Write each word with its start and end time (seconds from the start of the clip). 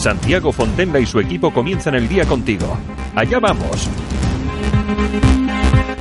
Santiago 0.00 0.50
Fontenla 0.50 0.98
y 0.98 1.04
su 1.04 1.20
equipo 1.20 1.52
comienzan 1.52 1.94
el 1.94 2.08
día 2.08 2.24
contigo. 2.24 2.74
Allá 3.14 3.38
vamos. 3.38 3.86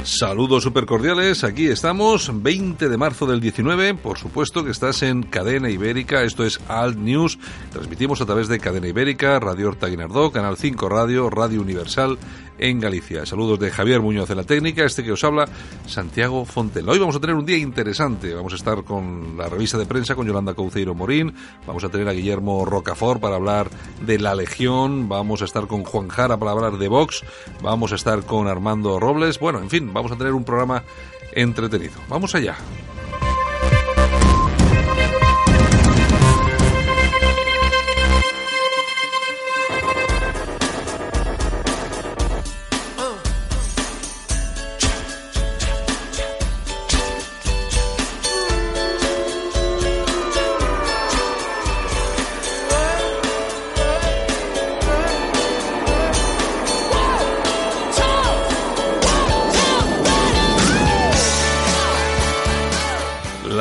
Saludos 0.04 0.64
super 0.64 0.86
cordiales, 0.86 1.44
aquí 1.44 1.68
estamos, 1.68 2.32
20 2.42 2.88
de 2.88 2.98
marzo 2.98 3.26
del 3.26 3.42
19, 3.42 3.96
por 3.96 4.18
supuesto 4.18 4.64
que 4.64 4.72
estás 4.72 5.04
en 5.04 5.24
Cadena 5.24 5.70
Ibérica, 5.70 6.24
esto 6.24 6.46
es 6.46 6.62
Alt 6.70 6.98
News, 6.98 7.38
transmitimos 7.72 8.22
a 8.22 8.26
través 8.26 8.48
de 8.48 8.60
Cadena 8.60 8.88
Ibérica, 8.88 9.38
Radio 9.40 9.68
Horta 9.68 9.88
Guinardó, 9.88 10.32
Canal 10.32 10.56
5 10.56 10.88
Radio, 10.88 11.30
Radio 11.30 11.62
Universal 11.62 12.18
en 12.60 12.80
Galicia. 12.80 13.26
Saludos 13.26 13.60
de 13.60 13.72
Javier 13.72 14.02
Muñoz 14.02 14.30
de 14.30 14.36
la 14.36 14.44
técnica, 14.44 14.86
este 14.86 15.04
que 15.04 15.12
os 15.12 15.24
habla, 15.24 15.48
Santiago 15.88 16.46
Fontel. 16.46 16.88
Hoy 16.88 17.00
vamos 17.00 17.16
a 17.16 17.20
tener 17.20 17.36
un 17.36 17.46
día 17.46 17.58
interesante, 17.58 18.34
vamos 18.34 18.54
a 18.54 18.56
estar 18.58 18.84
con 18.84 19.38
la 19.38 19.50
revista 19.50 19.78
de 19.78 19.86
prensa 19.86 20.16
con 20.16 20.28
Yolanda 20.28 20.54
Couceiro 20.54 20.94
Morín, 20.94 21.34
vamos 21.66 21.84
a 21.84 21.90
tener 21.90 22.08
a 22.08 22.14
Guillermo 22.14 22.66
Rocafort 22.66 23.20
para 23.20 23.36
hablar 23.36 23.70
de 24.02 24.20
la 24.20 24.36
Legión, 24.36 25.10
vamos 25.10 25.42
a 25.42 25.46
estar 25.46 25.68
con 25.68 25.84
Juan 25.84 26.10
Jara 26.10 26.38
para 26.38 26.52
hablar 26.52 26.78
de 26.78 26.88
Vox, 26.88 27.24
vamos 27.62 27.92
a 27.92 27.96
estar 27.96 28.26
con 28.26 28.48
Armando 28.48 29.00
Robles, 29.00 29.40
bueno, 29.40 29.60
en 29.60 29.70
fin, 29.70 29.94
vamos 29.94 30.12
a 30.12 30.18
tener 30.18 30.34
un 30.34 30.44
programa 30.44 30.84
entretenido. 31.34 31.94
Vamos 32.10 32.36
allá. 32.36 32.58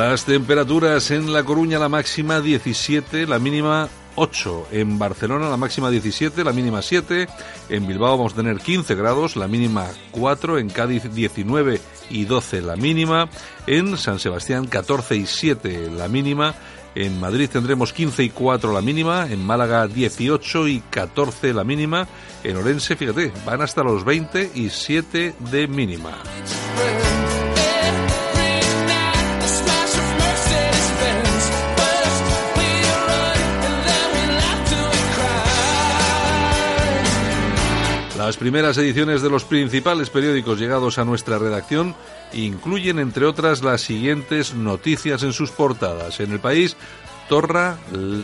Las 0.09 0.25
temperaturas 0.25 1.11
en 1.11 1.31
La 1.31 1.43
Coruña 1.43 1.77
la 1.77 1.87
máxima 1.87 2.41
17, 2.41 3.27
la 3.27 3.37
mínima 3.37 3.87
8. 4.15 4.69
En 4.71 4.97
Barcelona 4.97 5.51
la 5.51 5.55
máxima 5.55 5.91
17, 5.91 6.43
la 6.43 6.51
mínima 6.51 6.81
7. 6.81 7.27
En 7.69 7.85
Bilbao 7.85 8.17
vamos 8.17 8.33
a 8.33 8.37
tener 8.37 8.57
15 8.57 8.95
grados, 8.95 9.35
la 9.35 9.47
mínima 9.47 9.85
4. 10.09 10.57
En 10.57 10.71
Cádiz 10.71 11.13
19 11.13 11.79
y 12.09 12.25
12 12.25 12.61
la 12.63 12.75
mínima. 12.75 13.29
En 13.67 13.97
San 13.97 14.17
Sebastián 14.17 14.65
14 14.65 15.15
y 15.15 15.27
7 15.27 15.91
la 15.95 16.07
mínima. 16.07 16.55
En 16.95 17.19
Madrid 17.19 17.47
tendremos 17.47 17.93
15 17.93 18.23
y 18.23 18.29
4 18.31 18.73
la 18.73 18.81
mínima, 18.81 19.27
en 19.29 19.45
Málaga 19.45 19.85
18 19.85 20.67
y 20.69 20.79
14 20.89 21.53
la 21.53 21.63
mínima, 21.63 22.07
en 22.43 22.57
Orense, 22.57 22.95
fíjate, 22.95 23.31
van 23.45 23.61
hasta 23.61 23.83
los 23.83 24.03
20 24.03 24.53
y 24.55 24.71
7 24.71 25.35
de 25.51 25.67
mínima. 25.67 26.17
Las 38.29 38.37
primeras 38.37 38.77
ediciones 38.77 39.23
de 39.23 39.29
los 39.31 39.43
principales 39.43 40.11
periódicos 40.11 40.59
llegados 40.59 40.99
a 40.99 41.03
nuestra 41.03 41.39
redacción 41.39 41.95
incluyen, 42.31 42.99
entre 42.99 43.25
otras, 43.25 43.63
las 43.63 43.81
siguientes 43.81 44.53
noticias 44.53 45.23
en 45.23 45.33
sus 45.33 45.49
portadas. 45.49 46.19
En 46.19 46.31
el 46.31 46.39
país, 46.39 46.77
Torra 47.27 47.79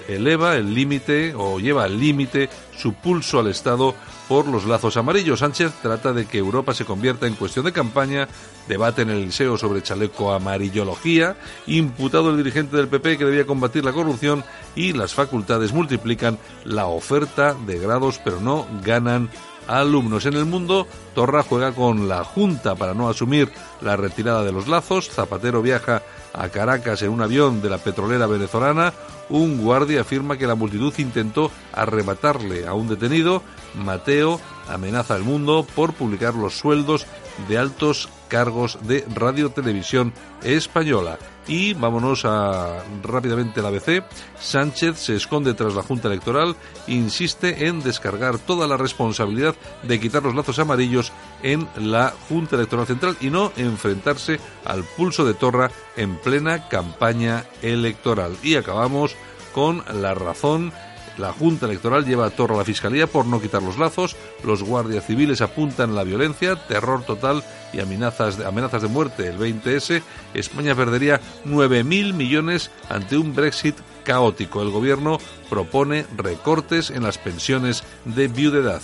eleva 0.08 0.58
el 0.58 0.76
límite 0.76 1.34
o 1.36 1.60
lleva 1.60 1.86
al 1.86 2.00
límite 2.00 2.50
su 2.78 2.94
pulso 2.94 3.40
al 3.40 3.48
Estado 3.48 3.96
por 4.28 4.48
los 4.48 4.66
lazos 4.66 4.96
amarillos. 4.96 5.40
Sánchez 5.40 5.72
trata 5.82 6.14
de 6.14 6.28
que 6.28 6.38
Europa 6.38 6.76
se 6.76 6.86
convierta 6.86 7.26
en 7.26 7.34
cuestión 7.34 7.66
de 7.66 7.72
campaña, 7.72 8.28
debate 8.68 9.02
en 9.02 9.10
el 9.10 9.26
Liceo 9.26 9.58
sobre 9.58 9.82
chaleco 9.82 10.34
amarillología, 10.34 11.36
imputado 11.66 12.30
el 12.30 12.38
dirigente 12.38 12.78
del 12.78 12.90
PP 12.90 13.18
que 13.18 13.26
debía 13.26 13.48
combatir 13.48 13.84
la 13.84 13.94
corrupción 13.94 14.44
y 14.76 14.94
las 14.94 15.16
facultades 15.16 15.74
multiplican 15.74 16.38
la 16.64 16.86
oferta 16.86 17.56
de 17.66 17.80
grados 17.80 18.20
pero 18.24 18.40
no 18.40 18.68
ganan 18.84 19.30
alumnos. 19.68 20.26
En 20.26 20.36
el 20.36 20.46
mundo, 20.46 20.88
Torra 21.14 21.44
juega 21.44 21.74
con 21.74 22.08
la 22.08 22.24
Junta 22.24 22.76
para 22.76 22.94
no 22.94 23.10
asumir 23.10 23.52
la 23.82 23.96
retirada 23.96 24.44
de 24.44 24.52
los 24.52 24.68
lazos. 24.68 25.10
Zapatero 25.10 25.62
viaja 25.62 26.04
a 26.34 26.50
Caracas 26.50 27.02
en 27.02 27.10
un 27.10 27.22
avión 27.22 27.62
de 27.62 27.70
la 27.70 27.78
petrolera 27.78 28.28
venezolana. 28.28 28.94
Un 29.30 29.64
guardia 29.64 30.02
afirma 30.02 30.38
que 30.38 30.48
la 30.48 30.56
multitud 30.56 30.94
intentó 30.98 31.52
arrebatarle 31.74 32.68
a 32.68 32.74
un 32.74 32.88
detenido. 32.88 33.42
Mateo 33.76 34.40
amenaza 34.70 35.16
al 35.16 35.24
mundo 35.24 35.66
por 35.76 35.94
publicar 35.94 36.36
los 36.36 36.58
sueldos 36.58 37.06
de 37.48 37.58
altos 37.58 38.10
cargos 38.28 38.80
de 38.84 39.06
Radio 39.14 39.50
Televisión 39.50 40.14
Española. 40.44 41.18
Y 41.48 41.74
vámonos 41.74 42.26
a 42.26 42.84
rápidamente 43.04 43.62
la 43.62 43.68
ABC. 43.68 44.04
Sánchez 44.40 44.98
se 44.98 45.16
esconde 45.16 45.54
tras 45.54 45.76
la 45.76 45.84
Junta 45.84 46.08
Electoral, 46.08 46.56
insiste 46.88 47.68
en 47.68 47.82
descargar 47.82 48.40
toda 48.40 48.68
la 48.68 48.78
responsabilidad 48.78 49.56
de 49.84 50.00
quitar 50.00 50.24
los 50.24 50.36
lazos 50.36 50.60
amarillos 50.60 51.12
en 51.44 51.68
la 51.76 52.14
Junta 52.30 52.56
Electoral 52.56 52.88
Central 52.88 53.18
y 53.22 53.30
no 53.30 53.52
enfrentarse 53.58 54.40
al 54.66 54.84
pulso 54.84 55.26
de 55.26 55.36
Torra 55.36 55.70
en 55.96 56.16
plena 56.18 56.68
campaña 56.68 57.46
electoral. 57.62 58.36
Y 58.42 58.56
acabamos 58.56 59.16
con 59.54 59.84
la 60.02 60.14
razón 60.14 60.74
la 61.18 61.34
Junta 61.34 61.66
Electoral 61.66 62.06
lleva 62.06 62.26
a 62.26 62.30
Torra 62.30 62.56
a 62.56 62.60
la 62.60 62.66
Fiscalía 62.66 63.08
por 63.08 63.26
no 63.26 63.42
quitar 63.42 63.64
los 63.64 63.78
lazos, 63.78 64.16
los 64.44 64.64
guardias 64.64 65.06
civiles 65.06 65.42
apuntan 65.42 65.96
la 65.96 66.04
violencia, 66.04 66.56
terror 66.56 67.04
total 67.04 67.44
y 67.74 67.80
amenazas 67.80 68.38
de, 68.38 68.46
amenazas 68.46 68.82
de 68.82 68.88
muerte 68.88 69.28
el 69.28 69.38
20S. 69.38 70.02
España 70.34 70.76
perdería 70.76 71.20
9.000 71.46 72.14
millones 72.14 72.72
ante 72.90 73.18
un 73.18 73.36
Brexit 73.36 73.76
caótico. 74.04 74.62
El 74.62 74.70
gobierno 74.70 75.18
propone 75.50 76.06
recortes 76.16 76.90
en 76.90 77.04
las 77.04 77.18
pensiones 77.18 77.84
de 78.06 78.28
viudedad. 78.28 78.82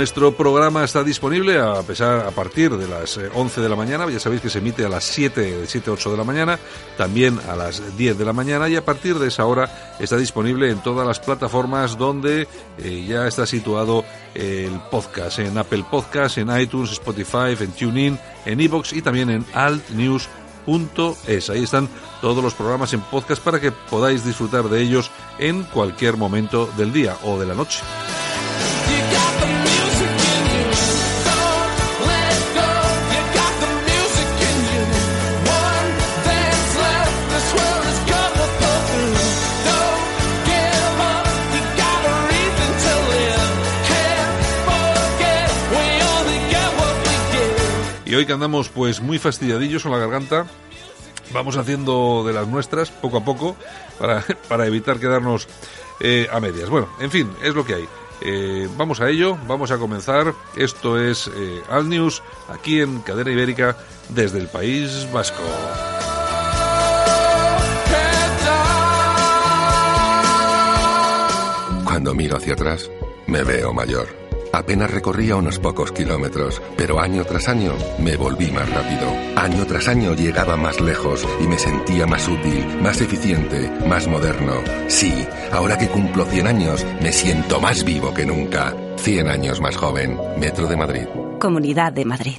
Nuestro 0.00 0.32
programa 0.32 0.82
está 0.82 1.04
disponible 1.04 1.58
a, 1.58 1.82
pesar, 1.82 2.20
a 2.20 2.30
partir 2.30 2.74
de 2.74 2.88
las 2.88 3.20
11 3.34 3.60
eh, 3.60 3.62
de 3.62 3.68
la 3.68 3.76
mañana, 3.76 4.08
ya 4.08 4.18
sabéis 4.18 4.40
que 4.40 4.48
se 4.48 4.60
emite 4.60 4.82
a 4.82 4.88
las 4.88 5.04
7, 5.04 5.58
de 5.58 5.66
7 5.66 5.90
8 5.90 6.12
de 6.12 6.16
la 6.16 6.24
mañana, 6.24 6.58
también 6.96 7.38
a 7.46 7.54
las 7.54 7.98
10 7.98 8.16
de 8.16 8.24
la 8.24 8.32
mañana 8.32 8.66
y 8.70 8.76
a 8.76 8.84
partir 8.86 9.18
de 9.18 9.28
esa 9.28 9.44
hora 9.44 9.96
está 10.00 10.16
disponible 10.16 10.70
en 10.70 10.78
todas 10.78 11.06
las 11.06 11.20
plataformas 11.20 11.98
donde 11.98 12.48
eh, 12.78 13.04
ya 13.06 13.26
está 13.26 13.44
situado 13.44 14.06
el 14.34 14.72
podcast, 14.90 15.40
en 15.40 15.58
Apple 15.58 15.84
Podcast, 15.90 16.38
en 16.38 16.58
iTunes, 16.58 16.92
Spotify, 16.92 17.54
en 17.60 17.72
TuneIn, 17.72 18.18
en 18.46 18.58
Evox 18.58 18.94
y 18.94 19.02
también 19.02 19.28
en 19.28 19.44
altnews.es. 19.52 21.50
Ahí 21.50 21.62
están 21.62 21.90
todos 22.22 22.42
los 22.42 22.54
programas 22.54 22.94
en 22.94 23.02
podcast 23.02 23.42
para 23.42 23.60
que 23.60 23.70
podáis 23.70 24.24
disfrutar 24.24 24.70
de 24.70 24.80
ellos 24.80 25.10
en 25.38 25.62
cualquier 25.64 26.16
momento 26.16 26.70
del 26.78 26.90
día 26.90 27.18
o 27.22 27.38
de 27.38 27.44
la 27.44 27.54
noche. 27.54 27.80
Y 48.10 48.14
hoy 48.16 48.26
que 48.26 48.32
andamos 48.32 48.68
pues 48.70 49.00
muy 49.00 49.20
fastidiadillos 49.20 49.84
con 49.84 49.92
la 49.92 49.98
garganta, 49.98 50.44
vamos 51.32 51.56
haciendo 51.56 52.24
de 52.26 52.32
las 52.32 52.48
nuestras 52.48 52.90
poco 52.90 53.18
a 53.18 53.24
poco 53.24 53.54
para, 54.00 54.24
para 54.48 54.66
evitar 54.66 54.98
quedarnos 54.98 55.46
eh, 56.00 56.26
a 56.32 56.40
medias. 56.40 56.68
Bueno, 56.68 56.88
en 56.98 57.12
fin, 57.12 57.30
es 57.40 57.54
lo 57.54 57.64
que 57.64 57.74
hay. 57.74 57.88
Eh, 58.22 58.68
vamos 58.76 59.00
a 59.00 59.08
ello, 59.08 59.38
vamos 59.46 59.70
a 59.70 59.78
comenzar. 59.78 60.34
Esto 60.56 60.98
es 60.98 61.30
eh, 61.32 61.62
News, 61.84 62.20
aquí 62.48 62.80
en 62.80 63.00
Cadena 63.02 63.30
Ibérica, 63.30 63.76
desde 64.08 64.38
el 64.40 64.48
País 64.48 65.06
Vasco. 65.12 65.44
Cuando 71.84 72.12
miro 72.12 72.38
hacia 72.38 72.54
atrás, 72.54 72.90
me 73.28 73.44
veo 73.44 73.72
mayor. 73.72 74.29
Apenas 74.52 74.90
recorría 74.90 75.36
unos 75.36 75.58
pocos 75.58 75.92
kilómetros, 75.92 76.60
pero 76.76 77.00
año 77.00 77.24
tras 77.24 77.48
año 77.48 77.74
me 77.98 78.16
volví 78.16 78.50
más 78.50 78.68
rápido. 78.68 79.08
Año 79.36 79.64
tras 79.66 79.88
año 79.88 80.14
llegaba 80.14 80.56
más 80.56 80.80
lejos 80.80 81.26
y 81.40 81.46
me 81.46 81.58
sentía 81.58 82.06
más 82.06 82.28
útil, 82.28 82.66
más 82.82 83.00
eficiente, 83.00 83.70
más 83.86 84.08
moderno. 84.08 84.54
Sí, 84.88 85.26
ahora 85.52 85.78
que 85.78 85.88
cumplo 85.88 86.24
100 86.24 86.46
años, 86.46 86.84
me 87.00 87.12
siento 87.12 87.60
más 87.60 87.84
vivo 87.84 88.12
que 88.12 88.26
nunca. 88.26 88.74
100 88.96 89.28
años 89.28 89.60
más 89.60 89.76
joven. 89.76 90.18
Metro 90.38 90.66
de 90.66 90.76
Madrid. 90.76 91.06
Comunidad 91.38 91.92
de 91.92 92.04
Madrid. 92.04 92.38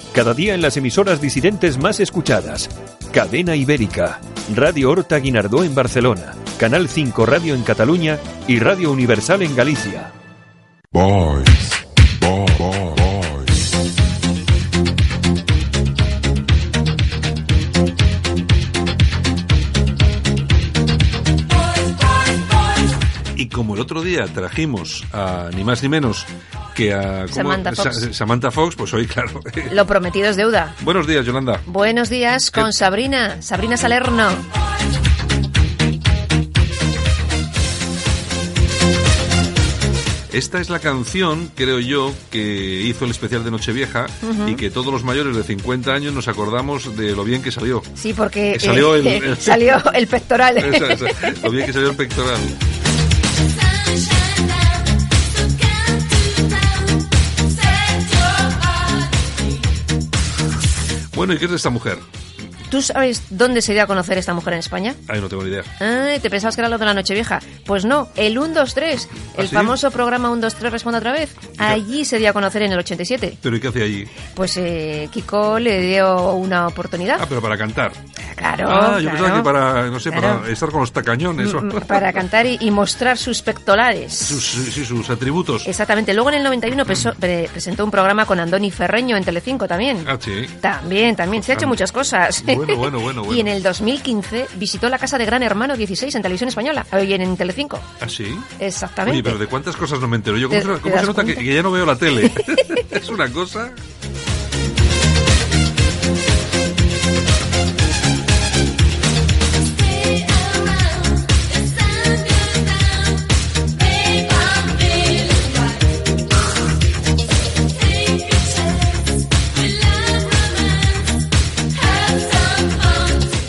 Cada 0.13 0.33
día 0.33 0.53
en 0.53 0.61
las 0.61 0.75
emisoras 0.75 1.21
disidentes 1.21 1.77
más 1.77 2.01
escuchadas. 2.01 2.69
Cadena 3.13 3.55
Ibérica, 3.55 4.19
Radio 4.53 4.91
Horta 4.91 5.17
Guinardó 5.17 5.63
en 5.63 5.73
Barcelona, 5.73 6.33
Canal 6.59 6.89
5 6.89 7.25
Radio 7.25 7.55
en 7.55 7.63
Cataluña 7.63 8.19
y 8.45 8.59
Radio 8.59 8.91
Universal 8.91 9.41
en 9.41 9.55
Galicia. 9.55 10.11
Boys, 10.91 11.71
boy, 12.19 12.45
boy, 12.59 12.93
boys. 12.97 13.71
Y 23.37 23.47
como 23.47 23.75
el 23.75 23.79
otro 23.79 24.01
día 24.01 24.25
trajimos 24.25 25.05
a 25.13 25.49
ni 25.55 25.63
más 25.63 25.81
ni 25.81 25.87
menos 25.87 26.25
que 26.85 26.93
a 26.93 27.21
¿cómo? 27.23 27.27
Samantha 27.33 27.71
Fox. 27.73 27.99
Sa- 27.99 28.13
Samantha 28.13 28.51
Fox, 28.51 28.75
pues 28.75 28.93
hoy, 28.93 29.05
claro. 29.07 29.41
Lo 29.71 29.85
prometido 29.85 30.29
es 30.29 30.35
deuda. 30.35 30.75
Buenos 30.81 31.07
días, 31.07 31.25
Yolanda. 31.25 31.61
Buenos 31.65 32.09
días 32.09 32.51
con 32.51 32.67
¿Qué? 32.67 32.73
Sabrina, 32.73 33.41
Sabrina 33.41 33.77
Salerno. 33.77 34.29
Esta 40.33 40.61
es 40.61 40.69
la 40.69 40.79
canción, 40.79 41.51
creo 41.55 41.79
yo, 41.79 42.13
que 42.29 42.39
hizo 42.85 43.03
el 43.03 43.11
especial 43.11 43.43
de 43.43 43.51
Nochevieja 43.51 44.05
y 44.47 44.55
que 44.55 44.69
todos 44.71 44.87
los 44.93 45.03
mayores 45.03 45.35
de 45.35 45.43
50 45.43 45.91
años 45.93 46.13
nos 46.13 46.29
acordamos 46.29 46.95
de 46.95 47.11
lo 47.13 47.25
bien 47.25 47.41
que 47.41 47.51
salió. 47.51 47.81
Sí, 47.95 48.13
porque 48.13 48.57
Salió 48.57 48.95
eh, 48.95 48.99
el- 49.17 49.23
el- 49.25 49.37
salió 49.39 49.75
el 49.93 50.07
pectoral. 50.07 50.57
Esa, 50.73 50.93
esa, 50.93 51.05
lo 51.43 51.51
bien 51.51 51.65
que 51.65 51.73
salió 51.73 51.89
el 51.89 51.97
pectoral. 51.97 52.39
Bueno, 61.21 61.35
¿y 61.35 61.37
qué 61.37 61.45
es 61.45 61.51
de 61.51 61.57
esta 61.57 61.69
mujer? 61.69 61.99
¿Tú 62.71 62.81
sabes 62.81 63.23
dónde 63.29 63.61
se 63.61 63.73
dio 63.73 63.83
a 63.83 63.85
conocer 63.85 64.17
esta 64.17 64.33
mujer 64.33 64.53
en 64.53 64.59
España? 64.59 64.95
Ay, 65.07 65.19
no 65.21 65.27
tengo 65.29 65.43
ni 65.43 65.49
idea. 65.49 65.63
Ay, 65.79 66.19
¿te 66.19 66.29
pensabas 66.29 66.55
que 66.55 66.61
era 66.61 66.69
lo 66.69 66.77
de 66.77 66.85
la 66.85 66.93
Nochevieja? 66.93 67.39
Pues 67.65 67.83
no, 67.85 68.07
el 68.15 68.39
1, 68.39 68.53
2, 68.55 68.73
3, 68.73 69.09
el 69.37 69.45
¿Ah, 69.45 69.47
sí? 69.49 69.53
famoso 69.55 69.91
programa 69.91 70.29
1, 70.31 70.41
2, 70.41 70.55
3 70.55 70.71
Responde 70.71 70.97
otra 70.99 71.11
vez. 71.11 71.35
Allí 71.57 72.05
se 72.05 72.17
dio 72.17 72.29
a 72.29 72.33
conocer 72.33 72.61
en 72.63 72.71
el 72.71 72.79
87. 72.79 73.37
¿Pero 73.41 73.55
y 73.57 73.59
qué 73.59 73.67
hace 73.67 73.83
allí? 73.83 74.05
Pues 74.33 74.55
eh, 74.57 75.09
Kiko 75.11 75.59
le 75.59 75.81
dio 75.81 76.31
una 76.33 76.63
Ah, 76.63 76.67
oportunidad. 76.67 77.19
pero 77.27 77.41
para 77.41 77.57
cantar. 77.57 77.91
Claro, 78.37 78.69
Ah, 78.71 78.93
yo 78.99 79.09
claro. 79.11 79.17
pensaba 79.17 79.37
que 79.37 79.43
para, 79.43 79.87
no 79.89 79.99
sé, 79.99 80.09
Claro. 80.11 80.39
para 80.39 80.51
estar 80.51 80.69
con 80.69 80.79
los 80.79 80.93
tacañones. 80.93 81.53
o- 81.53 81.61
Mm, 81.61 81.81
Para 81.81 82.11
cantar 82.13 82.45
y, 82.45 82.57
y 82.61 82.71
mostrar 82.71 83.17
sus 83.17 83.41
pectorales. 83.41 84.13
sus, 84.13 84.43
sí, 84.45 84.85
sus 84.85 85.09
atributos. 85.09 85.67
Exactamente. 85.67 86.13
Luego 86.13 86.29
en 86.29 86.35
el 86.37 86.43
91 86.43 86.85
peso- 86.85 87.13
pre- 87.19 87.49
presentó 87.51 87.83
un 87.83 87.91
programa 87.91 88.25
con 88.25 88.39
Andoni 88.39 88.71
Ferreño 88.71 89.17
en 89.17 89.23
Telecinco 89.25 89.67
también. 89.67 90.05
Ah, 90.07 90.17
sí. 90.19 90.45
También, 90.61 91.15
también. 91.17 91.43
Se 91.43 91.51
ha 91.51 91.55
hecho 91.55 91.67
muchas 91.67 91.91
cosas. 91.91 92.41
Bueno, 92.45 92.60
bueno, 92.65 92.99
bueno, 92.99 93.23
bueno. 93.23 93.33
y 93.33 93.39
en 93.39 93.47
el 93.47 93.61
2015 93.63 94.47
visitó 94.55 94.89
la 94.89 94.97
casa 94.99 95.17
de 95.17 95.25
Gran 95.25 95.43
Hermano 95.43 95.75
16 95.75 96.13
en 96.15 96.21
Televisión 96.21 96.49
Española. 96.49 96.85
Oye, 96.93 97.15
en 97.15 97.37
Telecinco. 97.37 97.79
¿Ah, 97.99 98.07
sí? 98.09 98.35
Exactamente. 98.59 99.13
Oye, 99.19 99.23
pero 99.23 99.37
¿de 99.37 99.47
cuántas 99.47 99.75
cosas 99.75 99.99
no 99.99 100.07
me 100.07 100.17
entero 100.17 100.37
yo? 100.37 100.47
¿Cómo, 100.49 100.59
¿Te- 100.61 100.75
se, 100.75 100.81
cómo 100.81 100.97
se 100.99 101.05
nota 101.05 101.23
que, 101.23 101.35
que 101.35 101.53
ya 101.55 101.63
no 101.63 101.71
veo 101.71 101.85
la 101.85 101.95
tele? 101.97 102.31
es 102.91 103.09
una 103.09 103.31
cosa... 103.31 103.71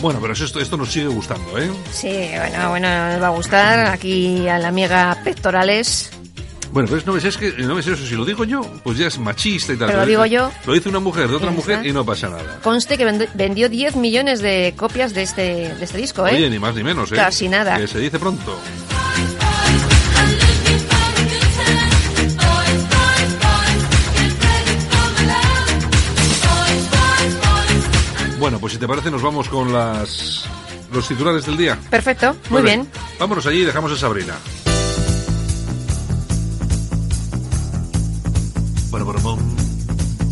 Bueno, 0.03 0.19
pero 0.21 0.33
esto, 0.33 0.59
esto 0.59 0.75
nos 0.75 0.91
sigue 0.91 1.07
gustando, 1.07 1.57
¿eh? 1.57 1.71
Sí, 1.93 2.11
bueno, 2.37 2.69
bueno, 2.71 3.09
nos 3.13 3.21
va 3.21 3.27
a 3.27 3.29
gustar. 3.31 3.85
Aquí 3.87 4.47
a 4.49 4.59
la 4.59 4.67
amiga 4.67 5.17
Pectorales. 5.23 6.11
Bueno, 6.73 6.89
pues 6.89 7.05
no 7.05 7.13
ves, 7.13 7.23
es 7.23 7.37
que 7.37 7.53
no 7.59 7.75
ves 7.75 7.87
eso, 7.87 8.05
si 8.05 8.13
lo 8.15 8.25
digo 8.25 8.43
yo, 8.43 8.61
pues 8.83 8.97
ya 8.97 9.07
es 9.07 9.17
machista 9.17 9.71
y 9.71 9.77
tal. 9.77 9.87
Pero 9.87 9.99
lo 10.01 10.05
digo 10.05 10.25
yo. 10.25 10.51
Lo 10.65 10.73
dice 10.73 10.89
una 10.89 10.99
mujer 10.99 11.29
de 11.29 11.35
otra 11.37 11.51
mujer 11.51 11.75
está. 11.77 11.87
y 11.87 11.93
no 11.93 12.03
pasa 12.03 12.27
nada. 12.29 12.59
Conste 12.61 12.97
que 12.97 13.05
vend- 13.07 13.29
vendió 13.33 13.69
10 13.69 13.95
millones 13.95 14.41
de 14.41 14.73
copias 14.75 15.13
de 15.13 15.21
este, 15.23 15.41
de 15.73 15.83
este 15.85 15.97
disco, 15.99 16.27
¿eh? 16.27 16.31
Oye, 16.35 16.49
ni 16.49 16.59
más 16.59 16.75
ni 16.75 16.83
menos, 16.83 17.09
¿eh? 17.11 17.15
Casi 17.15 17.47
nada. 17.47 17.77
Que 17.77 17.87
se 17.87 17.99
dice 17.99 18.19
pronto. 18.19 18.59
Pues 28.63 28.71
si 28.71 28.79
te 28.79 28.87
parece 28.87 29.11
nos 29.11 29.21
vamos 29.21 29.49
con 29.49 29.73
las 29.73 30.45
los 30.93 31.05
titulares 31.05 31.45
del 31.45 31.57
día. 31.57 31.77
Perfecto, 31.89 32.33
muy 32.49 32.61
Vale, 32.61 32.75
bien. 32.77 32.89
Vámonos 33.19 33.45
allí 33.45 33.59
y 33.59 33.65
dejamos 33.65 33.91
a 33.91 33.97
Sabrina. 33.97 34.35
Bueno, 38.89 39.05
bueno, 39.05 39.19
bueno. 39.19 39.43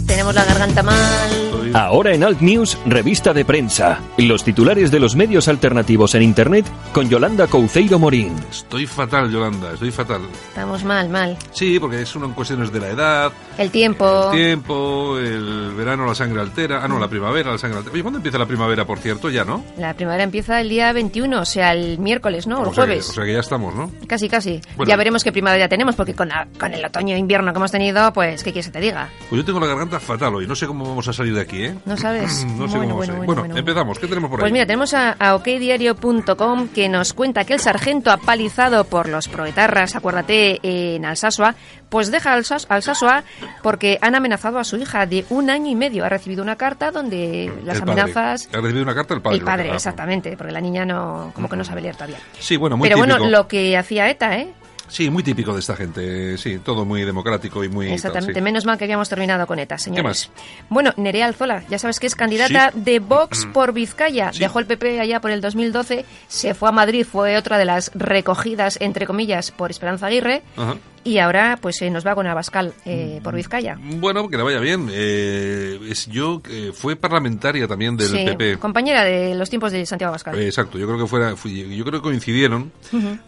Tenemos 0.07 0.33
la 0.33 0.45
garganta 0.45 0.81
mal. 0.81 1.40
Ahora 1.73 2.13
en 2.13 2.23
Alt 2.23 2.41
News, 2.41 2.77
revista 2.85 3.33
de 3.33 3.45
prensa. 3.45 3.99
Los 4.17 4.43
titulares 4.43 4.91
de 4.91 4.99
los 4.99 5.15
medios 5.15 5.47
alternativos 5.47 6.15
en 6.15 6.21
Internet 6.23 6.65
con 6.93 7.09
Yolanda 7.09 7.47
Couceiro 7.47 7.97
Morín. 7.97 8.35
Estoy 8.49 8.85
fatal, 8.85 9.31
Yolanda, 9.31 9.73
estoy 9.73 9.91
fatal. 9.91 10.21
Estamos 10.49 10.83
mal, 10.83 11.07
mal. 11.09 11.37
Sí, 11.51 11.79
porque 11.79 12.01
es 12.01 12.15
una 12.15 12.27
cuestiones 12.33 12.71
de 12.71 12.79
la 12.79 12.89
edad, 12.89 13.31
El 13.57 13.71
tiempo. 13.71 14.31
el 14.31 14.37
tiempo, 14.37 15.17
el 15.17 15.73
verano 15.75 16.05
la 16.05 16.15
sangre 16.15 16.41
altera. 16.41 16.81
Ah, 16.83 16.87
no, 16.87 16.99
la 16.99 17.07
primavera 17.07 17.51
la 17.51 17.57
sangre 17.57 17.77
altera. 17.77 17.93
Oye, 17.93 18.01
¿cuándo 18.03 18.17
empieza 18.17 18.37
la 18.37 18.45
primavera, 18.45 18.85
por 18.85 18.99
cierto? 18.99 19.29
Ya, 19.29 19.45
¿no? 19.45 19.63
La 19.77 19.93
primavera 19.93 20.23
empieza 20.23 20.59
el 20.59 20.69
día 20.69 20.91
21, 20.93 21.39
o 21.41 21.45
sea, 21.45 21.73
el 21.73 21.99
miércoles, 21.99 22.47
¿no? 22.47 22.59
O 22.59 22.63
el 22.65 22.69
que, 22.71 22.75
jueves. 22.75 23.09
o 23.09 23.13
sea 23.13 23.23
que 23.25 23.33
ya 23.33 23.39
estamos, 23.39 23.73
¿no? 23.75 23.91
Casi, 24.07 24.27
casi. 24.29 24.59
Bueno. 24.75 24.89
Ya 24.89 24.97
veremos 24.97 25.23
qué 25.23 25.31
primavera 25.31 25.69
tenemos, 25.69 25.95
porque 25.95 26.13
con, 26.13 26.27
la- 26.29 26.47
con 26.59 26.73
el 26.73 26.83
otoño 26.83 27.15
e 27.15 27.19
invierno 27.19 27.53
que 27.53 27.57
hemos 27.59 27.71
tenido, 27.71 28.11
pues, 28.13 28.43
¿qué 28.43 28.51
quieres 28.51 28.67
que 28.67 28.73
te 28.73 28.81
diga? 28.81 29.09
Pues 29.29 29.39
yo 29.41 29.45
tengo 29.45 29.59
la 29.59 29.67
garganta 29.67 29.99
fatal 29.99 30.35
hoy. 30.35 30.47
No 30.47 30.55
sé 30.55 30.67
cómo 30.67 30.85
vamos 30.85 31.07
a 31.07 31.13
salir 31.13 31.33
de 31.33 31.41
aquí, 31.41 31.61
¿eh? 31.65 31.75
¿No 31.86 31.98
sabes? 31.98 32.46
No 32.58 32.68
sé 32.68 32.77
Bueno, 32.77 32.94
cómo 32.94 32.96
bueno, 32.98 33.13
bueno, 33.24 33.41
Bueno, 33.41 33.58
empezamos. 33.58 34.00
¿Qué 34.00 34.08
tenemos 34.08 34.30
por 34.30 34.39
ahí? 34.39 34.41
Pues 34.44 34.51
mira, 34.53 34.65
tenemos 34.65 34.94
a, 34.94 35.12
a 35.13 35.36
okdiario.com 35.36 36.68
que 36.70 36.89
nos 36.89 37.13
cuenta 37.13 37.44
que 37.46 37.53
el 37.53 37.60
sargento 37.60 38.12
apalizado 38.12 38.84
por 38.86 39.08
los 39.10 39.27
proetarras, 39.27 39.96
acuérdate, 39.96 40.60
en 40.96 41.06
Alsasua, 41.06 41.56
pues 41.89 42.12
deja 42.12 42.34
Alsas- 42.38 42.65
Alsasua 42.70 43.24
porque 43.62 43.98
han 44.01 44.15
amenazado 44.15 44.60
a 44.60 44.63
su 44.63 44.77
hija 44.77 45.06
de 45.06 45.25
un 45.30 45.50
año 45.50 45.70
y 45.70 45.75
medio. 45.75 46.06
Ha 46.06 46.10
recibido 46.10 46.41
una 46.44 46.56
carta 46.56 46.91
donde 46.91 47.51
las 47.65 47.77
El 47.80 47.84
padre. 47.86 48.01
amenazas... 48.01 48.50
Ha 48.53 48.58
recibido 48.58 48.84
una 48.84 48.96
carta 48.96 49.13
el 49.13 49.22
padre. 49.22 49.38
El 49.38 49.44
padre, 49.44 49.74
exactamente, 49.74 50.38
porque 50.38 50.53
la 50.53 50.62
niña 50.62 50.86
no, 50.86 51.32
como 51.36 51.50
que 51.50 51.56
no 51.58 51.63
sabe 51.63 51.82
leer 51.82 51.96
todavía. 51.96 52.18
Sí, 52.39 52.56
bueno, 52.58 52.77
muy 52.77 52.88
Pero 52.88 53.01
típico. 53.01 53.18
bueno, 53.20 53.30
lo 53.30 53.48
que 53.48 53.75
hacía 53.77 54.10
ETA, 54.10 54.38
¿eh? 54.38 54.53
Sí, 54.91 55.10
muy 55.10 55.24
típico 55.24 55.53
de 55.53 55.62
esta 55.62 55.75
gente. 55.77 56.38
Sí, 56.38 56.60
todo 56.60 56.83
muy 56.83 57.03
democrático 57.03 57.63
y 57.63 57.69
muy... 57.69 57.86
tal, 57.86 57.93
Exactamente, 57.95 58.33
sí. 58.33 58.41
menos 58.41 58.65
mal 58.65 58.77
que 58.77 58.83
habíamos 58.83 59.07
terminado 59.07 59.48
con 59.48 59.57
ETA, 59.57 59.77
señores. 59.77 60.03
más? 60.03 60.31
Bueno, 60.69 60.93
Nerea 60.98 61.27
Alzola, 61.27 61.63
ya 61.69 61.79
sabes 61.79 62.00
que 62.01 62.07
es 62.07 62.15
candidata 62.15 62.71
Sí. 62.74 62.77
Mm. 62.79 62.83
de 62.83 63.00
Vox 63.00 63.45
por 63.53 63.71
Vizcaya. 63.71 64.33
Sí. 64.33 64.39
Dejó 64.39 64.60
el 64.60 64.65
PP 64.65 65.00
allá 65.00 65.21
por 65.21 65.31
el 65.31 65.39
2012, 65.39 66.03
se 66.27 66.53
fue 66.53 66.67
a 66.67 66.74
Madrid, 66.74 67.05
fue 67.10 67.38
otra 67.38 67.57
de 67.57 67.63
las 67.63 67.89
recogidas, 67.95 68.77
entre 68.81 69.05
comillas, 69.05 69.51
por 69.51 69.71
Esperanza 69.71 70.07
Aguirre. 70.07 70.41
Ajá. 70.57 70.75
Y 71.03 71.17
ahora 71.17 71.58
pues 71.62 71.81
eh, 71.81 71.89
nos 71.89 72.05
va 72.05 72.15
con 72.15 72.27
Abascal 72.27 72.74
eh, 72.86 73.20
por 73.24 73.36
Vizcaya. 73.36 73.77
Bueno, 73.81 74.27
que 74.29 74.38
le 74.38 74.43
vaya 74.43 74.60
bien. 74.60 74.89
Eh, 74.91 75.79
es, 75.89 76.08
yo 76.08 76.41
eh, 76.50 76.72
fue 76.74 76.96
parlamentaria 76.96 77.67
también 77.67 77.98
del 77.98 78.08
Sí, 78.10 78.25
PP. 78.25 78.58
compañera 78.58 79.03
de 79.03 79.36
los 79.36 79.50
tiempos 79.50 79.72
de 79.72 79.86
Santiago 79.86 80.10
Abascal. 80.10 80.38
Eh, 80.39 80.46
Exacto, 80.48 80.77
yo 80.77 80.86
creo 80.88 81.00
que 81.00 81.08
fuera, 81.08 81.36
fui- 81.36 81.75
yo 81.75 81.84
creo 81.86 82.01
que 82.01 82.03
coincidieron 82.03 82.72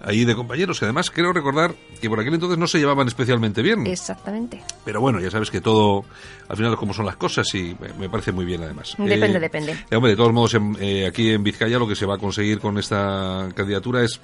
ahí 0.02 0.26
de 0.26 0.36
compañeros. 0.36 0.82
Y 0.82 0.86
además 0.86 1.10
creo 1.12 1.34
recordar 1.34 1.74
que 2.02 2.10
por 2.10 2.20
aquel 2.20 2.34
entonces 2.34 2.58
no 2.58 2.68
se 2.68 2.80
llevaban 2.80 3.08
especialmente 3.08 3.62
bien. 3.62 3.88
Exactamente. 3.88 4.62
Pero 4.86 5.02
bueno, 5.02 5.20
ya 5.20 5.32
sabes 5.32 5.50
que 5.50 5.62
todo, 5.62 6.06
al 6.50 6.58
final, 6.58 6.76
como 6.78 6.94
son 6.94 7.06
las 7.06 7.16
cosas, 7.16 7.48
y 7.56 7.76
me, 8.00 8.10
parece 8.10 8.32
muy 8.32 8.46
bien 8.46 8.62
además. 8.64 8.96
Depende, 8.98 9.38
Eh, 9.38 9.40
depende. 9.40 9.76
hombre, 9.96 10.12
de 10.12 10.18
todos 10.18 10.34
modos, 10.34 10.54
en- 10.54 11.06
aquí 11.08 11.32
en 11.32 11.44
Vizcaya 11.44 11.80
lo 11.80 11.88
que 11.88 11.96
se 11.96 12.06
va 12.06 12.16
a 12.16 12.18
conseguir 12.18 12.60
con 12.60 12.78
esta 12.78 13.50
candidatura 13.56 14.04
es 14.04 14.20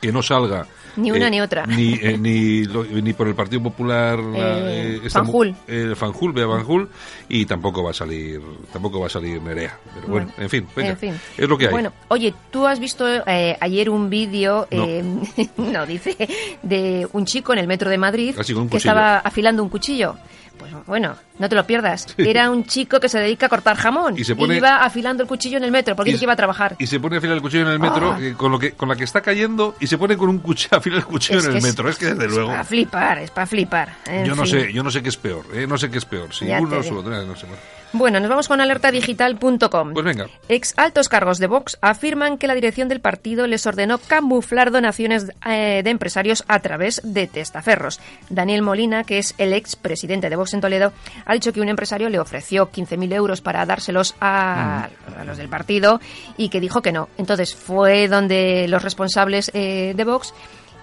que 0.00 0.10
no 0.12 0.22
salga 0.22 0.66
Ni 0.96 1.10
una 1.10 1.28
eh, 1.28 1.30
ni 1.30 1.40
otra. 1.40 1.66
ni, 1.66 1.92
eh, 1.94 2.16
ni, 2.18 2.64
lo- 2.64 2.84
ni 2.84 3.12
por 3.12 3.28
el 3.28 3.34
Partido 3.34 3.62
Popular 3.62 4.18
la, 4.18 4.58
Eh, 4.72 5.00
eh, 5.04 5.10
Fanjul. 5.10 5.54
Fanjul, 5.94 6.32
Bea 6.32 6.46
Fanjul 6.48 6.88
y 7.28 7.44
tampoco 7.46 7.82
va 7.82 7.90
a 7.90 7.94
salir 7.94 8.40
tampoco 8.72 8.98
va 9.00 9.06
a 9.06 9.10
salir 9.10 9.40
Nerea 9.42 9.78
pero 9.94 10.08
bueno, 10.08 10.26
Bueno, 10.26 10.42
en 10.42 10.50
fin, 10.50 10.66
venga, 10.74 10.90
en 10.90 10.96
fin. 10.98 11.14
es 11.36 11.48
lo 11.48 11.58
que 11.58 11.66
hay 11.66 11.72
Bueno, 11.72 11.92
oye, 12.08 12.34
tú 12.50 12.66
has 12.66 12.80
visto 12.80 13.06
eh, 13.26 13.56
ayer 13.60 13.90
un 13.90 14.08
vídeo, 14.10 14.66
No. 14.70 14.84
eh, 14.86 15.04
no 15.58 15.86
dice, 15.86 16.16
de 16.62 17.06
un 17.12 17.26
chico 17.26 17.52
en 17.52 17.58
el 17.58 17.66
metro 17.66 17.90
de 17.90 17.98
Madrid 17.98 18.34
un 18.36 18.42
que 18.44 18.52
cuchillo. 18.52 18.76
estaba 18.78 19.18
afilando 19.18 19.62
un 19.62 19.68
cuchillo. 19.68 20.16
Pues 20.60 20.72
bueno, 20.86 21.16
no 21.38 21.48
te 21.48 21.54
lo 21.56 21.66
pierdas. 21.66 22.06
Era 22.18 22.50
un 22.50 22.64
chico 22.66 23.00
que 23.00 23.08
se 23.08 23.18
dedica 23.18 23.46
a 23.46 23.48
cortar 23.48 23.76
jamón 23.76 24.14
Y 24.18 24.24
se 24.24 24.36
pone- 24.36 24.56
iba 24.58 24.84
afilando 24.84 25.22
el 25.22 25.28
cuchillo 25.28 25.56
en 25.56 25.64
el 25.64 25.70
metro 25.72 25.96
porque 25.96 26.10
Y 26.10 26.18
que 26.18 26.24
iba 26.24 26.34
a 26.34 26.36
trabajar. 26.36 26.76
y 26.78 26.86
se 26.86 27.00
pone 27.00 27.16
a 27.16 27.18
afilar 27.18 27.36
el 27.36 27.42
cuchillo 27.42 27.62
en 27.62 27.72
el 27.72 27.78
metro 27.78 28.12
Ah. 28.12 28.18
eh, 28.20 28.34
con 28.36 28.52
lo 28.52 28.58
que 28.58 28.72
con 28.72 28.88
la 28.90 28.94
que 28.96 29.04
está 29.04 29.22
cayendo 29.22 29.74
y 29.80 29.86
se 29.86 29.96
pone 29.96 30.16
con 30.18 30.28
un 30.28 30.38
cuchillo 30.40 30.76
a 30.76 30.76
afilar 30.80 30.98
el 30.98 31.04
cuchillo 31.06 31.38
Es 31.38 31.44
en 31.46 31.50
el 31.52 31.56
es- 31.56 31.64
metro 31.64 31.88
es 31.88 31.96
que 31.96 32.06
desde 32.14 32.28
luego 32.28 32.50
para 32.50 32.64
flipar, 32.64 33.18
es 33.18 33.30
para 33.30 33.46
flipar. 33.46 33.96
En 34.06 34.26
yo 34.26 34.34
no 34.36 34.42
fin. 34.42 34.50
sé 34.52 34.72
yo 34.72 34.82
no 34.82 34.90
sé 34.90 35.02
qué 35.02 35.08
es 35.08 35.16
peor 35.16 35.44
eh, 35.54 35.66
no 35.66 35.78
sé 35.78 35.90
qué 35.90 35.96
es 35.98 36.04
peor 36.04 36.32
si 36.34 36.46
Ya 36.46 36.60
uno 36.60 36.76
o 36.76 36.78
otro 36.80 37.02
no 37.02 37.34
sé 37.36 37.46
Bueno, 37.46 37.62
nos 37.92 38.28
vamos 38.28 38.48
con 38.48 38.60
alertadigital.com. 38.60 39.92
pues 39.92 40.04
venga 40.04 40.28
Ex 40.48 40.74
altos 40.76 41.08
cargos 41.08 41.38
de 41.38 41.46
Vox 41.46 41.78
afirman 41.80 42.38
que 42.38 42.46
la 42.46 42.54
dirección 42.54 42.88
del 42.88 43.00
partido 43.00 43.46
les 43.46 43.66
ordenó 43.66 43.98
camuflar 43.98 44.70
donaciones 44.70 45.32
eh, 45.46 45.82
de 45.82 45.90
empresarios 45.90 46.44
a 46.48 46.60
través 46.60 47.00
de 47.04 47.26
testaferros. 47.26 48.00
Daniel 48.28 48.62
Molina, 48.62 49.04
que 49.04 49.18
es 49.18 49.34
el 49.38 49.52
ex 49.52 49.76
presidente 49.76 50.30
de 50.30 50.36
Vox 50.36 50.54
en 50.54 50.60
Toledo, 50.60 50.92
ha 51.24 51.34
dicho 51.34 51.52
que 51.52 51.60
un 51.60 51.68
empresario 51.68 52.08
le 52.08 52.18
ofreció 52.18 52.70
15.000 52.70 53.12
euros 53.14 53.40
para 53.40 53.66
dárselos 53.66 54.14
a, 54.20 54.88
a 55.18 55.24
los 55.24 55.36
del 55.36 55.48
partido 55.48 56.00
y 56.36 56.48
que 56.48 56.60
dijo 56.60 56.82
que 56.82 56.92
no. 56.92 57.08
Entonces 57.18 57.54
fue 57.54 58.08
donde 58.08 58.66
los 58.68 58.82
responsables 58.82 59.50
eh, 59.54 59.94
de 59.96 60.04
Vox 60.04 60.34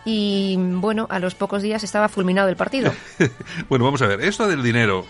y, 0.05 0.55
bueno, 0.57 1.07
a 1.09 1.19
los 1.19 1.35
pocos 1.35 1.61
días 1.61 1.83
estaba 1.83 2.07
fulminado 2.07 2.47
el 2.47 2.55
partido. 2.55 2.93
bueno, 3.69 3.83
vamos 3.83 4.01
a 4.01 4.07
ver. 4.07 4.21
Esto 4.21 4.47
del 4.47 4.63
dinero 4.63 5.05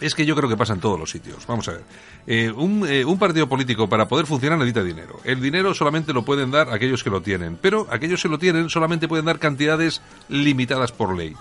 es 0.00 0.14
que 0.14 0.24
yo 0.26 0.34
creo 0.36 0.48
que 0.48 0.56
pasa 0.56 0.72
en 0.74 0.80
todos 0.80 0.98
los 0.98 1.10
sitios. 1.10 1.46
Vamos 1.46 1.68
a 1.68 1.72
ver. 1.72 1.82
Eh, 2.26 2.50
un, 2.54 2.86
eh, 2.88 3.04
un 3.04 3.18
partido 3.18 3.48
político 3.48 3.88
para 3.88 4.06
poder 4.08 4.26
funcionar 4.26 4.58
necesita 4.58 4.82
dinero. 4.84 5.20
El 5.24 5.40
dinero 5.40 5.74
solamente 5.74 6.12
lo 6.12 6.24
pueden 6.24 6.50
dar 6.50 6.70
aquellos 6.72 7.02
que 7.02 7.10
lo 7.10 7.20
tienen, 7.22 7.56
pero 7.60 7.86
aquellos 7.90 8.22
que 8.22 8.28
lo 8.28 8.38
tienen 8.38 8.68
solamente 8.70 9.08
pueden 9.08 9.24
dar 9.24 9.38
cantidades 9.38 10.00
limitadas 10.28 10.92
por 10.92 11.16
ley. 11.16 11.34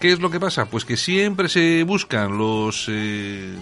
¿Qué 0.00 0.12
es 0.12 0.18
lo 0.20 0.30
que 0.30 0.40
pasa? 0.40 0.64
Pues 0.66 0.84
que 0.86 0.96
siempre 0.96 1.48
se 1.50 1.82
buscan 1.84 2.38
los, 2.38 2.86
eh, 2.88 3.54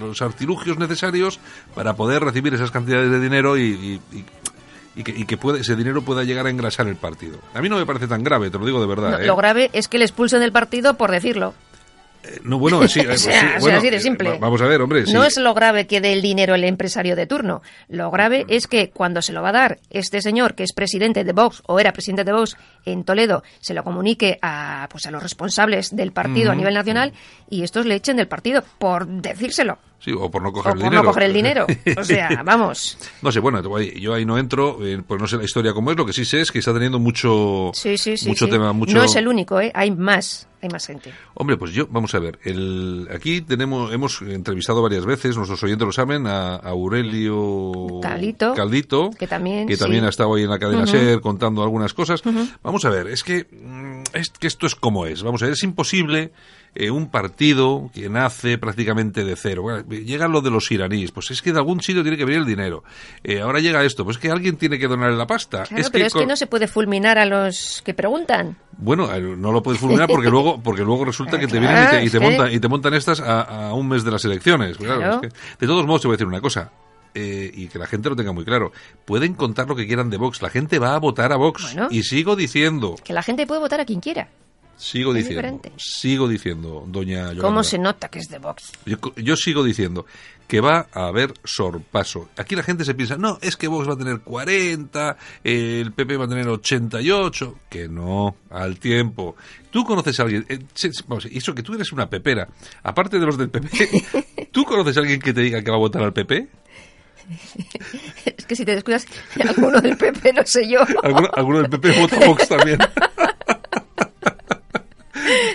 los 0.00 0.20
artilugios 0.20 0.78
necesarios 0.78 1.38
para 1.74 1.94
poder 1.94 2.24
recibir 2.24 2.52
esas 2.54 2.70
cantidades 2.72 3.10
de 3.10 3.20
dinero 3.20 3.56
y, 3.56 3.62
y- 3.62 4.00
y- 4.18 4.24
y 4.98 5.02
que, 5.04 5.12
y 5.12 5.26
que 5.26 5.36
puede- 5.36 5.60
ese 5.60 5.76
dinero 5.76 6.00
pueda 6.02 6.24
llegar 6.24 6.46
a 6.46 6.50
engrasar 6.50 6.88
el 6.88 6.96
partido. 6.96 7.38
A 7.54 7.60
mí 7.60 7.68
no 7.68 7.76
me 7.76 7.84
parece 7.86 8.08
tan 8.08 8.24
grave, 8.24 8.50
te 8.50 8.58
lo 8.58 8.64
digo 8.64 8.80
de 8.80 8.86
verdad. 8.86 9.10
No, 9.10 9.18
¿eh? 9.18 9.26
Lo 9.26 9.36
grave 9.36 9.68
es 9.74 9.88
que 9.88 9.98
le 9.98 10.04
expulsen 10.06 10.40
del 10.40 10.52
partido 10.52 10.94
por 10.94 11.10
decirlo. 11.10 11.52
No, 12.44 12.58
bueno, 12.58 12.86
sí, 12.88 13.00
eh, 13.06 13.08
O 13.08 13.16
sea, 13.16 13.16
sí, 13.16 13.28
o 13.28 13.32
sea, 13.50 13.58
bueno, 13.60 13.78
así 13.78 13.90
de 13.90 13.96
eh, 13.96 14.00
simple. 14.00 14.30
va- 14.30 14.38
Vamos 14.38 14.60
a 14.62 14.66
ver, 14.66 14.80
hombre. 14.80 15.06
sí. 15.06 15.12
No 15.12 15.24
es 15.24 15.36
lo 15.36 15.54
grave 15.54 15.86
que 15.86 16.00
dé 16.00 16.12
el 16.12 16.22
dinero 16.22 16.54
el 16.54 16.64
empresario 16.64 17.16
de 17.16 17.26
turno. 17.26 17.62
Lo 17.88 18.10
grave 18.10 18.44
es 18.48 18.66
que 18.66 18.90
cuando 18.90 19.22
se 19.22 19.32
lo 19.32 19.42
va 19.42 19.48
a 19.50 19.52
dar 19.52 19.78
este 19.90 20.20
señor, 20.22 20.54
que 20.54 20.62
es 20.64 20.72
presidente 20.72 21.24
de 21.24 21.32
Vox 21.32 21.62
o 21.66 21.78
era 21.80 21.92
presidente 21.92 22.24
de 22.24 22.32
Vox 22.32 22.56
en 22.84 23.04
Toledo, 23.04 23.42
se 23.60 23.74
lo 23.74 23.82
comunique 23.84 24.38
a, 24.42 24.88
pues 24.90 25.06
a 25.06 25.10
los 25.10 25.22
responsables 25.22 25.94
del 25.94 26.12
partido 26.12 26.52
a 26.52 26.54
nivel 26.54 26.74
nacional 26.74 27.12
y 27.50 27.62
estos 27.62 27.86
le 27.86 27.94
echen 27.96 28.16
del 28.16 28.28
partido 28.28 28.62
por 28.78 29.06
decírselo. 29.06 29.78
Sí, 29.98 30.12
o 30.12 30.30
por 30.30 30.42
no 30.42 30.50
O 30.50 30.52
coger 30.52 30.72
por 30.72 30.78
el 30.78 30.84
dinero. 30.84 31.02
no 31.02 31.08
coger 31.08 31.22
el 31.24 31.32
dinero. 31.32 31.66
O 31.98 32.04
sea, 32.04 32.42
vamos. 32.44 32.98
No 33.22 33.32
sé, 33.32 33.40
bueno, 33.40 33.60
yo 33.96 34.14
ahí 34.14 34.24
no 34.26 34.38
entro, 34.38 34.78
eh, 34.86 35.02
pues 35.06 35.20
no 35.20 35.26
sé 35.26 35.36
la 35.36 35.44
historia 35.44 35.72
cómo 35.72 35.90
es, 35.90 35.96
lo 35.96 36.04
que 36.06 36.12
sí 36.12 36.24
sé 36.24 36.42
es 36.42 36.52
que 36.52 36.58
está 36.58 36.72
teniendo 36.72 36.98
mucho, 36.98 37.70
Sí, 37.74 37.96
sí, 37.98 38.16
sí. 38.16 38.28
mucho 38.28 38.48
tema, 38.48 38.72
mucho... 38.72 38.94
No 38.94 39.02
es 39.02 39.16
el 39.16 39.26
único, 39.26 39.60
¿eh? 39.60 39.72
Hay 39.74 39.90
más. 39.90 40.48
Hay 40.62 40.68
más 40.70 40.86
gente. 40.86 41.12
Hombre, 41.34 41.56
pues 41.56 41.72
yo, 41.72 41.86
vamos 41.90 42.14
a 42.14 42.18
ver, 42.18 42.38
el, 42.44 43.08
aquí 43.14 43.40
tenemos, 43.40 43.92
hemos 43.92 44.20
entrevistado 44.22 44.82
varias 44.82 45.04
veces, 45.04 45.36
nuestros 45.36 45.62
oyentes 45.62 45.86
lo 45.86 45.92
saben, 45.92 46.26
a, 46.26 46.56
a 46.56 46.70
Aurelio 46.70 48.00
Caldito, 48.00 48.54
Caldito, 48.54 49.10
que 49.10 49.26
también, 49.26 49.66
que 49.68 49.76
también 49.76 50.04
ha 50.04 50.08
estado 50.08 50.34
ahí 50.34 50.44
en 50.44 50.50
la 50.50 50.58
cadena. 50.58 50.86
SER 50.86 51.20
contando 51.20 51.62
algunas 51.62 51.94
cosas. 51.94 52.22
Vamos 52.62 52.84
a 52.84 52.90
ver, 52.90 53.06
es 53.08 53.22
que, 53.22 53.46
mm, 53.50 54.02
es 54.14 54.30
que 54.30 54.46
esto 54.46 54.66
es 54.66 54.74
como 54.74 55.06
es, 55.06 55.22
vamos 55.22 55.42
a 55.42 55.46
ver, 55.46 55.52
es 55.54 55.62
imposible 55.62 56.32
eh, 56.76 56.90
un 56.90 57.08
partido 57.10 57.90
que 57.94 58.08
nace 58.08 58.58
prácticamente 58.58 59.24
de 59.24 59.34
cero. 59.36 59.62
Bueno, 59.62 59.82
llega 59.88 60.28
lo 60.28 60.40
de 60.40 60.50
los 60.50 60.70
iraníes, 60.70 61.10
pues 61.12 61.30
es 61.30 61.42
que 61.42 61.52
de 61.52 61.58
algún 61.58 61.80
sitio 61.80 62.02
tiene 62.02 62.16
que 62.16 62.24
venir 62.24 62.40
el 62.40 62.46
dinero. 62.46 62.84
Eh, 63.24 63.40
ahora 63.40 63.60
llega 63.60 63.82
esto, 63.84 64.04
pues 64.04 64.16
es 64.16 64.20
que 64.22 64.30
alguien 64.30 64.56
tiene 64.56 64.78
que 64.78 64.86
donar 64.86 65.12
la 65.12 65.26
pasta. 65.26 65.62
Claro, 65.64 65.80
es 65.82 65.90
pero 65.90 66.02
que 66.02 66.06
es 66.08 66.12
que 66.14 66.26
no 66.26 66.36
se 66.36 66.46
puede 66.46 66.68
fulminar 66.68 67.18
a 67.18 67.24
los 67.26 67.82
que 67.84 67.94
preguntan. 67.94 68.56
bueno, 68.78 69.12
eh, 69.14 69.20
no 69.20 69.52
lo 69.52 69.62
puedes 69.62 69.80
fulminar 69.80 70.06
porque 70.08 70.28
luego, 70.30 70.62
porque 70.62 70.82
luego 70.82 71.04
resulta 71.04 71.38
que 71.38 71.46
te 71.46 71.58
vienen 71.58 71.84
y 71.84 71.90
te, 71.90 72.04
y 72.04 72.10
te 72.10 72.20
montan, 72.20 72.52
y 72.52 72.58
te 72.60 72.68
montan 72.68 72.94
estas 72.94 73.20
a, 73.20 73.68
a 73.68 73.74
un 73.74 73.88
mes 73.88 74.04
de 74.04 74.10
las 74.10 74.24
elecciones. 74.24 74.76
Claro, 74.76 74.96
Claro. 75.00 75.14
es 75.22 75.32
que- 75.32 75.38
de 75.60 75.66
todos 75.66 75.86
modos, 75.86 76.02
te 76.02 76.08
voy 76.08 76.14
a 76.14 76.16
decir 76.16 76.26
una 76.26 76.40
cosa. 76.40 76.70
eh, 77.18 77.50
y 77.54 77.68
que 77.68 77.78
la 77.78 77.86
gente 77.86 78.10
lo 78.10 78.16
tenga 78.16 78.32
muy 78.32 78.44
claro. 78.44 78.72
Pueden 79.06 79.32
contar 79.32 79.66
lo 79.66 79.74
que 79.74 79.86
quieran 79.86 80.10
de 80.10 80.18
Vox. 80.18 80.42
La 80.42 80.50
gente 80.50 80.78
va 80.78 80.94
a 80.94 80.98
votar 80.98 81.32
a 81.32 81.36
Vox. 81.36 81.62
Bueno. 81.72 81.88
Y 81.90 82.02
sigo 82.02 82.36
diciendo, 82.36 82.96
Que 83.02 83.14
la 83.14 83.22
gente 83.22 83.46
puede 83.46 83.60
votar 83.62 83.80
a 83.80 83.86
quien 83.86 84.00
quiera. 84.00 84.28
Sigo 84.76 85.12
Es 85.12 85.18
diciendo, 85.18 85.42
diferente. 85.42 85.72
sigo 85.76 86.28
diciendo, 86.28 86.84
doña 86.86 87.22
Yolanda. 87.28 87.42
¿Cómo 87.42 87.62
se 87.62 87.78
nota 87.78 88.08
que 88.08 88.18
es 88.18 88.28
de 88.28 88.38
Vox? 88.38 88.72
Yo, 88.84 88.96
yo 89.16 89.36
sigo 89.36 89.64
diciendo 89.64 90.06
que 90.46 90.60
va 90.60 90.86
a 90.92 91.06
haber 91.08 91.34
sorpaso. 91.44 92.28
Aquí 92.36 92.54
la 92.54 92.62
gente 92.62 92.84
se 92.84 92.94
piensa, 92.94 93.16
no, 93.16 93.38
es 93.42 93.56
que 93.56 93.66
Vox 93.68 93.88
va 93.88 93.94
a 93.94 93.98
tener 93.98 94.20
40, 94.20 95.16
eh, 95.42 95.80
el 95.84 95.92
PP 95.92 96.16
va 96.16 96.26
a 96.26 96.28
tener 96.28 96.46
88. 96.48 97.58
Que 97.68 97.88
no, 97.88 98.36
al 98.50 98.78
tiempo. 98.78 99.34
Tú 99.70 99.84
conoces 99.84 100.18
a 100.20 100.22
alguien, 100.22 100.46
eh, 100.48 100.58
vamos, 101.08 101.26
eso 101.26 101.54
que 101.54 101.62
tú 101.62 101.74
eres 101.74 101.92
una 101.92 102.08
pepera, 102.08 102.48
aparte 102.82 103.18
de 103.18 103.26
los 103.26 103.36
del 103.36 103.50
PP, 103.50 104.48
¿tú 104.52 104.64
conoces 104.64 104.96
a 104.96 105.00
alguien 105.00 105.20
que 105.20 105.32
te 105.34 105.40
diga 105.40 105.62
que 105.62 105.70
va 105.70 105.76
a 105.76 105.80
votar 105.80 106.02
al 106.02 106.12
PP? 106.12 106.48
Es 108.24 108.44
que 108.46 108.54
si 108.54 108.64
te 108.64 108.74
descuidas, 108.74 109.06
alguno 109.48 109.80
del 109.80 109.96
PP, 109.96 110.32
no 110.32 110.42
sé 110.46 110.68
yo. 110.68 110.80
¿Alguno, 111.02 111.28
alguno 111.34 111.62
del 111.62 111.70
PP 111.70 112.00
vota 112.00 112.24
Vox 112.26 112.48
también? 112.48 112.78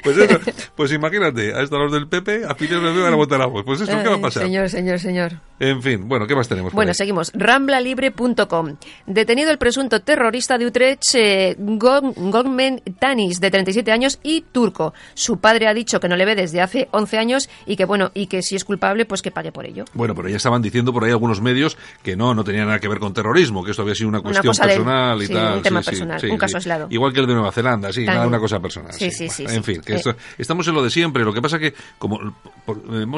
Pues 0.03 0.17
eso, 0.17 0.39
pues 0.75 0.91
imagínate, 0.91 1.53
a 1.53 1.62
estos 1.62 1.79
los 1.79 1.91
del 1.91 2.08
PP, 2.08 2.46
a 2.46 2.53
de 2.53 2.55
PP 2.55 3.01
van 3.01 3.13
a 3.13 3.15
votar 3.15 3.41
a 3.41 3.46
Vox. 3.46 3.63
Pues 3.65 3.81
eso, 3.81 3.91
¿qué 4.01 4.08
va 4.08 4.13
a 4.13 4.15
Ay, 4.15 4.22
pasar? 4.22 4.43
Señor, 4.43 4.70
señor, 4.70 5.00
señor. 5.00 5.34
En 5.60 5.81
fin, 5.81 6.08
bueno, 6.08 6.25
¿qué 6.27 6.36
más 6.36 6.48
tenemos? 6.48 6.74
Bueno, 6.74 6.89
ahí? 6.91 6.96
seguimos. 6.96 7.31
Ramblalibre.com. 7.36 8.77
Detenido 9.05 9.51
el 9.51 9.58
presunto 9.58 10.01
terrorista 10.01 10.58
de 10.58 10.65
Utrecht, 10.65 11.03
eh, 11.15 11.55
Gogmen 11.58 12.81
Tanis, 13.00 13.39
de 13.39 13.51
37 13.51 13.91
años 13.91 14.20
y 14.24 14.41
turco. 14.41 14.93
Su 15.13 15.38
padre 15.39 15.67
ha 15.67 15.74
dicho 15.74 16.00
que 16.00 16.08
no 16.08 16.15
le 16.15 16.25
ve 16.25 16.36
desde 16.36 16.62
hace 16.62 16.88
11 16.91 17.17
años 17.17 17.50
y 17.65 17.75
que, 17.75 17.86
bueno, 17.86 18.12
y 18.13 18.27
que 18.27 18.41
si 18.41 18.55
es 18.55 18.63
culpable, 18.63 19.05
pues 19.05 19.22
que 19.22 19.31
pague 19.31 19.51
por 19.51 19.65
ello. 19.65 19.86
Bueno, 19.93 20.15
pero 20.15 20.29
ya 20.29 20.38
estaban 20.38 20.62
diciendo 20.62 20.93
por 20.93 21.03
ahí 21.03 21.12
algunos 21.12 21.41
medios 21.41 21.77
que 22.03 22.15
no, 22.15 22.34
no 22.34 22.43
tenía 22.43 22.65
nada 22.65 22.79
que 22.79 22.88
ver 22.88 23.00
con 23.00 23.13
terrorismo, 23.13 23.63
que 23.63 23.72
esto 23.72 23.84
había 23.84 23.96
sido 23.96 24.10
una 24.10 24.22
cuestión 24.22 24.48
cosa 24.48 24.63
de- 24.65 24.70
personal 24.74 25.22
y 25.22 25.27
sí, 25.27 25.34
tal. 25.34 25.58
un 25.58 25.63
tema 25.63 25.81
personal, 25.81 26.22
un 26.29 26.38
caso 26.38 26.58
aislado. 26.58 26.88
Igual 26.89 27.13
que 27.13 27.20
el 27.20 27.27
de 27.27 27.34
Nueva 27.34 27.51
Zelanda, 27.51 27.91
sí, 27.93 28.05
nada, 28.05 28.27
una 28.27 28.39
cosa 28.39 28.60
personal. 28.60 28.93
Sí, 28.93 29.12
sí, 29.12 29.29
sí. 29.29 29.46
En 29.48 29.63
fin, 29.63 29.81
que 29.92 29.96
Eh. 29.96 29.98
esto- 29.98 30.16
estamos 30.38 30.68
en 30.68 30.74
lo 30.76 30.84
de 30.84 30.90
siempre. 30.90 31.24
Lo 31.24 31.34
que 31.34 31.42
pasa 31.42 31.60
que, 31.60 31.74
como, 31.98 32.20
eh, 32.22 32.32
a 32.68 32.72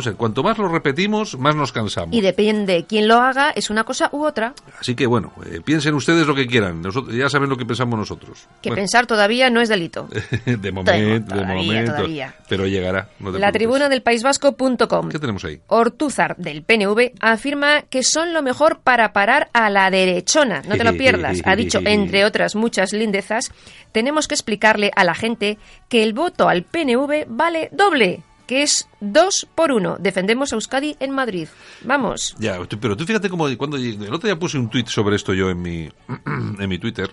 ver, 0.05 0.15
cuanto 0.15 0.43
más 0.43 0.57
lo 0.57 0.67
repetimos, 0.67 1.37
más 1.37 1.55
nos 1.55 1.71
cansamos. 1.71 2.15
Y 2.15 2.21
depende 2.21 2.85
quién 2.87 3.07
lo 3.07 3.15
haga, 3.21 3.51
es 3.51 3.69
una 3.69 3.83
cosa 3.83 4.09
u 4.11 4.23
otra. 4.25 4.53
Así 4.79 4.95
que, 4.95 5.05
bueno, 5.07 5.31
eh, 5.45 5.61
piensen 5.63 5.93
ustedes 5.95 6.25
lo 6.27 6.35
que 6.35 6.47
quieran. 6.47 6.81
Nosotros, 6.81 7.15
ya 7.15 7.29
saben 7.29 7.49
lo 7.49 7.57
que 7.57 7.65
pensamos 7.65 7.97
nosotros. 7.97 8.47
Que 8.61 8.69
Bueno, 8.69 8.81
pensar 8.81 9.05
todavía 9.07 9.49
no 9.49 9.61
es 9.61 9.69
delito. 9.69 10.07
de 10.45 10.71
momento, 10.71 10.91
de 10.91 11.19
todavía, 11.21 11.55
momento. 11.55 11.91
todavía. 11.93 12.35
Pero 12.49 12.67
llegará. 12.67 13.09
no 13.19 13.31
La 13.31 13.37
preocupes. 13.37 13.53
tribuna 13.53 13.89
del 13.89 14.01
País 14.01 14.23
Vasco.com. 14.23 15.09
¿Qué 15.09 15.19
tenemos 15.19 15.43
ahí? 15.45 15.61
Ortúzar 15.67 16.35
del 16.37 16.63
PNV 16.63 17.13
afirma 17.19 17.81
que 17.83 18.03
son 18.03 18.33
lo 18.33 18.41
mejor 18.41 18.79
para 18.83 19.13
parar 19.13 19.49
a 19.53 19.69
la 19.69 19.89
derechona. 19.91 20.61
No 20.67 20.75
te 20.75 20.83
lo 20.83 20.93
pierdas. 20.97 21.41
Ha 21.45 21.55
dicho, 21.55 21.79
entre 21.83 22.25
otras 22.25 22.55
muchas 22.55 22.93
lindezas, 22.93 23.51
tenemos 23.91 24.27
que 24.27 24.35
explicarle 24.35 24.91
a 24.95 25.03
la 25.03 25.13
gente 25.15 25.57
que 25.89 26.03
el 26.03 26.13
voto 26.13 26.49
al 26.49 26.62
PNV 26.63 27.25
vale 27.27 27.69
doble, 27.71 28.21
que 28.47 28.63
es 28.63 28.87
dos 28.99 29.47
por 29.55 29.71
uno. 29.71 29.97
Defendemos 29.99 30.51
a 30.51 30.55
Euskadi 30.55 30.95
en 30.99 31.11
Madrid. 31.11 31.47
Vamos. 31.83 32.35
Ya, 32.39 32.59
pero 32.81 32.97
tú 32.97 33.05
fíjate 33.05 33.29
como 33.29 33.47
cuando 33.57 33.77
el 33.77 34.13
otro 34.13 34.27
día 34.27 34.37
puse 34.37 34.57
un 34.57 34.69
tuit 34.69 34.87
sobre 34.87 35.15
esto 35.15 35.33
yo 35.33 35.49
en 35.49 35.61
mi 35.61 35.89
en 36.59 36.69
mi 36.69 36.77
Twitter, 36.79 37.09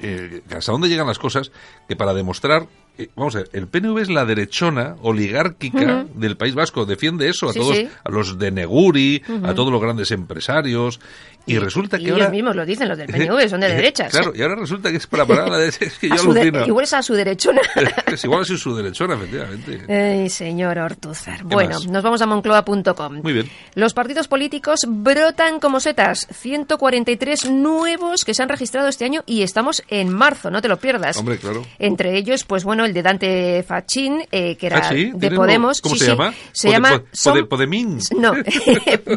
eh, 0.00 0.42
hasta 0.56 0.72
dónde 0.72 0.88
llegan 0.88 1.06
las 1.06 1.18
cosas 1.18 1.52
que 1.88 1.94
para 1.96 2.14
demostrar 2.14 2.66
eh, 2.98 3.08
vamos 3.14 3.34
a 3.36 3.38
ver, 3.38 3.50
el 3.52 3.68
PNV 3.68 3.98
es 3.98 4.08
la 4.10 4.24
derechona 4.24 4.96
oligárquica 5.02 6.06
del 6.14 6.36
País 6.36 6.54
Vasco, 6.54 6.84
defiende 6.86 7.28
eso 7.28 7.48
a 7.48 7.52
Sí, 7.52 7.58
todos, 7.58 7.76
sí. 7.76 7.88
a 8.04 8.10
los 8.10 8.38
de 8.38 8.50
Neguri, 8.50 9.22
a 9.44 9.54
todos 9.54 9.70
los 9.72 9.80
grandes 9.80 10.10
empresarios, 10.10 11.00
y, 11.46 11.58
resulta 11.58 11.98
y 11.98 12.04
que 12.04 12.10
ahora... 12.10 12.24
ellos 12.24 12.32
mismos 12.32 12.56
lo 12.56 12.64
dicen, 12.66 12.88
los 12.88 12.98
del 12.98 13.06
PNV, 13.12 13.48
son 13.48 13.60
de 13.60 13.68
derechas. 13.74 14.10
Claro, 14.12 14.32
y 14.34 14.42
ahora 14.42 14.56
resulta 14.56 14.90
que 14.90 14.96
es 14.98 15.06
para 15.06 15.26
parar 15.26 15.46
a 15.46 15.50
la 15.50 15.58
derecha, 15.58 15.84
es 15.84 15.98
que 15.98 16.08
yo 16.08 16.30
A 16.30 16.34
de- 16.34 16.64
igual 16.66 16.84
es 16.84 16.92
a 16.92 17.02
su 17.02 17.14
derechona. 17.14 17.60
es 18.06 18.24
igual 18.24 18.42
así 18.42 18.56
su 18.56 18.74
derechona, 18.74 19.14
efectivamente. 19.14 19.84
Ay, 19.88 20.28
señor 20.30 20.78
Ortúzar. 20.78 21.42
Bueno, 21.44 21.74
más? 21.74 21.86
nos 21.86 22.02
vamos 22.02 22.22
a 22.22 22.26
moncloa.com. 22.26 23.20
Muy 23.22 23.32
bien. 23.32 23.50
Los 23.74 23.94
partidos 23.94 24.28
políticos 24.28 24.80
brotan 24.86 25.60
como 25.60 25.80
setas. 25.80 26.26
143 26.30 27.50
nuevos 27.50 28.24
que 28.24 28.34
se 28.34 28.42
han 28.42 28.48
registrado 28.48 28.88
este 28.88 29.04
año 29.04 29.22
y 29.26 29.42
estamos 29.42 29.82
en 29.88 30.12
marzo, 30.12 30.50
no 30.50 30.62
te 30.62 30.68
lo 30.68 30.78
pierdas. 30.78 31.16
Hombre, 31.16 31.38
claro. 31.38 31.64
Entre 31.78 32.16
ellos, 32.16 32.44
pues 32.44 32.64
bueno, 32.64 32.84
el 32.84 32.92
de 32.92 33.02
Dante 33.02 33.62
Fachín, 33.66 34.22
eh, 34.30 34.56
que 34.56 34.66
era 34.66 34.78
Ah, 34.78 34.88
¿sí? 34.90 35.10
de 35.12 35.18
¿Tiene 35.18 35.36
Podemos. 35.36 35.80
¿Cómo 35.80 35.94
Sí, 35.94 36.00
se 36.00 36.04
sí. 36.06 36.10
llama? 36.12 36.34
Se 36.52 36.70
llama 36.70 37.02
Som- 37.12 37.48
Podemín. 37.48 37.98
No, 38.16 38.32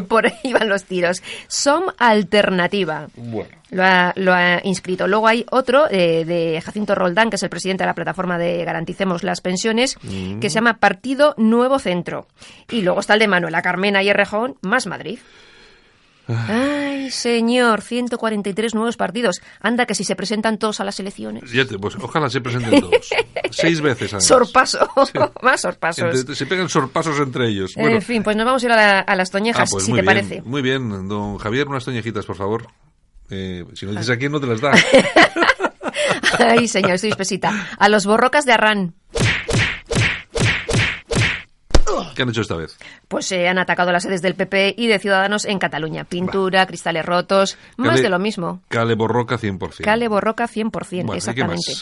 por 0.08 0.26
ahí 0.26 0.52
van 0.52 0.68
los 0.68 0.84
tiros. 0.84 1.22
Som 1.48 1.84
Alternativa. 2.14 3.08
Bueno. 3.16 3.50
Lo 3.70 3.82
ha, 3.84 4.12
lo 4.16 4.32
ha 4.32 4.60
inscrito. 4.62 5.06
Luego 5.08 5.26
hay 5.26 5.44
otro 5.50 5.86
eh, 5.90 6.24
de 6.24 6.60
Jacinto 6.60 6.94
Roldán, 6.94 7.28
que 7.30 7.36
es 7.36 7.42
el 7.42 7.50
presidente 7.50 7.82
de 7.82 7.88
la 7.88 7.94
plataforma 7.94 8.38
de 8.38 8.64
Garanticemos 8.64 9.22
las 9.24 9.40
Pensiones, 9.40 9.96
Mm. 10.02 10.38
que 10.40 10.48
se 10.48 10.54
llama 10.54 10.78
Partido 10.78 11.34
Nuevo 11.38 11.78
Centro. 11.78 12.26
Y 12.70 12.82
luego 12.82 13.00
está 13.00 13.14
el 13.14 13.20
de 13.20 13.28
Manuela 13.28 13.62
Carmena 13.62 14.02
y 14.02 14.08
Errejón, 14.08 14.56
más 14.62 14.86
Madrid. 14.86 15.18
Ah. 16.28 16.46
Ay, 16.48 17.10
señor, 17.10 17.82
143 17.82 18.74
nuevos 18.74 18.96
partidos. 18.96 19.40
Anda 19.60 19.84
que 19.86 19.94
si 19.94 20.04
se 20.04 20.16
presentan 20.16 20.58
todos 20.58 20.80
a 20.80 20.84
las 20.84 20.98
elecciones. 21.00 21.50
Ya 21.52 21.64
te- 21.66 21.78
pues, 21.78 21.96
ojalá 21.96 22.30
se 22.30 22.40
presenten 22.40 22.80
todos. 22.80 23.10
Seis 23.50 23.80
veces 23.80 24.12
además. 24.14 24.26
Sorpaso, 24.26 24.88
más 25.42 25.60
sorpasos. 25.60 26.18
Entre- 26.20 26.34
se 26.34 26.46
pegan 26.46 26.68
sorpasos 26.68 27.18
entre 27.20 27.48
ellos. 27.48 27.74
Bueno, 27.76 27.96
en 27.96 28.02
fin, 28.02 28.22
pues 28.22 28.36
nos 28.36 28.46
vamos 28.46 28.62
a 28.62 28.66
ir 28.66 28.72
a, 28.72 28.76
la- 28.76 29.00
a 29.00 29.16
las 29.16 29.28
ah, 29.28 29.32
toñejas, 29.32 29.70
pues 29.70 29.84
si 29.84 29.90
te 29.90 29.96
bien, 29.96 30.04
parece. 30.06 30.42
Muy 30.42 30.62
bien, 30.62 31.08
don 31.08 31.36
Javier, 31.38 31.68
unas 31.68 31.84
toñejitas, 31.84 32.24
por 32.24 32.36
favor. 32.36 32.68
Eh, 33.30 33.64
si 33.74 33.84
no 33.86 33.92
dices 33.92 34.10
a 34.10 34.16
quién, 34.16 34.32
no 34.32 34.40
te 34.40 34.46
las 34.46 34.60
da. 34.60 34.72
Ay, 36.38 36.68
señor, 36.68 36.92
estoy 36.92 37.10
espesita. 37.10 37.68
A 37.78 37.88
los 37.88 38.06
borrocas 38.06 38.44
de 38.44 38.52
Arran. 38.52 38.94
¿Qué 42.14 42.22
han 42.22 42.28
hecho 42.28 42.40
esta 42.40 42.56
vez? 42.56 42.76
Pues 43.08 43.26
se 43.26 43.48
han 43.48 43.58
atacado 43.58 43.92
las 43.92 44.02
sedes 44.02 44.22
del 44.22 44.34
PP 44.34 44.74
y 44.76 44.86
de 44.86 44.98
Ciudadanos 44.98 45.44
en 45.44 45.58
Cataluña. 45.58 46.04
Pintura, 46.04 46.66
cristales 46.66 47.04
rotos, 47.04 47.58
más 47.76 48.00
de 48.00 48.08
lo 48.08 48.18
mismo. 48.18 48.60
Cale 48.68 48.94
Borroca 48.94 49.38
100%. 49.38 49.82
Cale 49.82 50.08
Borroca 50.08 50.46
100%, 50.46 50.70
Bueno, 50.72 51.04
¿y 51.04 51.12
qué 51.12 51.16
exactamente. 51.18 51.72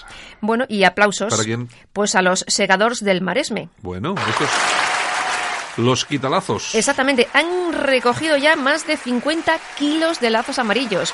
Bueno, 0.40 0.64
y 0.68 0.84
aplausos. 0.84 1.30
¿Para 1.30 1.44
quién? 1.44 1.68
Pues 1.92 2.14
a 2.14 2.22
los 2.22 2.44
segadores 2.48 3.04
del 3.04 3.20
Maresme. 3.20 3.68
Bueno, 3.82 4.14
estos... 4.28 4.48
Los 5.76 6.04
quitalazos. 6.04 6.74
Exactamente, 6.74 7.28
han 7.32 7.72
recogido 7.72 8.36
ya 8.36 8.56
más 8.56 8.86
de 8.86 8.96
50 8.96 9.58
kilos 9.78 10.20
de 10.20 10.30
lazos 10.30 10.58
amarillos, 10.58 11.12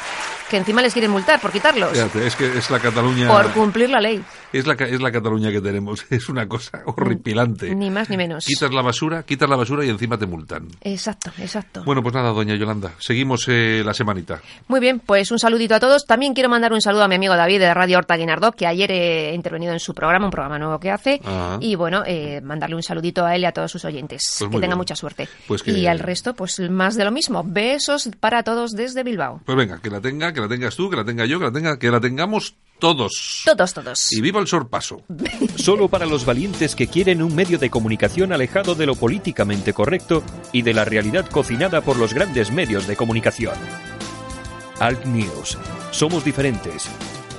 que 0.51 0.57
encima 0.57 0.83
les 0.83 0.93
quieren 0.93 1.11
multar 1.11 1.41
por 1.41 1.53
quitarlos, 1.53 1.93
Fíjate, 1.93 2.27
es 2.27 2.37
que 2.37 2.59
es 2.59 2.71
la 2.71 2.81
Cataluña... 2.81 3.29
por 3.29 3.53
cumplir 3.53 3.91
la 3.91 4.01
ley. 4.01 4.23
Es 4.53 4.67
la, 4.67 4.75
es 4.75 5.01
la 5.01 5.13
Cataluña 5.13 5.51
que 5.51 5.61
tenemos. 5.61 6.07
Es 6.19 6.29
una 6.29 6.49
cosa 6.49 6.83
horripilante. 6.87 7.75
Ni 7.75 7.91
más 7.91 8.11
ni 8.11 8.17
menos. 8.17 8.45
Quitas 8.45 8.73
la 8.73 8.83
basura, 8.83 9.23
quitas 9.23 9.49
la 9.49 9.57
basura 9.57 9.85
y 9.85 9.89
encima 9.91 10.19
te 10.19 10.27
multan. 10.27 10.69
Exacto, 10.81 11.31
exacto. 11.39 11.83
Bueno, 11.85 12.03
pues 12.03 12.15
nada, 12.15 12.31
doña 12.31 12.57
Yolanda, 12.57 12.93
seguimos 12.99 13.47
eh, 13.49 13.83
la 13.85 13.95
semanita. 13.95 14.41
Muy 14.67 14.81
bien, 14.81 15.01
pues 15.01 15.31
un 15.31 15.39
saludito 15.39 15.75
a 15.75 15.81
todos. 15.81 16.07
También 16.07 16.35
quiero 16.35 16.49
mandar 16.49 16.73
un 16.73 16.81
saludo 16.81 17.05
a 17.05 17.09
mi 17.09 17.15
amigo 17.15 17.37
David 17.37 17.61
de 17.61 17.75
Radio 17.75 17.99
Horta 17.99 18.17
Guinardó, 18.17 18.53
que 18.53 18.67
ayer 18.67 18.91
he 18.91 19.35
intervenido 19.35 19.73
en 19.73 19.81
su 19.81 19.95
programa, 19.95 20.25
un 20.27 20.31
programa 20.31 20.59
nuevo 20.59 20.81
que 20.81 20.91
hace. 20.91 21.21
Ah. 21.25 21.59
Y 21.61 21.77
bueno, 21.77 22.03
eh, 22.07 22.41
mandarle 22.43 22.77
un 22.77 22.83
saludito 22.83 23.25
a 23.25 23.37
él 23.37 23.43
y 23.43 23.47
a 23.47 23.53
todos 23.53 23.71
sus 23.71 23.85
oyentes. 23.85 24.23
Pues 24.39 24.48
que 24.57 24.57
tenga 24.63 24.75
bien. 24.75 24.79
mucha 24.79 24.97
suerte. 24.97 25.29
Pues 25.47 25.63
que- 25.63 25.73
Y 25.73 25.87
al 25.87 25.99
resto, 25.99 26.35
pues 26.35 26.59
más 26.71 26.97
de 26.97 27.05
lo 27.05 27.11
mismo. 27.11 27.43
Besos 27.45 28.09
para 28.21 28.43
todos 28.43 28.73
desde 28.73 29.03
Bilbao. 29.03 29.41
Pues 29.45 29.57
venga, 29.57 29.81
que 29.81 29.91
la 29.91 30.01
tenga, 30.01 30.33
que 30.33 30.41
la 30.41 30.49
tengas 30.49 30.75
tú, 30.77 30.89
que 30.91 30.97
la 30.97 31.05
tenga 31.05 31.25
yo, 31.27 31.39
que 31.39 31.45
la 31.47 31.53
tenga, 31.53 31.79
que 31.79 31.91
la 31.91 32.01
tengamos 32.01 32.55
todos. 32.79 33.43
Todos, 33.45 33.75
todos. 33.75 34.13
Y 34.13 34.21
viva 34.21 34.41
el 34.41 34.47
sorpaso. 34.47 35.03
Solo 35.57 35.89
para 35.89 36.07
los 36.07 36.25
valientes 36.25 36.75
que 36.75 36.87
quieren 36.87 37.23
un 37.23 37.35
medio 37.35 37.59
de 37.59 37.71
comunicación 37.71 38.33
alejado 38.33 38.75
de 38.75 38.87
lo 38.87 38.95
políticamente 38.95 39.73
correcto 39.73 40.23
y 40.53 40.63
de 40.63 40.75
la 40.75 40.85
realidad 40.85 41.27
cocinada 41.29 41.81
por 41.81 41.97
los 41.97 42.15
grandes 42.15 42.51
medios 42.53 42.87
de 42.87 42.97
comunicación. 42.97 43.55
Alt 44.81 45.05
News. 45.07 45.59
Somos 45.91 46.25
diferentes. 46.25 46.89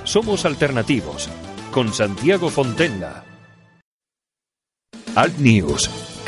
Somos 0.04 0.44
alternativos. 0.44 1.28
Con 1.72 1.92
Santiago 1.94 2.50
Fontenla. 2.50 3.24
Alt 5.14 5.38
News. 5.38 5.88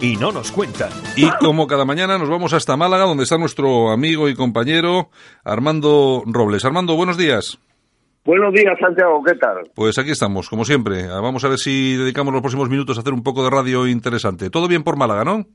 y 0.00 0.16
no 0.16 0.32
nos 0.32 0.52
cuentan. 0.52 0.90
Y 1.16 1.28
como 1.40 1.66
cada 1.66 1.84
mañana 1.84 2.18
nos 2.18 2.28
vamos 2.28 2.52
hasta 2.52 2.76
Málaga, 2.76 3.04
donde 3.04 3.24
está 3.24 3.38
nuestro 3.38 3.90
amigo 3.90 4.28
y 4.28 4.34
compañero 4.34 5.10
Armando 5.44 6.22
Robles. 6.26 6.64
Armando, 6.64 6.94
buenos 6.96 7.16
días. 7.16 7.58
Buenos 8.24 8.52
días, 8.52 8.74
Santiago, 8.78 9.22
¿qué 9.24 9.34
tal? 9.36 9.70
Pues 9.74 9.98
aquí 9.98 10.10
estamos, 10.10 10.50
como 10.50 10.64
siempre. 10.64 11.04
Ah, 11.10 11.20
Vamos 11.20 11.44
a 11.44 11.48
ver 11.48 11.58
si 11.58 11.96
dedicamos 11.96 12.32
los 12.32 12.42
próximos 12.42 12.68
minutos 12.68 12.98
a 12.98 13.00
hacer 13.00 13.14
un 13.14 13.22
poco 13.22 13.42
de 13.42 13.50
radio 13.50 13.86
interesante. 13.86 14.50
Todo 14.50 14.68
bien 14.68 14.82
por 14.82 14.96
Málaga, 14.96 15.24
¿no? 15.24 15.46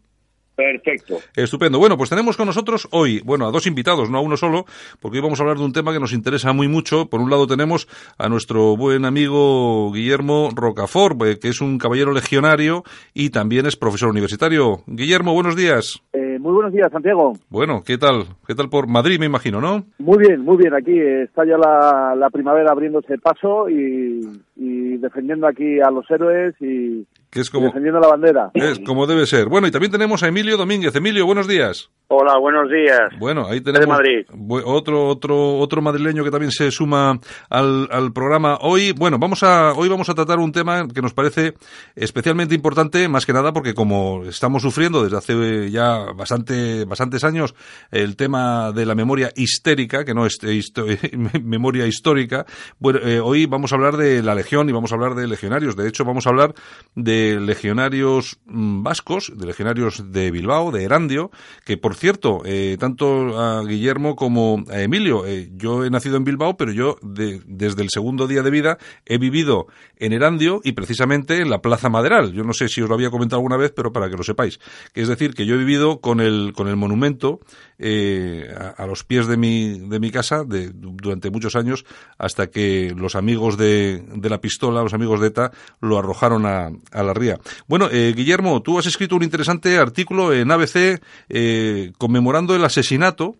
Perfecto. 0.55 1.17
Estupendo. 1.35 1.79
Bueno, 1.79 1.97
pues 1.97 2.09
tenemos 2.09 2.37
con 2.37 2.45
nosotros 2.45 2.87
hoy, 2.91 3.21
bueno, 3.25 3.47
a 3.47 3.51
dos 3.51 3.65
invitados, 3.65 4.09
no 4.09 4.19
a 4.19 4.21
uno 4.21 4.37
solo, 4.37 4.65
porque 4.99 5.17
hoy 5.17 5.23
vamos 5.23 5.39
a 5.39 5.43
hablar 5.43 5.57
de 5.57 5.65
un 5.65 5.73
tema 5.73 5.93
que 5.93 5.99
nos 5.99 6.13
interesa 6.13 6.53
muy 6.53 6.67
mucho. 6.67 7.07
Por 7.09 7.21
un 7.21 7.29
lado 7.29 7.47
tenemos 7.47 7.87
a 8.17 8.29
nuestro 8.29 8.77
buen 8.77 9.05
amigo 9.05 9.91
Guillermo 9.91 10.49
Rocafort, 10.55 11.21
eh, 11.23 11.39
que 11.39 11.49
es 11.49 11.61
un 11.61 11.77
caballero 11.77 12.13
legionario 12.13 12.83
y 13.13 13.31
también 13.31 13.65
es 13.65 13.75
profesor 13.75 14.09
universitario. 14.09 14.81
Guillermo, 14.85 15.33
buenos 15.33 15.55
días. 15.55 16.01
Eh, 16.13 16.37
muy 16.39 16.53
buenos 16.53 16.73
días, 16.73 16.91
Santiago. 16.91 17.33
Bueno, 17.49 17.81
¿qué 17.85 17.97
tal? 17.97 18.25
¿Qué 18.45 18.53
tal 18.53 18.69
por 18.69 18.87
Madrid, 18.87 19.19
me 19.19 19.25
imagino, 19.25 19.59
no? 19.59 19.85
Muy 19.97 20.19
bien, 20.19 20.41
muy 20.41 20.57
bien. 20.57 20.73
Aquí 20.73 20.99
está 20.99 21.45
ya 21.45 21.57
la, 21.57 22.15
la 22.15 22.29
primavera 22.29 22.71
abriéndose 22.71 23.17
paso 23.17 23.69
y, 23.69 24.21
y 24.55 24.97
defendiendo 24.97 25.47
aquí 25.47 25.79
a 25.79 25.89
los 25.89 26.09
héroes 26.11 26.53
y, 26.61 27.05
Que 27.33 27.39
es 27.41 27.49
como, 27.49 27.65
defendiendo 27.65 27.99
la 27.99 28.09
bandera. 28.09 28.51
es 28.53 28.77
como 28.85 29.07
debe 29.07 29.25
ser. 29.25 29.47
Bueno, 29.47 29.65
y 29.65 29.71
también 29.71 29.91
tenemos 29.91 30.21
a 30.21 30.27
Emilio 30.27 30.55
Domínguez. 30.55 30.95
Emilio, 30.95 31.25
buenos 31.25 31.47
días. 31.47 31.89
Hola, 32.09 32.37
buenos 32.37 32.69
días. 32.69 32.99
Bueno, 33.17 33.47
ahí 33.47 33.59
tenemos 33.59 33.87
Madrid. 33.87 34.27
bu- 34.29 34.61
otro 34.63 35.07
otro 35.07 35.57
otro 35.57 35.81
madrileño 35.81 36.23
que 36.23 36.29
también 36.29 36.51
se 36.51 36.69
suma 36.69 37.19
al, 37.49 37.87
al 37.91 38.13
programa 38.13 38.59
hoy. 38.61 38.91
Bueno, 38.91 39.17
vamos 39.17 39.41
a 39.41 39.73
hoy 39.73 39.89
vamos 39.89 40.09
a 40.09 40.13
tratar 40.13 40.37
un 40.37 40.51
tema 40.51 40.87
que 40.93 41.01
nos 41.01 41.13
parece 41.15 41.55
especialmente 41.95 42.53
importante, 42.53 43.07
más 43.09 43.25
que 43.25 43.33
nada 43.33 43.51
porque 43.51 43.73
como 43.73 44.25
estamos 44.25 44.61
sufriendo 44.61 45.01
desde 45.03 45.17
hace 45.17 45.71
ya 45.71 46.11
bastante 46.15 46.85
bastantes 46.85 47.23
años 47.23 47.55
el 47.89 48.15
tema 48.15 48.71
de 48.73 48.85
la 48.85 48.93
memoria 48.93 49.31
histérica, 49.35 50.05
que 50.05 50.13
no 50.13 50.27
es 50.27 50.37
histo- 50.43 50.85
memoria 51.43 51.87
histórica. 51.87 52.45
Bueno, 52.77 52.99
eh, 52.99 53.19
hoy 53.21 53.47
vamos 53.47 53.71
a 53.71 53.75
hablar 53.75 53.97
de 53.97 54.21
la 54.21 54.35
legión 54.35 54.69
y 54.69 54.71
vamos 54.71 54.91
a 54.91 54.95
hablar 54.95 55.15
de 55.15 55.25
legionarios. 55.27 55.75
De 55.75 55.87
hecho, 55.87 56.05
vamos 56.05 56.27
a 56.27 56.29
hablar 56.29 56.53
de 56.93 57.22
legionarios 57.39 58.39
mm, 58.45 58.83
vascos, 58.83 59.31
de 59.35 59.45
legionarios 59.45 60.11
de 60.11 60.31
Bilbao, 60.31 60.71
de 60.71 60.83
Erandio, 60.83 61.31
que 61.65 61.77
por 61.77 61.95
cierto, 61.95 62.41
eh, 62.45 62.77
tanto 62.79 63.39
a 63.39 63.63
Guillermo 63.65 64.15
como 64.15 64.63
a 64.69 64.81
Emilio, 64.81 65.25
eh, 65.25 65.49
yo 65.55 65.85
he 65.85 65.89
nacido 65.89 66.17
en 66.17 66.23
Bilbao, 66.23 66.57
pero 66.57 66.71
yo 66.71 66.97
de- 67.01 67.41
desde 67.45 67.81
el 67.81 67.89
segundo 67.89 68.27
día 68.27 68.43
de 68.43 68.51
vida 68.51 68.77
he 69.05 69.17
vivido 69.17 69.67
en 69.97 70.13
Erandio 70.13 70.61
y 70.63 70.73
precisamente 70.73 71.39
en 71.41 71.49
la 71.49 71.61
Plaza 71.61 71.89
Maderal. 71.89 72.33
Yo 72.33 72.43
no 72.43 72.53
sé 72.53 72.67
si 72.67 72.81
os 72.81 72.89
lo 72.89 72.95
había 72.95 73.09
comentado 73.09 73.37
alguna 73.39 73.57
vez, 73.57 73.71
pero 73.75 73.91
para 73.93 74.09
que 74.09 74.17
lo 74.17 74.23
sepáis. 74.23 74.59
Es 74.93 75.07
decir, 75.07 75.33
que 75.33 75.45
yo 75.45 75.55
he 75.55 75.57
vivido 75.57 75.99
con 76.01 76.19
el, 76.19 76.53
con 76.55 76.67
el 76.67 76.75
monumento 76.75 77.39
eh, 77.85 78.47
a, 78.77 78.85
los 78.87 79.03
pies 79.03 79.27
de 79.27 79.35
mi, 79.35 79.77
de 79.89 79.99
mi 79.99 80.09
casa 80.09 80.43
de- 80.45 80.71
durante 80.73 81.29
muchos 81.29 81.55
años 81.57 81.85
hasta 82.17 82.47
que 82.47 82.93
los 82.95 83.15
amigos 83.15 83.57
de, 83.57 84.01
de 84.15 84.29
la 84.29 84.39
pistola, 84.39 84.81
los 84.81 84.93
amigos 84.93 85.19
de 85.19 85.27
ETA, 85.27 85.51
lo 85.81 85.97
arrojaron 85.97 86.45
a, 86.45 86.69
a 86.91 87.03
la 87.03 87.13
ría. 87.13 87.37
Bueno, 87.67 87.89
eh, 87.91 88.13
Guillermo, 88.15 88.61
tú 88.61 88.79
has 88.79 88.85
escrito 88.85 89.17
un 89.17 89.23
interesante 89.23 89.77
artículo 89.77 90.31
en 90.33 90.49
ABC 90.49 91.01
eh, 91.29 91.91
conmemorando 91.97 92.55
el 92.55 92.63
asesinato 92.63 93.35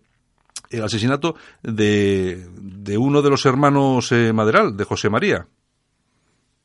el 0.70 0.82
asesinato 0.82 1.36
de, 1.62 2.46
de 2.60 2.98
uno 2.98 3.22
de 3.22 3.30
los 3.30 3.46
hermanos 3.46 4.10
eh, 4.10 4.32
Maderal, 4.32 4.76
de 4.76 4.84
José 4.84 5.08
María. 5.08 5.46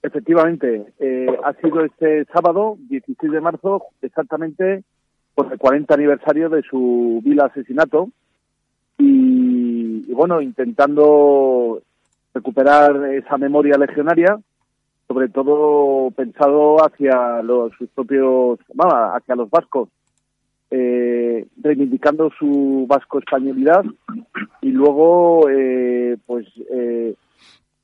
Efectivamente, 0.01 0.93
eh, 0.99 1.27
ha 1.43 1.53
sido 1.61 1.83
este 1.83 2.25
sábado, 2.33 2.77
16 2.89 3.31
de 3.31 3.41
marzo, 3.41 3.83
exactamente 4.01 4.83
por 5.39 5.53
el 5.53 5.57
40 5.57 5.93
aniversario 5.93 6.49
de 6.49 6.61
su 6.63 7.21
vil 7.23 7.39
asesinato 7.39 8.09
y, 8.97 10.11
bueno, 10.11 10.41
intentando 10.41 11.81
recuperar 12.33 13.13
esa 13.13 13.37
memoria 13.37 13.77
legionaria, 13.77 14.37
sobre 15.07 15.29
todo 15.29 16.11
pensado 16.11 16.85
hacia 16.85 17.41
los 17.41 17.71
sus 17.77 17.87
propios, 17.91 18.59
bueno, 18.73 18.93
hacia 19.15 19.35
los 19.35 19.49
vascos, 19.49 19.87
eh, 20.71 21.47
reivindicando 21.61 22.29
su 22.37 22.85
vasco 22.89 23.19
españolidad 23.19 23.85
y 24.61 24.71
luego, 24.71 25.49
eh, 25.49 26.17
pues, 26.25 26.47
eh, 26.69 27.15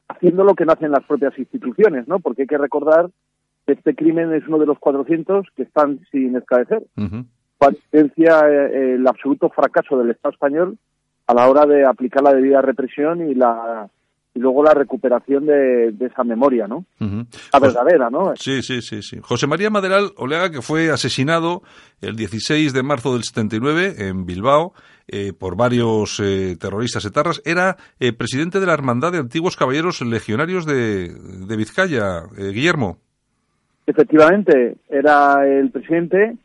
haciendo 0.09 0.43
lo 0.43 0.55
que 0.55 0.65
no 0.65 0.73
hacen 0.73 0.91
las 0.91 1.05
propias 1.05 1.39
instituciones, 1.39 2.05
¿no? 2.05 2.19
Porque 2.19 2.41
hay 2.41 2.47
que 2.47 2.57
recordar 2.57 3.09
que 3.65 3.73
este 3.73 3.95
crimen 3.95 4.33
es 4.33 4.45
uno 4.45 4.57
de 4.57 4.65
los 4.65 4.77
400 4.77 5.47
que 5.55 5.63
están 5.63 6.01
sin 6.11 6.35
esclarecer. 6.35 6.83
Ujú. 6.97 7.25
Evidencia 7.91 8.41
eh, 8.47 8.95
el 8.95 9.07
absoluto 9.07 9.49
fracaso 9.49 9.97
del 9.97 10.11
Estado 10.11 10.33
español 10.33 10.77
a 11.27 11.33
la 11.33 11.49
hora 11.49 11.65
de 11.65 11.85
aplicar 11.85 12.23
la 12.23 12.33
debida 12.33 12.61
represión 12.61 13.29
y 13.29 13.35
la 13.35 13.89
y 14.35 14.39
luego 14.39 14.63
la 14.63 14.73
recuperación 14.73 15.45
de, 15.45 15.93
de 15.93 16.07
esa 16.07 16.25
memoria, 16.25 16.67
¿no? 16.67 16.85
La 16.99 17.59
verdadera, 17.59 18.09
¿no? 18.09 18.33
Sí, 18.35 18.61
sí, 18.61 18.81
sí, 18.81 19.01
sí. 19.01 19.17
José 19.21 19.47
María 19.47 19.69
Maderal 19.69 20.11
Oleaga, 20.17 20.51
que 20.51 20.61
fue 20.61 20.91
asesinado 20.91 21.63
el 22.01 22.17
16 22.17 22.73
de 22.73 22.83
marzo 22.83 23.13
del 23.13 23.23
79 23.23 23.95
en 23.97 24.25
Bilbao 24.25 24.73
eh, 25.07 25.31
por 25.31 25.55
varios 25.55 26.19
eh, 26.19 26.57
terroristas 26.59 27.05
etarras, 27.05 27.41
era 27.45 27.77
eh, 28.01 28.11
presidente 28.11 28.59
de 28.59 28.65
la 28.65 28.73
Hermandad 28.73 29.13
de 29.13 29.19
Antiguos 29.19 29.55
Caballeros 29.55 30.01
Legionarios 30.01 30.65
de, 30.65 31.13
de 31.13 31.55
Vizcaya, 31.55 32.23
eh, 32.37 32.49
Guillermo. 32.51 32.97
Efectivamente, 33.87 34.75
era 34.89 35.47
el 35.47 35.71
presidente, 35.71 36.35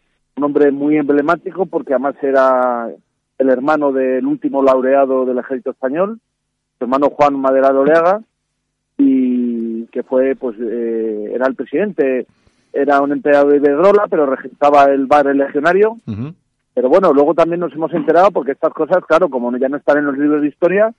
un 0.40 0.44
hombre 0.44 0.72
muy 0.72 0.96
emblemático 0.96 1.66
porque 1.66 1.92
además 1.92 2.14
era 2.22 2.88
el 3.38 3.48
hermano 3.50 3.92
del 3.92 4.24
último 4.24 4.62
laureado 4.62 5.26
del 5.26 5.38
ejército 5.38 5.70
español, 5.70 6.18
su 6.79 6.85
hermano 6.85 7.11
Juan 7.11 7.38
Maderal 7.38 7.76
Oleaga, 7.76 8.22
y 8.96 9.85
que 9.87 10.03
fue, 10.03 10.35
pues, 10.37 10.57
eh, 10.59 11.33
era 11.35 11.46
el 11.46 11.55
presidente, 11.55 12.26
era 12.72 13.03
un 13.03 13.12
empleado 13.12 13.48
de 13.48 13.59
Iberdrola, 13.59 14.07
pero 14.09 14.24
regentaba 14.24 14.85
el 14.85 15.07
bar 15.07 15.26
El 15.26 15.38
Legionario, 15.38 15.96
pero 16.72 16.88
bueno, 16.88 17.12
luego 17.12 17.35
también 17.35 17.61
nos 17.61 17.74
hemos 17.74 17.92
enterado 17.92 18.31
porque 18.31 18.53
estas 18.53 18.72
cosas, 18.72 19.05
claro, 19.07 19.29
como 19.29 19.55
ya 19.59 19.68
no 19.68 19.76
están 19.76 19.98
en 19.98 20.07
los 20.07 20.16
libros 20.16 20.40
de 20.40 20.48
historia, 20.48 20.94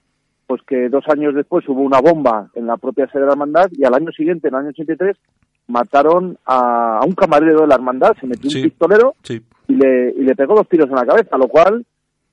pues 0.46 0.62
que 0.68 0.90
dos 0.90 1.06
años 1.08 1.34
después 1.34 1.68
hubo 1.68 1.82
una 1.82 2.00
bomba 2.00 2.50
en 2.54 2.68
la 2.68 2.78
propia 2.78 3.08
sede 3.08 3.22
de 3.22 3.26
la 3.28 3.32
hermandad 3.34 3.72
y 3.72 3.86
al 3.86 3.96
año 3.96 4.12
siguiente, 4.12 4.50
en 4.50 4.54
el 4.54 4.60
año 4.60 4.70
83, 4.70 5.18
mataron 5.72 6.38
a, 6.46 7.00
a 7.00 7.06
un 7.06 7.14
camarero 7.14 7.62
de 7.62 7.68
la 7.68 7.76
hermandad, 7.76 8.16
se 8.20 8.28
metió 8.28 8.50
Sí. 8.50 8.58
un 8.60 8.64
pistolero 8.70 9.16
Sí. 9.24 9.42
y 9.68 9.74
le, 9.76 10.12
y 10.12 10.22
le 10.24 10.36
pegó 10.36 10.56
dos 10.56 10.68
tiros 10.70 10.90
en 10.90 10.96
la 10.96 11.06
cabeza, 11.06 11.38
lo 11.38 11.48
cual 11.48 11.86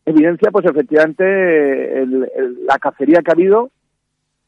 evidencia 0.05 0.51
pues 0.51 0.65
efectivamente 0.67 1.25
el- 2.03 2.29
el- 2.37 2.67
la 2.67 2.79
cacería 2.79 3.21
que 3.23 3.31
ha 3.31 3.35
habido 3.35 3.71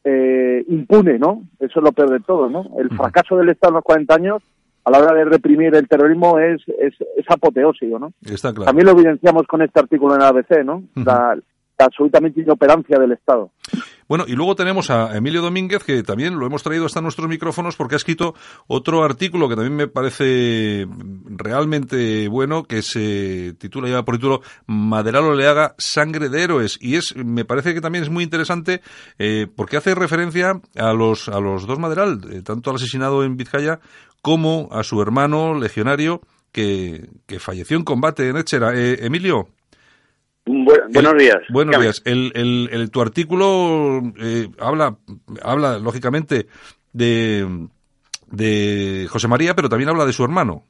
eh, 0.05 0.65
impune, 0.69 1.19
¿no? 1.19 1.43
Eso 1.59 1.79
es 1.81 1.85
lo 1.85 1.93
peor 1.93 2.11
de 2.11 2.21
todo, 2.21 2.49
¿no? 2.49 2.65
El 2.79 2.89
fracaso 2.91 3.37
del 3.37 3.51
Estado 3.51 3.73
en 3.73 3.75
los 3.77 3.85
40 3.85 4.15
años 4.15 4.43
a 4.85 4.91
la 4.91 4.99
hora 4.99 5.13
de 5.15 5.27
reprimir 5.27 5.75
el 5.75 5.87
terrorismo 5.89 6.39
es, 6.39 6.63
es, 6.81 6.95
es 7.17 7.27
apoteósico, 7.29 7.99
¿no? 7.99 8.13
Está 8.25 8.51
claro. 8.51 8.65
También 8.65 8.87
lo 8.87 8.93
evidenciamos 8.93 9.47
con 9.47 9.61
este 9.61 9.79
artículo 9.79 10.15
en 10.15 10.21
la 10.21 10.29
ABC, 10.29 10.65
¿no? 10.65 10.85
La, 10.97 11.37
la 11.37 11.43
absolutamente 11.85 12.41
inoperancia 12.41 12.99
del 12.99 13.13
Estado. 13.13 13.51
Bueno, 14.09 14.25
y 14.27 14.33
luego 14.33 14.57
tenemos 14.57 14.91
a 14.91 15.17
Emilio 15.17 15.41
Domínguez, 15.41 15.85
que 15.85 16.03
también 16.03 16.37
lo 16.37 16.45
hemos 16.45 16.65
traído 16.65 16.85
hasta 16.85 17.01
nuestros 17.01 17.29
micrófonos 17.29 17.77
porque 17.77 17.95
ha 17.95 17.97
escrito 17.97 18.35
otro 18.67 19.05
artículo 19.05 19.49
que 19.49 19.55
también 19.55 19.77
me 19.77 19.87
parece 19.87 20.89
realmente 21.27 22.27
bueno, 22.29 22.65
que 22.65 22.83
se 22.83 23.55
titula 23.59 23.89
ya 23.89 24.03
por 24.03 24.17
título 24.17 24.41
Maderal 24.67 25.25
Oleaga, 25.25 25.77
Sangre 25.79 26.29
de 26.29 26.43
Héroes. 26.43 26.77
Y 26.81 26.97
es, 26.97 27.15
me 27.15 27.45
parece 27.45 27.73
que 27.73 27.81
también 27.81 28.03
es 28.03 28.11
muy 28.11 28.25
interesante 28.25 28.81
eh, 29.19 29.47
porque 29.55 29.77
hace 29.77 29.95
referencia 29.95 30.61
a 30.77 30.93
los, 30.93 31.29
a 31.29 31.39
los 31.39 31.69
dos 31.69 31.79
Maderal, 31.79 32.21
eh, 32.33 32.43
tanto 32.43 32.71
al 32.71 32.77
asesinado 32.77 33.23
en 33.23 33.37
Vizcaya 33.37 33.79
como 34.23 34.69
a 34.73 34.83
su 34.83 35.01
hermano 35.01 35.55
legionario 35.55 36.21
que, 36.53 37.09
que 37.27 37.39
falleció 37.39 37.77
en 37.77 37.85
combate 37.85 38.29
en 38.29 38.37
Échera. 38.37 38.73
Eh, 38.75 39.07
Emilio. 39.07 39.49
Bu- 40.51 40.93
buenos 40.93 41.13
El- 41.13 41.19
días. 41.19 41.39
Buenos 41.49 41.71
Dígame. 41.73 41.85
días. 41.85 42.03
El, 42.05 42.33
el- 42.35 42.69
el- 42.73 42.91
tu 42.91 43.01
artículo 43.01 44.03
eh, 44.21 44.49
habla, 44.59 44.97
habla, 45.43 45.79
lógicamente, 45.79 46.47
de, 46.93 47.47
de 48.31 49.07
José 49.11 49.29
María, 49.29 49.55
pero 49.55 49.69
también 49.69 49.91
habla 49.91 50.05
de 50.07 50.13
su 50.13 50.25
hermano. 50.25 50.65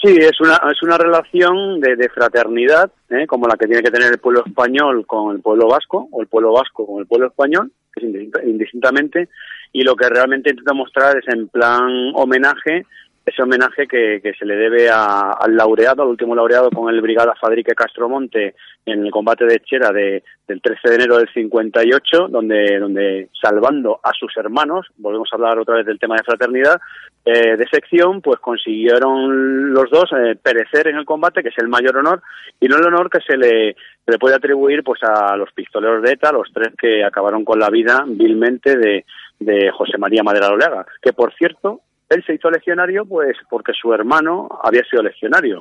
Sí, 0.00 0.14
es 0.16 0.40
una, 0.40 0.54
es 0.70 0.80
una 0.82 0.96
relación 0.96 1.80
de, 1.80 1.96
de 1.96 2.08
fraternidad, 2.10 2.92
¿eh? 3.10 3.26
como 3.26 3.48
la 3.48 3.56
que 3.56 3.66
tiene 3.66 3.82
que 3.82 3.90
tener 3.90 4.12
el 4.12 4.18
pueblo 4.20 4.44
español 4.46 5.04
con 5.06 5.34
el 5.34 5.42
pueblo 5.42 5.66
vasco, 5.68 6.08
o 6.12 6.20
el 6.22 6.28
pueblo 6.28 6.52
vasco 6.52 6.86
con 6.86 7.00
el 7.00 7.06
pueblo 7.06 7.26
español, 7.26 7.72
que 7.92 8.06
es 8.06 8.06
indistinta- 8.06 8.44
indistintamente, 8.44 9.28
y 9.72 9.82
lo 9.82 9.96
que 9.96 10.08
realmente 10.08 10.50
intenta 10.50 10.72
mostrar 10.72 11.16
es 11.18 11.24
en 11.34 11.48
plan 11.48 12.12
homenaje, 12.14 12.86
ese 13.28 13.42
homenaje 13.42 13.86
que, 13.86 14.20
que 14.22 14.32
se 14.34 14.44
le 14.44 14.56
debe 14.56 14.88
a- 14.90 15.32
al 15.32 15.56
laureado, 15.56 16.02
al 16.02 16.08
último 16.08 16.34
laureado 16.34 16.70
con 16.70 16.92
el 16.92 17.00
Brigada 17.00 17.34
Fadrique 17.40 17.74
Castromonte 17.74 18.54
en 18.86 19.04
el 19.04 19.10
combate 19.10 19.44
de 19.46 19.60
Chera 19.60 19.90
de, 19.90 20.22
del 20.46 20.60
13 20.62 20.88
de 20.88 20.94
enero 20.94 21.18
del 21.18 21.28
58, 21.32 22.28
donde, 22.28 22.78
donde 22.78 23.28
salvando 23.40 24.00
a 24.02 24.12
sus 24.12 24.36
hermanos, 24.36 24.86
volvemos 24.96 25.28
a 25.32 25.36
hablar 25.36 25.58
otra 25.58 25.76
vez 25.76 25.86
del 25.86 25.98
tema 25.98 26.16
de 26.16 26.22
fraternidad, 26.24 26.80
eh, 27.24 27.56
de 27.56 27.66
sección, 27.68 28.22
pues 28.22 28.38
consiguieron 28.40 29.72
los 29.72 29.90
dos 29.90 30.10
eh, 30.12 30.36
perecer 30.42 30.88
en 30.88 30.96
el 30.96 31.04
combate, 31.04 31.42
que 31.42 31.50
es 31.50 31.58
el 31.58 31.68
mayor 31.68 31.96
honor, 31.98 32.22
y 32.60 32.66
no 32.68 32.76
el 32.76 32.86
honor 32.86 33.10
que 33.10 33.20
se 33.20 33.36
le, 33.36 33.74
se 34.04 34.12
le 34.12 34.18
puede 34.18 34.36
atribuir 34.36 34.82
pues 34.82 35.00
a 35.02 35.36
los 35.36 35.52
pistoleros 35.52 36.02
de 36.02 36.12
ETA, 36.12 36.32
los 36.32 36.48
tres 36.52 36.68
que 36.80 37.04
acabaron 37.04 37.44
con 37.44 37.58
la 37.58 37.68
vida 37.70 38.04
vilmente 38.06 38.76
de, 38.76 39.04
de 39.38 39.70
José 39.70 39.98
María 39.98 40.22
Madera 40.22 40.48
Oleaga, 40.48 40.86
que 41.02 41.12
por 41.12 41.34
cierto, 41.34 41.80
él 42.10 42.24
se 42.26 42.34
hizo 42.34 42.50
legionario 42.50 43.04
pues 43.04 43.36
porque 43.50 43.72
su 43.78 43.92
hermano 43.92 44.48
había 44.62 44.82
sido 44.84 45.02
legionario. 45.02 45.60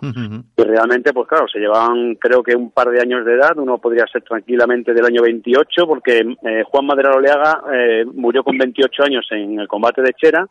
Y 0.55 0.63
realmente, 0.63 1.12
pues 1.13 1.27
claro, 1.27 1.47
se 1.47 1.60
llevaban 1.60 2.15
creo 2.15 2.41
que 2.41 2.55
un 2.55 2.71
par 2.71 2.89
de 2.89 3.01
años 3.01 3.25
de 3.25 3.33
edad, 3.33 3.57
uno 3.57 3.77
podría 3.79 4.05
ser 4.07 4.21
tranquilamente 4.23 4.93
del 4.93 5.05
año 5.05 5.21
28, 5.21 5.86
porque 5.88 6.19
eh, 6.43 6.63
Juan 6.65 6.86
Madera 6.86 7.12
Oleaga 7.15 7.62
eh, 7.73 8.05
murió 8.13 8.43
con 8.43 8.57
28 8.57 9.03
años 9.03 9.27
en 9.31 9.60
el 9.60 9.67
combate 9.67 10.01
de 10.01 10.13
Chera, 10.13 10.47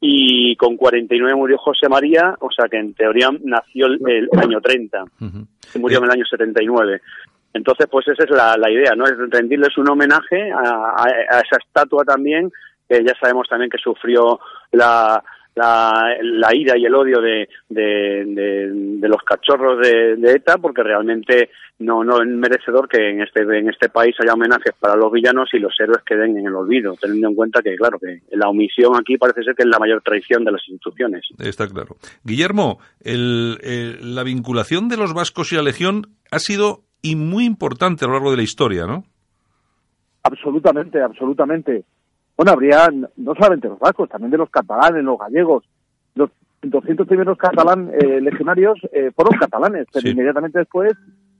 y 0.00 0.54
con 0.56 0.76
49 0.76 1.34
murió 1.34 1.56
José 1.58 1.88
María, 1.88 2.36
o 2.40 2.50
sea 2.50 2.68
que 2.68 2.76
en 2.76 2.92
teoría 2.94 3.30
nació 3.42 3.86
el, 3.86 3.98
el 4.06 4.28
año 4.38 4.60
30 4.60 5.04
y 5.74 5.78
murió 5.78 5.98
en 5.98 6.04
el 6.04 6.10
año 6.10 6.24
79. 6.26 7.00
Entonces, 7.54 7.86
pues 7.90 8.06
esa 8.08 8.24
es 8.24 8.30
la, 8.30 8.56
la 8.58 8.70
idea, 8.70 8.94
¿no? 8.96 9.04
Es 9.04 9.14
rendirles 9.30 9.78
un 9.78 9.88
homenaje 9.88 10.50
a, 10.52 10.58
a- 10.58 11.36
a 11.36 11.40
esa 11.40 11.56
estatua 11.64 12.04
también, 12.04 12.50
ya 13.02 13.14
sabemos 13.18 13.48
también 13.48 13.70
que 13.70 13.78
sufrió 13.78 14.38
la, 14.72 15.22
la, 15.54 16.14
la 16.22 16.54
ira 16.54 16.76
y 16.76 16.84
el 16.84 16.94
odio 16.94 17.20
de, 17.20 17.48
de, 17.68 18.24
de- 18.26 18.70
de 19.00 19.08
los 19.08 19.22
cachorros 19.22 19.80
de, 19.80 20.16
de 20.16 20.32
ETA, 20.32 20.58
porque 20.58 20.82
realmente 20.82 21.50
no, 21.78 22.02
no 22.04 22.20
es 22.22 22.28
merecedor 22.28 22.88
que 22.88 23.10
en 23.10 23.20
este, 23.22 23.40
en 23.42 23.68
este 23.68 23.88
país 23.88 24.14
haya 24.20 24.32
homenajes 24.34 24.72
para 24.78 24.96
los 24.96 25.10
villanos 25.12 25.48
y 25.52 25.58
los 25.58 25.74
héroes 25.78 26.02
queden 26.04 26.38
en 26.38 26.46
el 26.46 26.54
olvido, 26.54 26.94
teniendo 27.00 27.28
en 27.28 27.34
cuenta 27.34 27.62
que, 27.62 27.74
claro, 27.76 27.98
que 27.98 28.20
la 28.36 28.48
omisión 28.48 28.94
aquí 28.96 29.16
parece 29.18 29.42
ser 29.42 29.54
que 29.54 29.62
es 29.64 29.68
la 29.68 29.78
mayor 29.78 30.00
traición 30.02 30.44
de 30.44 30.52
las 30.52 30.62
instituciones. 30.68 31.22
Está 31.38 31.66
claro. 31.68 31.96
Guillermo, 32.24 32.78
el- 33.00 33.58
el- 33.62 34.14
la 34.14 34.22
vinculación 34.22 34.88
de 34.88 34.96
los 34.96 35.12
vascos 35.14 35.52
y 35.52 35.56
la 35.56 35.62
Legión 35.62 36.06
ha 36.30 36.38
sido 36.38 36.82
y 37.02 37.16
muy 37.16 37.44
importante 37.44 38.04
a 38.04 38.08
lo 38.08 38.14
largo 38.14 38.30
de 38.30 38.38
la 38.38 38.42
historia, 38.44 38.86
¿no? 38.86 39.04
Absolutamente, 40.22 41.02
absolutamente. 41.02 41.84
Bueno, 42.36 42.52
habría 42.52 42.88
no 43.16 43.34
solamente 43.34 43.68
los 43.68 43.78
vascos, 43.78 44.08
también 44.08 44.30
de 44.30 44.38
los 44.38 44.50
catalanes, 44.50 45.04
los 45.04 45.18
gallegos. 45.18 45.64
Los 46.14 46.30
200 46.62 47.06
primeros 47.06 47.38
catalán 47.38 47.90
eh, 47.92 48.20
legionarios 48.20 48.78
eh, 48.92 49.10
fueron 49.14 49.38
catalanes, 49.38 49.86
pero 49.92 50.02
Sí. 50.02 50.10
inmediatamente 50.10 50.58
después 50.58 50.92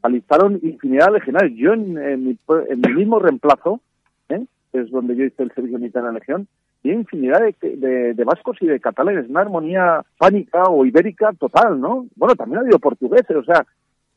alistaron 0.02 0.60
infinidad 0.62 1.06
de 1.06 1.12
legionarios. 1.18 1.58
Yo 1.58 1.72
en, 1.72 1.98
en 1.98 2.24
mi, 2.28 2.38
en 2.68 2.80
mi 2.80 2.92
mismo 2.94 3.18
reemplazo, 3.18 3.80
¿eh? 4.28 4.44
que 4.72 4.80
es 4.80 4.90
donde 4.90 5.16
yo 5.16 5.24
hice 5.24 5.42
el 5.42 5.52
servicio 5.52 5.78
militar 5.78 6.00
en 6.02 6.06
la 6.08 6.12
legión, 6.18 6.46
y 6.82 6.90
infinidad 6.92 7.40
de, 7.40 7.76
de- 7.76 8.12
de 8.14 8.24
vascos 8.24 8.58
y 8.60 8.66
de 8.66 8.78
catalanes, 8.78 9.28
una 9.30 9.40
armonía 9.40 10.02
pánica 10.18 10.64
o 10.64 10.84
ibérica 10.84 11.32
total, 11.32 11.80
¿no? 11.80 12.06
Bueno, 12.14 12.34
también 12.36 12.58
ha 12.58 12.60
habido 12.60 12.78
portugueses, 12.78 13.34
o 13.34 13.42
sea, 13.44 13.64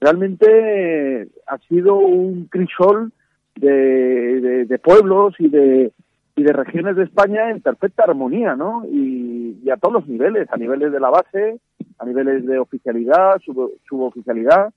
realmente 0.01 1.21
eh, 1.21 1.27
ha 1.47 1.57
sido 1.59 1.95
un 1.95 2.45
crisol 2.51 3.13
de- 3.55 4.65
de 4.65 4.79
pueblos 4.79 5.33
y 5.39 5.47
de, 5.49 5.91
y 6.37 6.43
de 6.43 6.53
regiones 6.53 6.95
de 6.95 7.03
España 7.03 7.49
en 7.49 7.61
perfecta 7.61 8.03
armonía, 8.03 8.55
¿no? 8.55 8.85
Y, 8.85 9.69
a 9.69 9.75
todos 9.75 9.95
los 9.95 10.07
niveles, 10.07 10.47
a 10.49 10.55
niveles 10.55 10.93
de 10.93 10.99
la 10.99 11.09
base, 11.09 11.59
a 11.99 12.05
niveles 12.05 12.45
de 12.45 12.57
oficialidad, 12.57 13.37
sub- 13.43 13.73
suboficialidad. 13.89 14.71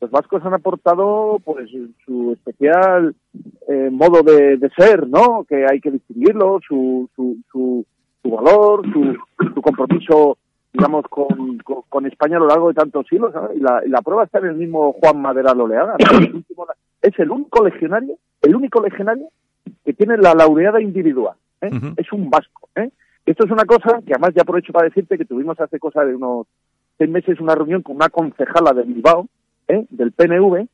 Los 0.00 0.10
vascos 0.10 0.44
han 0.44 0.52
aportado, 0.52 1.38
pues, 1.42 1.70
su 2.04 2.32
especial 2.32 3.14
eh, 3.68 3.88
modo 3.90 4.22
de, 4.22 4.58
ser, 4.76 5.08
¿no? 5.08 5.46
Que 5.48 5.64
hay 5.70 5.80
que 5.80 5.92
distinguirlo, 5.92 6.60
su, 6.66 7.08
su, 7.16 7.38
su, 7.50 7.86
su 8.22 8.30
valor, 8.30 8.82
su, 8.92 9.16
su 9.54 9.62
compromiso 9.62 10.36
digamos, 10.74 11.06
con, 11.08 11.58
con, 11.88 12.04
España 12.04 12.36
a 12.36 12.40
lo 12.40 12.48
largo 12.48 12.68
de 12.68 12.74
tantos 12.74 13.06
siglos, 13.06 13.32
¿sabes? 13.32 13.56
Y 13.56 13.60
la, 13.60 13.80
y 13.86 13.88
la 13.88 14.02
prueba 14.02 14.24
está 14.24 14.40
en 14.40 14.46
el 14.46 14.56
mismo 14.56 14.92
Juan 14.94 15.22
Madera 15.22 15.54
Loleaga. 15.54 15.96
¿no? 16.00 16.66
Es 17.00 17.16
el 17.20 17.30
único 17.30 17.64
legionario, 17.64 18.16
el 18.42 18.56
único 18.56 18.82
legionario 18.82 19.28
que 19.84 19.92
tiene 19.92 20.16
la 20.16 20.34
laureada 20.34 20.80
individual. 20.80 21.36
¿eh? 21.60 21.70
Es 21.96 22.12
un 22.12 22.30
vasco. 22.30 22.68
¿eh? 22.76 22.90
Esto 23.26 23.44
es 23.44 23.50
una 23.50 23.64
cosa 23.64 24.00
que 24.06 24.12
además 24.12 24.32
ya 24.34 24.42
aprovecho 24.42 24.72
para 24.72 24.88
decirte 24.88 25.18
que 25.18 25.24
tuvimos 25.24 25.58
hace 25.60 25.78
cosa 25.78 26.04
de 26.04 26.14
unos 26.14 26.46
seis 26.98 27.10
meses 27.10 27.40
una 27.40 27.54
reunión 27.54 27.82
con 27.82 27.96
una 27.96 28.08
concejala 28.08 28.72
de 28.72 28.82
Bilbao, 28.82 29.28
¿eh? 29.68 29.86
del 29.90 30.12
PNV, 30.12 30.66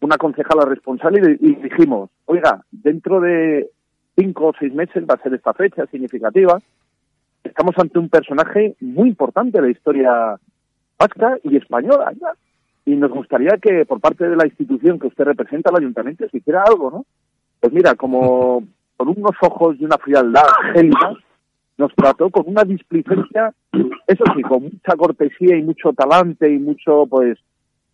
una 0.00 0.18
concejala 0.18 0.64
responsable, 0.64 1.38
y, 1.40 1.50
y 1.50 1.54
dijimos, 1.56 2.10
oiga, 2.26 2.64
dentro 2.70 3.20
de 3.20 3.70
cinco 4.16 4.48
o 4.48 4.52
seis 4.58 4.72
meses 4.74 5.04
va 5.08 5.14
a 5.14 5.22
ser 5.22 5.34
esta 5.34 5.54
fecha 5.54 5.86
significativa, 5.86 6.58
estamos 7.44 7.74
ante 7.78 7.98
un 7.98 8.08
personaje 8.08 8.76
muy 8.80 9.08
importante 9.08 9.60
de 9.60 9.66
la 9.66 9.72
historia 9.72 10.36
vasca 10.98 11.38
y 11.42 11.56
española. 11.56 12.12
¿ya? 12.20 12.32
Y 12.84 12.96
nos 12.96 13.10
gustaría 13.10 13.58
que 13.60 13.84
por 13.84 14.00
parte 14.00 14.28
de 14.28 14.36
la 14.36 14.46
institución 14.46 14.98
que 14.98 15.08
usted 15.08 15.24
representa, 15.24 15.70
el 15.70 15.78
ayuntamiento, 15.78 16.28
se 16.28 16.38
hiciera 16.38 16.62
algo, 16.62 16.90
¿no? 16.90 17.06
Pues 17.60 17.72
mira, 17.72 17.94
como 17.94 18.62
con 18.96 19.08
unos 19.08 19.32
ojos 19.42 19.76
y 19.78 19.84
una 19.84 19.98
frialdad 19.98 20.42
gélida, 20.74 21.14
nos 21.78 21.94
trató 21.94 22.30
con 22.30 22.44
una 22.46 22.64
displicencia, 22.64 23.52
eso 24.06 24.24
sí, 24.34 24.42
con 24.42 24.62
mucha 24.64 24.96
cortesía 24.96 25.56
y 25.56 25.62
mucho 25.62 25.92
talante 25.92 26.50
y 26.50 26.58
mucho, 26.58 27.06
pues, 27.06 27.38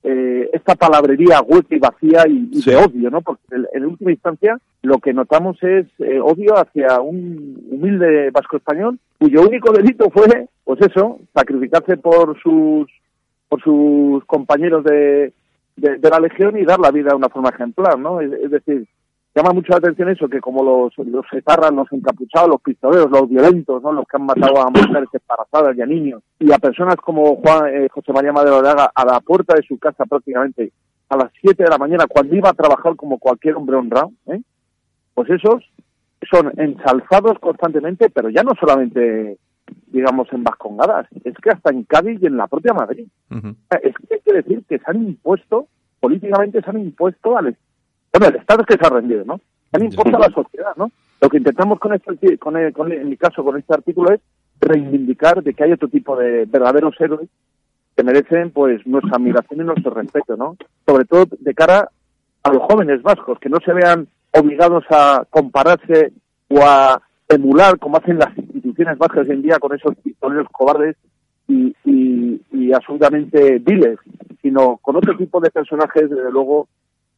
eh, 0.04 0.50
esta 0.52 0.74
palabrería 0.74 1.40
hueca 1.42 1.74
y 1.76 1.78
vacía 1.78 2.24
y, 2.28 2.48
y 2.52 2.62
Sí. 2.62 2.70
de 2.70 2.76
odio, 2.76 3.10
¿no? 3.10 3.20
Porque 3.22 3.42
en, 3.52 3.66
en 3.72 3.86
última 3.86 4.10
instancia 4.10 4.58
lo 4.82 4.98
que 4.98 5.12
notamos 5.12 5.56
es 5.62 5.86
eh, 6.00 6.18
odio 6.20 6.54
hacia 6.56 7.00
un 7.00 7.56
humilde 7.70 8.30
vasco 8.32 8.56
español 8.56 8.98
cuyo 9.20 9.42
único 9.42 9.72
delito 9.72 10.10
fue, 10.10 10.48
pues 10.64 10.80
eso, 10.80 11.20
sacrificarse 11.34 11.96
por 11.98 12.36
sus 12.42 12.88
por 13.48 13.62
sus 13.62 14.24
compañeros 14.24 14.82
de, 14.82 15.32
de, 15.76 15.98
de 15.98 16.10
la 16.10 16.18
legión 16.18 16.58
y 16.58 16.64
dar 16.64 16.80
la 16.80 16.90
vida 16.90 17.10
de 17.10 17.16
una 17.16 17.28
forma 17.28 17.50
ejemplar, 17.50 17.96
¿no? 17.98 18.20
Es, 18.20 18.32
es 18.32 18.50
decir, 18.50 18.88
llama 19.34 19.52
mucho 19.52 19.70
la 19.70 19.78
atención 19.78 20.08
eso, 20.10 20.28
que 20.28 20.40
como 20.40 20.62
los, 20.62 21.06
los 21.06 21.24
etarras, 21.32 21.72
los 21.72 21.90
encapuchados, 21.92 22.48
los 22.48 22.60
pistoleros, 22.60 23.10
los 23.10 23.28
violentos, 23.28 23.82
¿no? 23.82 23.92
Los 23.92 24.06
que 24.06 24.16
han 24.16 24.26
matado 24.26 24.60
a 24.60 24.70
mujeres 24.70 25.08
embarazadas 25.12 25.76
y 25.76 25.82
a 25.82 25.86
niños, 25.86 26.22
y 26.38 26.52
a 26.52 26.58
personas 26.58 26.96
como 26.96 27.36
Juan, 27.36 27.74
eh, 27.74 27.88
José 27.90 28.12
María 28.12 28.32
Madero 28.32 28.58
Oraga 28.58 28.90
a 28.94 29.04
la 29.04 29.20
puerta 29.20 29.54
de 29.54 29.62
su 29.62 29.78
casa 29.78 30.04
prácticamente 30.04 30.72
a 31.08 31.16
las 31.16 31.30
7 31.40 31.62
de 31.62 31.68
la 31.68 31.78
mañana 31.78 32.06
cuando 32.08 32.34
iba 32.34 32.50
a 32.50 32.54
trabajar 32.54 32.96
como 32.96 33.18
cualquier 33.18 33.56
hombre 33.56 33.76
honrado, 33.76 34.12
¿eh? 34.26 34.40
Pues 35.14 35.28
esos 35.30 35.62
son 36.30 36.52
ensalzados 36.56 37.38
constantemente, 37.38 38.08
pero 38.10 38.30
ya 38.30 38.42
no 38.42 38.52
solamente, 38.58 39.38
digamos, 39.88 40.32
en 40.32 40.44
Vascongadas, 40.44 41.06
es 41.24 41.34
que 41.36 41.50
hasta 41.50 41.70
en 41.70 41.84
Cádiz 41.84 42.22
y 42.22 42.26
en 42.26 42.36
la 42.36 42.46
propia 42.46 42.72
Madrid. 42.72 43.06
Es 43.82 43.94
que 43.96 44.14
hay 44.14 44.20
que 44.24 44.32
decir 44.32 44.64
que 44.68 44.78
se 44.78 44.84
han 44.86 45.02
impuesto, 45.02 45.66
políticamente 46.00 46.62
se 46.62 46.70
han 46.70 46.78
impuesto 46.78 47.36
al 47.36 47.48
bueno, 48.12 48.28
el 48.28 48.36
Estado 48.40 48.60
es 48.62 48.66
que 48.66 48.78
se 48.82 48.86
ha 48.86 48.90
rendido, 48.90 49.24
¿no? 49.24 49.38
Se 49.70 49.76
han 49.76 49.84
impuesto 49.84 50.16
a 50.16 50.20
la 50.20 50.34
sociedad, 50.34 50.72
¿no? 50.76 50.90
Lo 51.20 51.28
que 51.28 51.38
intentamos 51.38 51.78
con 51.78 51.94
este, 51.94 52.38
con, 52.38 52.56
el- 52.56 52.72
con 52.72 52.90
el- 52.92 53.00
en 53.00 53.08
mi 53.08 53.16
caso, 53.16 53.42
con 53.44 53.56
este 53.58 53.72
artículo 53.74 54.12
es 54.12 54.20
reivindicar 54.60 55.42
de 55.42 55.54
que 55.54 55.64
hay 55.64 55.72
otro 55.72 55.88
tipo 55.88 56.16
de 56.16 56.44
verdaderos 56.46 56.94
héroes 57.00 57.28
que 57.96 58.02
merecen, 58.04 58.50
pues, 58.50 58.86
nuestra 58.86 59.16
admiración 59.16 59.60
y 59.60 59.64
nuestro 59.64 59.92
respeto, 59.92 60.36
¿no? 60.36 60.56
Sobre 60.86 61.04
todo 61.04 61.24
de 61.38 61.54
cara 61.54 61.88
a 62.42 62.52
los 62.52 62.62
jóvenes 62.62 63.02
vascos, 63.02 63.38
que 63.38 63.48
no 63.48 63.58
se 63.64 63.72
vean 63.72 64.08
obligados 64.32 64.84
a 64.90 65.24
compararse 65.30 66.12
o 66.48 66.58
a 66.62 67.00
emular 67.28 67.78
como 67.78 67.96
hacen 67.98 68.18
las 68.18 68.36
instituciones 68.36 68.98
vascas 68.98 69.26
hoy 69.28 69.34
en 69.34 69.42
día 69.42 69.58
con 69.58 69.74
esos 69.74 69.94
pistoleros 69.96 70.48
cobardes 70.50 70.96
y, 71.48 71.74
y, 71.84 72.40
y 72.50 72.72
absolutamente 72.72 73.58
viles, 73.58 73.98
sino 74.40 74.78
con 74.78 74.96
otro 74.96 75.16
tipo 75.16 75.40
de 75.40 75.50
personajes, 75.50 76.08
desde 76.10 76.30
luego, 76.32 76.68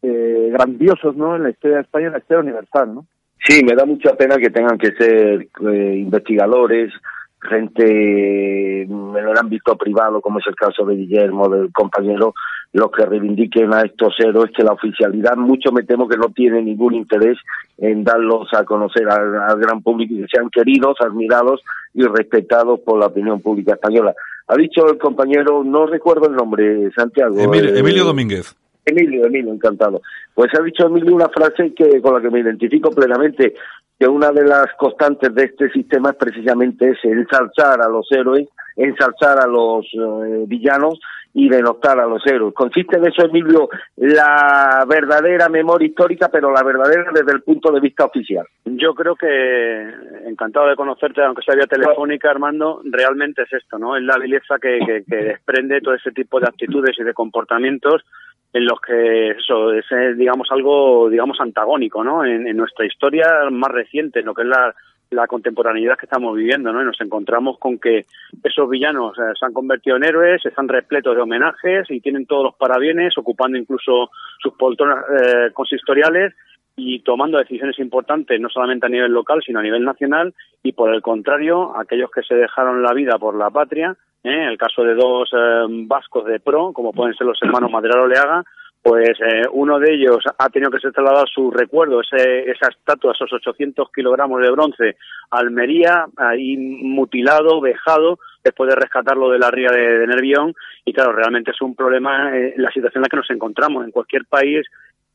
eh, 0.04 0.50
grandiosos, 0.52 1.16
¿no? 1.16 1.36
En 1.36 1.44
la 1.44 1.50
historia 1.50 1.78
de 1.78 1.82
España, 1.82 2.06
en 2.06 2.12
la 2.12 2.18
historia 2.18 2.42
universal, 2.42 2.94
¿no? 2.94 3.06
Sí, 3.46 3.64
me 3.64 3.74
da 3.74 3.84
mucha 3.84 4.14
pena 4.14 4.36
que 4.36 4.50
tengan 4.50 4.78
que 4.78 4.92
ser 4.92 5.48
eh, 5.66 5.96
investigadores, 5.96 6.92
gente 7.40 8.82
en 8.82 9.16
el 9.16 9.38
ámbito 9.38 9.76
privado, 9.76 10.20
como 10.20 10.38
es 10.38 10.46
el 10.46 10.54
caso 10.54 10.84
de 10.86 10.96
Guillermo, 10.96 11.48
del 11.48 11.72
compañero, 11.72 12.34
los 12.72 12.90
que 12.90 13.04
reivindiquen 13.04 13.72
a 13.72 13.82
estos 13.82 14.14
héroes 14.18 14.50
que 14.56 14.64
la 14.64 14.72
oficialidad, 14.72 15.36
mucho 15.36 15.70
me 15.72 15.82
temo 15.82 16.08
que 16.08 16.16
no 16.16 16.28
tiene 16.30 16.62
ningún 16.62 16.94
interés 16.94 17.38
en 17.78 18.02
darlos 18.02 18.48
a 18.52 18.64
conocer 18.64 19.08
al, 19.08 19.36
al 19.36 19.58
gran 19.58 19.82
público 19.82 20.14
y 20.14 20.22
que 20.22 20.28
sean 20.28 20.48
queridos, 20.50 20.96
admirados 21.00 21.62
y 21.92 22.02
respetados 22.02 22.80
por 22.80 22.98
la 22.98 23.06
opinión 23.06 23.40
pública 23.40 23.74
española. 23.74 24.14
Ha 24.48 24.56
dicho 24.56 24.88
el 24.90 24.98
compañero, 24.98 25.64
no 25.64 25.86
recuerdo 25.86 26.28
el 26.28 26.36
nombre, 26.36 26.90
Santiago. 26.92 27.38
Emilio, 27.38 27.74
eh, 27.74 27.78
Emilio 27.78 28.04
Domínguez. 28.04 28.56
Emilio, 28.84 29.26
Emilio, 29.26 29.52
encantado. 29.52 30.02
Pues 30.34 30.50
ha 30.58 30.62
dicho 30.62 30.86
Emilio 30.86 31.14
una 31.14 31.28
frase 31.28 31.72
que 31.74 32.00
con 32.00 32.14
la 32.14 32.20
que 32.20 32.30
me 32.30 32.40
identifico 32.40 32.90
plenamente, 32.90 33.54
que 33.98 34.08
una 34.08 34.30
de 34.30 34.44
las 34.44 34.66
constantes 34.76 35.34
de 35.34 35.44
este 35.44 35.70
sistema 35.70 36.10
es 36.10 36.16
precisamente 36.16 36.90
ese, 36.90 37.08
ensalzar 37.08 37.80
a 37.80 37.88
los 37.88 38.10
héroes, 38.10 38.48
ensalzar 38.76 39.38
a 39.40 39.46
los 39.46 39.86
eh, 39.94 40.44
villanos 40.46 40.98
y 41.32 41.48
denostar 41.48 41.98
a 41.98 42.06
los 42.06 42.24
héroes. 42.26 42.54
Consiste 42.54 42.96
en 42.96 43.06
eso, 43.06 43.24
Emilio, 43.24 43.68
la 43.96 44.84
verdadera 44.88 45.48
memoria 45.48 45.88
histórica, 45.88 46.28
pero 46.28 46.52
la 46.52 46.62
verdadera 46.62 47.10
desde 47.12 47.32
el 47.32 47.42
punto 47.42 47.72
de 47.72 47.80
vista 47.80 48.04
oficial. 48.04 48.46
Yo 48.64 48.94
creo 48.94 49.16
que, 49.16 49.90
encantado 50.26 50.68
de 50.68 50.76
conocerte, 50.76 51.22
aunque 51.22 51.42
sea 51.42 51.56
vía 51.56 51.66
telefónica, 51.66 52.30
Armando, 52.30 52.82
realmente 52.84 53.42
es 53.42 53.52
esto, 53.52 53.78
¿no? 53.78 53.96
Es 53.96 54.02
la 54.02 54.16
vileza 54.16 54.58
que, 54.60 54.78
que, 54.86 55.04
que 55.08 55.16
desprende 55.16 55.80
todo 55.80 55.94
ese 55.94 56.12
tipo 56.12 56.38
de 56.38 56.46
actitudes 56.46 56.96
y 56.98 57.02
de 57.02 57.14
comportamientos 57.14 58.04
en 58.54 58.64
los 58.66 58.80
que 58.80 59.30
eso 59.30 59.72
es, 59.72 59.84
eh, 59.90 60.14
digamos, 60.14 60.46
algo, 60.52 61.10
digamos, 61.10 61.40
antagónico, 61.40 62.04
¿no? 62.04 62.24
En, 62.24 62.56
nuestra 62.56 62.86
historia 62.86 63.26
más 63.50 63.72
reciente, 63.72 64.20
en 64.20 64.26
lo 64.26 64.34
que 64.34 64.42
es 64.42 64.48
la, 64.48 64.72
la 65.10 65.26
contemporaneidad 65.26 65.98
que 65.98 66.06
estamos 66.06 66.36
viviendo, 66.36 66.72
¿no? 66.72 66.80
Y 66.80 66.84
nos 66.84 67.00
encontramos 67.00 67.58
con 67.58 67.80
que 67.80 68.06
esos 68.44 68.70
villanos 68.70 69.16
se 69.16 69.44
han 69.44 69.52
convertido 69.52 69.96
en 69.96 70.04
héroes, 70.04 70.46
están 70.46 70.68
repletos 70.68 71.16
de 71.16 71.22
homenajes 71.22 71.90
y 71.90 72.00
tienen 72.00 72.26
todos 72.26 72.44
los 72.44 72.54
parabienes, 72.54 73.18
ocupando 73.18 73.58
incluso 73.58 74.10
sus 74.40 74.54
poltronas 74.54 75.04
eh, 75.20 75.50
consistoriales 75.52 76.32
y 76.76 77.00
tomando 77.00 77.38
decisiones 77.38 77.78
importantes 77.78 78.40
no 78.40 78.48
solamente 78.48 78.86
a 78.86 78.88
nivel 78.88 79.12
local 79.12 79.42
sino 79.44 79.60
a 79.60 79.62
nivel 79.62 79.84
nacional 79.84 80.34
y 80.62 80.72
por 80.72 80.94
el 80.94 81.02
contrario 81.02 81.76
aquellos 81.76 82.10
que 82.10 82.22
se 82.22 82.34
dejaron 82.34 82.82
la 82.82 82.92
vida 82.92 83.18
por 83.18 83.36
la 83.36 83.50
patria 83.50 83.96
¿eh? 84.22 84.46
el 84.48 84.58
caso 84.58 84.82
de 84.82 84.94
dos 84.94 85.30
eh, 85.32 85.66
vascos 85.86 86.24
de 86.26 86.40
pro 86.40 86.72
como 86.72 86.92
pueden 86.92 87.14
ser 87.14 87.26
los 87.26 87.40
hermanos 87.42 87.70
Madera 87.70 88.02
Oleaga 88.02 88.44
pues 88.84 89.18
eh, 89.18 89.48
uno 89.50 89.78
de 89.78 89.94
ellos 89.94 90.18
ha 90.36 90.50
tenido 90.50 90.70
que 90.70 90.78
ser 90.78 90.92
trasladado 90.92 91.24
su 91.26 91.50
recuerdo, 91.50 92.02
ese, 92.02 92.50
esa 92.50 92.68
estatua, 92.68 93.14
esos 93.14 93.32
800 93.32 93.90
kilogramos 93.90 94.42
de 94.42 94.50
bronce, 94.50 94.96
a 95.30 95.38
Almería, 95.38 96.04
ahí 96.18 96.54
mutilado, 96.58 97.62
vejado, 97.62 98.18
después 98.44 98.68
de 98.68 98.76
rescatarlo 98.76 99.30
de 99.30 99.38
la 99.38 99.50
ría 99.50 99.70
de, 99.70 100.00
de 100.00 100.06
Nervión. 100.06 100.54
Y 100.84 100.92
claro, 100.92 101.12
realmente 101.12 101.52
es 101.52 101.62
un 101.62 101.74
problema 101.74 102.36
eh, 102.36 102.52
la 102.58 102.70
situación 102.72 102.98
en 103.00 103.02
la 103.04 103.08
que 103.08 103.16
nos 103.16 103.30
encontramos. 103.30 103.86
En 103.86 103.90
cualquier 103.90 104.26
país 104.26 104.66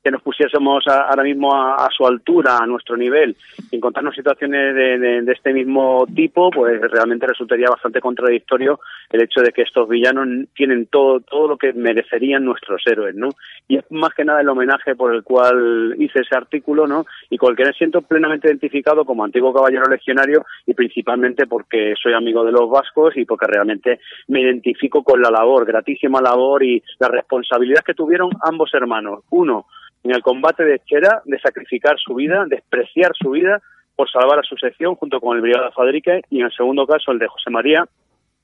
que 0.04 0.12
nos 0.12 0.22
pusiésemos 0.22 0.88
a- 0.88 1.02
ahora 1.10 1.24
mismo 1.24 1.54
a, 1.54 1.76
a 1.76 1.90
su 1.96 2.06
altura, 2.06 2.58
a 2.62 2.66
nuestro 2.66 2.96
nivel, 2.96 3.36
y 3.72 3.76
encontrarnos 3.78 4.16
situaciones 4.16 4.74
de, 4.76 4.98
de- 4.98 5.22
de 5.24 5.32
este 5.34 5.54
mismo 5.54 6.06
tipo, 6.16 6.50
pues 6.52 6.80
realmente 6.82 7.28
resultaría 7.28 7.70
bastante 7.70 8.00
contradictorio 8.02 8.80
el 9.10 9.22
hecho 9.24 9.42
de 9.42 9.52
que 9.52 9.64
estos 9.64 9.90
villanos 9.90 10.28
tienen 10.56 10.86
todo, 10.88 11.20
todo 11.20 11.48
lo 11.48 11.58
que 11.58 11.74
merecerían 11.74 12.46
nuestros 12.46 12.82
héroes, 12.86 13.16
¿no? 13.16 13.30
Y 13.68 13.78
es 13.78 13.84
más 13.92 14.14
que 14.14 14.24
nada 14.26 14.42
el 14.42 14.50
homenaje 14.50 14.96
por 14.96 15.14
el 15.14 15.24
cual 15.24 15.96
hice 15.98 16.20
ese 16.22 16.36
artículo, 16.36 16.88
¿no? 16.88 17.06
Y 17.30 17.38
con 17.38 17.52
el 17.52 17.58
que 17.58 17.66
me 17.66 17.74
siento 17.74 18.02
plenamente 18.02 18.48
identificado 18.48 19.06
como 19.06 19.24
antiguo 19.24 19.54
caballero 19.54 19.84
legionario 19.90 20.46
y 20.66 20.74
principalmente 20.74 21.46
porque 21.48 21.94
soy 22.02 22.14
amigo 22.14 22.44
de 22.46 22.52
los 22.52 22.70
vascos 22.70 23.18
y 23.18 23.26
porque 23.26 23.48
realmente 23.48 24.00
me 24.28 24.42
identifico 24.42 25.04
con 25.04 25.22
la 25.22 25.30
labor, 25.32 25.66
gratísima 25.66 26.22
labor 26.22 26.64
y 26.64 26.82
la 27.00 27.08
responsabilidad 27.10 27.84
que 27.84 27.94
tuvieron 27.94 28.30
ambos 28.44 28.74
hermanos. 28.74 29.24
Uno, 29.32 29.66
en 30.04 30.12
el 30.12 30.22
combate 30.22 30.64
de 30.64 30.80
Chera, 30.86 31.22
de 31.26 31.40
sacrificar 31.40 31.98
su 31.98 32.16
vida, 32.16 32.46
despreciar 32.48 33.12
su 33.16 33.32
vida 33.32 33.62
por 33.96 34.10
salvar 34.10 34.40
a 34.40 34.44
su 34.44 34.56
sección 34.56 34.96
junto 34.96 35.20
con 35.20 35.36
el 35.36 35.42
brigada 35.42 35.72
Fadrique 35.72 36.22
y 36.30 36.40
en 36.40 36.46
el 36.46 36.54
segundo 36.54 36.88
caso 36.88 37.12
el 37.12 37.20
de 37.20 37.28
José 37.28 37.50
María 37.50 37.86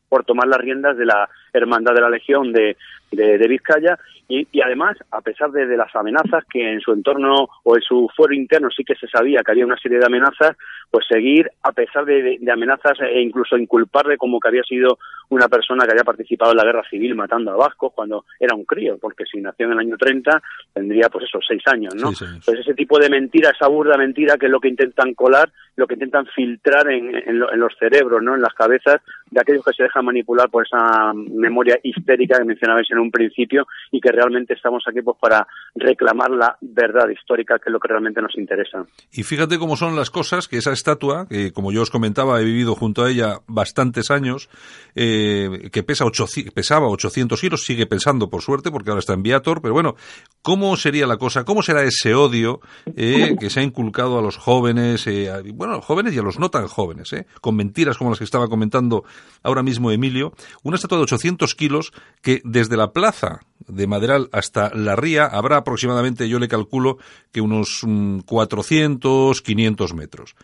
por 0.09 0.25
tomar 0.25 0.47
las 0.47 0.59
riendas 0.59 0.97
de 0.97 1.05
la 1.05 1.29
hermandad 1.57 1.93
de 1.93 2.01
la 2.01 2.09
Legión 2.09 2.51
de, 2.51 2.77
de, 3.11 3.37
de 3.37 3.47
Vizcaya 3.47 3.97
y, 4.27 4.47
y, 4.51 4.61
además, 4.61 4.97
a 5.11 5.21
pesar 5.21 5.51
de, 5.51 5.67
de, 5.67 5.77
las 5.77 5.95
amenazas 5.95 6.43
que 6.51 6.73
en 6.73 6.81
su 6.81 6.91
entorno 6.91 7.47
o 7.63 7.75
en 7.75 7.81
su 7.83 8.09
fuero 8.15 8.33
interno 8.33 8.69
sí 8.75 8.83
que 8.83 8.95
se 8.95 9.07
sabía 9.07 9.41
que 9.45 9.51
había 9.51 9.65
una 9.65 9.77
serie 9.77 9.99
de 9.99 10.05
amenazas, 10.05 10.57
pues 10.89 11.05
seguir 11.07 11.51
a 11.61 11.71
pesar 11.71 12.05
de, 12.05 12.37
de 12.41 12.51
amenazas 12.51 12.97
e 13.01 13.21
incluso 13.21 13.55
inculparle 13.55 14.17
como 14.17 14.39
que 14.39 14.47
había 14.47 14.63
sido 14.63 14.97
una 15.29 15.47
persona 15.47 15.85
que 15.85 15.91
había 15.91 16.03
participado 16.03 16.51
en 16.51 16.57
la 16.57 16.63
guerra 16.63 16.83
civil 16.89 17.13
matando 17.13 17.51
a 17.51 17.55
vascos 17.55 17.93
cuando 17.93 18.25
era 18.39 18.55
un 18.55 18.65
crío, 18.65 18.97
porque 18.99 19.25
si 19.25 19.39
nació 19.41 19.67
en 19.67 19.73
el 19.73 19.79
año 19.79 19.97
30 19.97 20.41
tendría 20.73 21.09
pues 21.09 21.25
esos 21.25 21.45
seis 21.47 21.61
años, 21.67 21.93
¿no? 21.95 22.11
Sí. 22.11 22.25
Pues 22.43 22.59
ese 22.59 22.73
tipo 22.73 22.97
de 22.99 23.09
mentira, 23.09 23.51
esa 23.51 23.67
burda 23.67 23.97
mentira 23.97 24.37
que 24.37 24.47
es 24.47 24.51
lo 24.51 24.59
que 24.59 24.69
intentan 24.69 25.13
colar, 25.13 25.51
lo 25.75 25.85
que 25.85 25.95
intentan 25.95 26.25
filtrar 26.27 26.89
en, 26.89 27.15
en, 27.15 27.39
lo, 27.39 27.51
en 27.51 27.59
los 27.59 27.73
cerebros, 27.77 28.23
¿no? 28.23 28.35
En 28.35 28.41
las 28.41 28.53
cabezas 28.53 29.01
de 29.29 29.41
aquellos 29.41 29.63
que 29.63 29.73
se 29.73 29.83
dejan 29.83 30.05
manipular 30.05 30.49
por 30.49 30.65
esa 30.65 31.13
memoria 31.45 31.79
histérica 31.83 32.37
que 32.37 32.45
mencionabais 32.45 32.87
en 32.91 32.99
un 32.99 33.11
principio 33.11 33.65
y 33.91 33.99
que 33.99 34.11
realmente 34.11 34.53
estamos 34.53 34.83
aquí 34.87 35.01
pues 35.01 35.17
para 35.19 35.47
reclamar 35.75 36.31
la 36.31 36.57
verdad 36.61 37.09
histórica, 37.09 37.57
que 37.59 37.69
es 37.69 37.73
lo 37.73 37.79
que 37.79 37.87
realmente 37.87 38.21
nos 38.21 38.37
interesa. 38.37 38.85
Y 39.11 39.23
fíjate 39.23 39.57
cómo 39.57 39.75
son 39.75 39.95
las 39.95 40.09
cosas, 40.09 40.47
que 40.47 40.57
esa 40.57 40.73
estatua, 40.73 41.27
que 41.29 41.51
como 41.51 41.71
yo 41.71 41.81
os 41.81 41.91
comentaba, 41.91 42.41
he 42.41 42.45
vivido 42.45 42.75
junto 42.75 43.03
a 43.03 43.09
ella 43.09 43.39
bastantes 43.47 44.11
años, 44.11 44.49
eh, 44.95 45.69
que 45.71 45.83
pesa 45.83 46.05
8, 46.05 46.25
pesaba 46.53 46.87
800 46.87 47.39
kilos, 47.39 47.63
sigue 47.63 47.85
pensando 47.85 48.29
por 48.29 48.41
suerte, 48.41 48.71
porque 48.71 48.89
ahora 48.89 48.99
está 48.99 49.13
en 49.13 49.23
Viator, 49.23 49.61
pero 49.61 49.73
bueno, 49.73 49.95
¿cómo 50.41 50.75
sería 50.77 51.07
la 51.07 51.17
cosa? 51.17 51.43
¿Cómo 51.43 51.61
será 51.61 51.83
ese 51.83 52.13
odio 52.13 52.59
eh, 52.95 53.35
que 53.39 53.49
se 53.49 53.59
ha 53.59 53.63
inculcado 53.63 54.19
a 54.19 54.21
los 54.21 54.37
jóvenes, 54.37 55.05
eh, 55.07 55.31
bueno, 55.53 55.73
a 55.73 55.77
los 55.77 55.85
jóvenes 55.85 56.13
y 56.13 56.19
a 56.19 56.21
los 56.21 56.39
no 56.39 56.49
tan 56.49 56.67
jóvenes, 56.67 57.11
eh, 57.13 57.25
con 57.41 57.55
mentiras 57.55 57.97
como 57.97 58.09
las 58.09 58.19
que 58.19 58.25
estaba 58.25 58.47
comentando 58.47 59.03
ahora 59.43 59.63
mismo 59.63 59.91
Emilio? 59.91 60.33
Una 60.63 60.75
estatua 60.75 60.97
de 60.97 61.03
800 61.03 61.24
kilos 61.55 61.91
que 62.21 62.41
desde 62.43 62.77
la 62.77 62.93
plaza 62.93 63.41
de 63.67 63.87
Maderal 63.87 64.29
hasta 64.31 64.73
la 64.73 64.95
ría 64.95 65.25
habrá 65.25 65.57
aproximadamente, 65.57 66.29
yo 66.29 66.39
le 66.39 66.47
calculo, 66.47 66.97
que 67.31 67.41
unos 67.41 67.83
um, 67.83 68.21
400, 68.21 69.41
500 69.41 69.93
metros. 69.93 70.35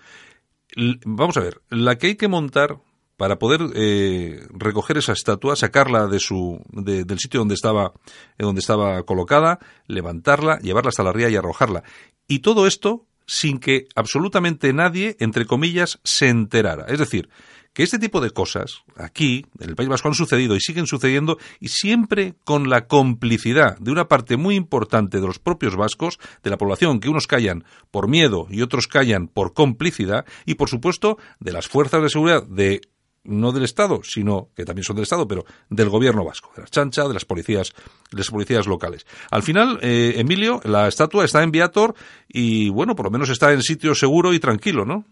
Vamos 1.05 1.37
a 1.37 1.41
ver, 1.41 1.61
la 1.69 1.97
que 1.97 2.07
hay 2.07 2.15
que 2.15 2.27
montar 2.27 2.79
para 3.17 3.37
poder 3.37 3.61
eh, 3.75 4.47
recoger 4.49 4.97
esa 4.97 5.13
estatua, 5.13 5.55
sacarla 5.55 6.07
de 6.07 6.19
su, 6.19 6.59
de, 6.71 7.03
del 7.03 7.19
sitio 7.19 7.39
donde 7.39 7.53
estaba, 7.53 7.93
eh, 8.39 8.43
donde 8.43 8.61
estaba 8.61 9.03
colocada, 9.03 9.59
levantarla, 9.85 10.57
llevarla 10.59 10.89
hasta 10.89 11.03
la 11.03 11.13
ría 11.13 11.29
y 11.29 11.35
arrojarla. 11.35 11.83
Y 12.27 12.39
todo 12.39 12.65
esto 12.65 13.05
sin 13.27 13.59
que 13.59 13.87
absolutamente 13.95 14.73
nadie, 14.73 15.15
entre 15.19 15.45
comillas, 15.45 15.99
se 16.03 16.29
enterara. 16.29 16.85
Es 16.87 16.99
decir, 16.99 17.29
que 17.73 17.83
este 17.83 17.99
tipo 17.99 18.21
de 18.21 18.31
cosas 18.31 18.83
aquí, 18.95 19.45
en 19.59 19.69
el 19.69 19.75
País 19.75 19.89
Vasco, 19.89 20.07
han 20.07 20.13
sucedido 20.13 20.55
y 20.55 20.59
siguen 20.59 20.87
sucediendo 20.87 21.37
y 21.59 21.69
siempre 21.69 22.35
con 22.43 22.69
la 22.69 22.87
complicidad 22.87 23.77
de 23.79 23.91
una 23.91 24.07
parte 24.07 24.37
muy 24.37 24.55
importante 24.55 25.19
de 25.19 25.27
los 25.27 25.39
propios 25.39 25.75
vascos, 25.75 26.19
de 26.43 26.49
la 26.49 26.57
población, 26.57 26.99
que 26.99 27.09
unos 27.09 27.27
callan 27.27 27.63
por 27.89 28.07
miedo 28.07 28.47
y 28.49 28.61
otros 28.61 28.87
callan 28.87 29.27
por 29.27 29.53
complicidad 29.53 30.25
y, 30.45 30.55
por 30.55 30.69
supuesto, 30.69 31.17
de 31.39 31.53
las 31.53 31.67
fuerzas 31.67 32.01
de 32.01 32.09
seguridad 32.09 32.43
de 32.43 32.81
no 33.23 33.51
del 33.51 33.63
Estado, 33.63 34.01
sino 34.03 34.49
que 34.55 34.65
también 34.65 34.83
son 34.83 34.95
del 34.95 35.03
Estado, 35.03 35.27
pero 35.27 35.45
del 35.69 35.89
gobierno 35.89 36.25
vasco, 36.25 36.51
de 36.55 36.63
la 36.63 36.67
chancha, 36.67 37.07
de 37.07 37.13
las 37.13 37.25
policías, 37.25 37.73
de 38.11 38.17
las 38.17 38.29
policías 38.29 38.65
locales. 38.65 39.05
Al 39.29 39.43
final, 39.43 39.79
eh, 39.81 40.15
Emilio, 40.17 40.59
la 40.63 40.87
estatua 40.87 41.23
está 41.23 41.43
en 41.43 41.51
Viator 41.51 41.93
y, 42.27 42.69
bueno, 42.69 42.95
por 42.95 43.05
lo 43.05 43.11
menos 43.11 43.29
está 43.29 43.53
en 43.53 43.61
sitio 43.61 43.93
seguro 43.93 44.33
y 44.33 44.39
tranquilo, 44.39 44.85
¿no? 44.85 45.05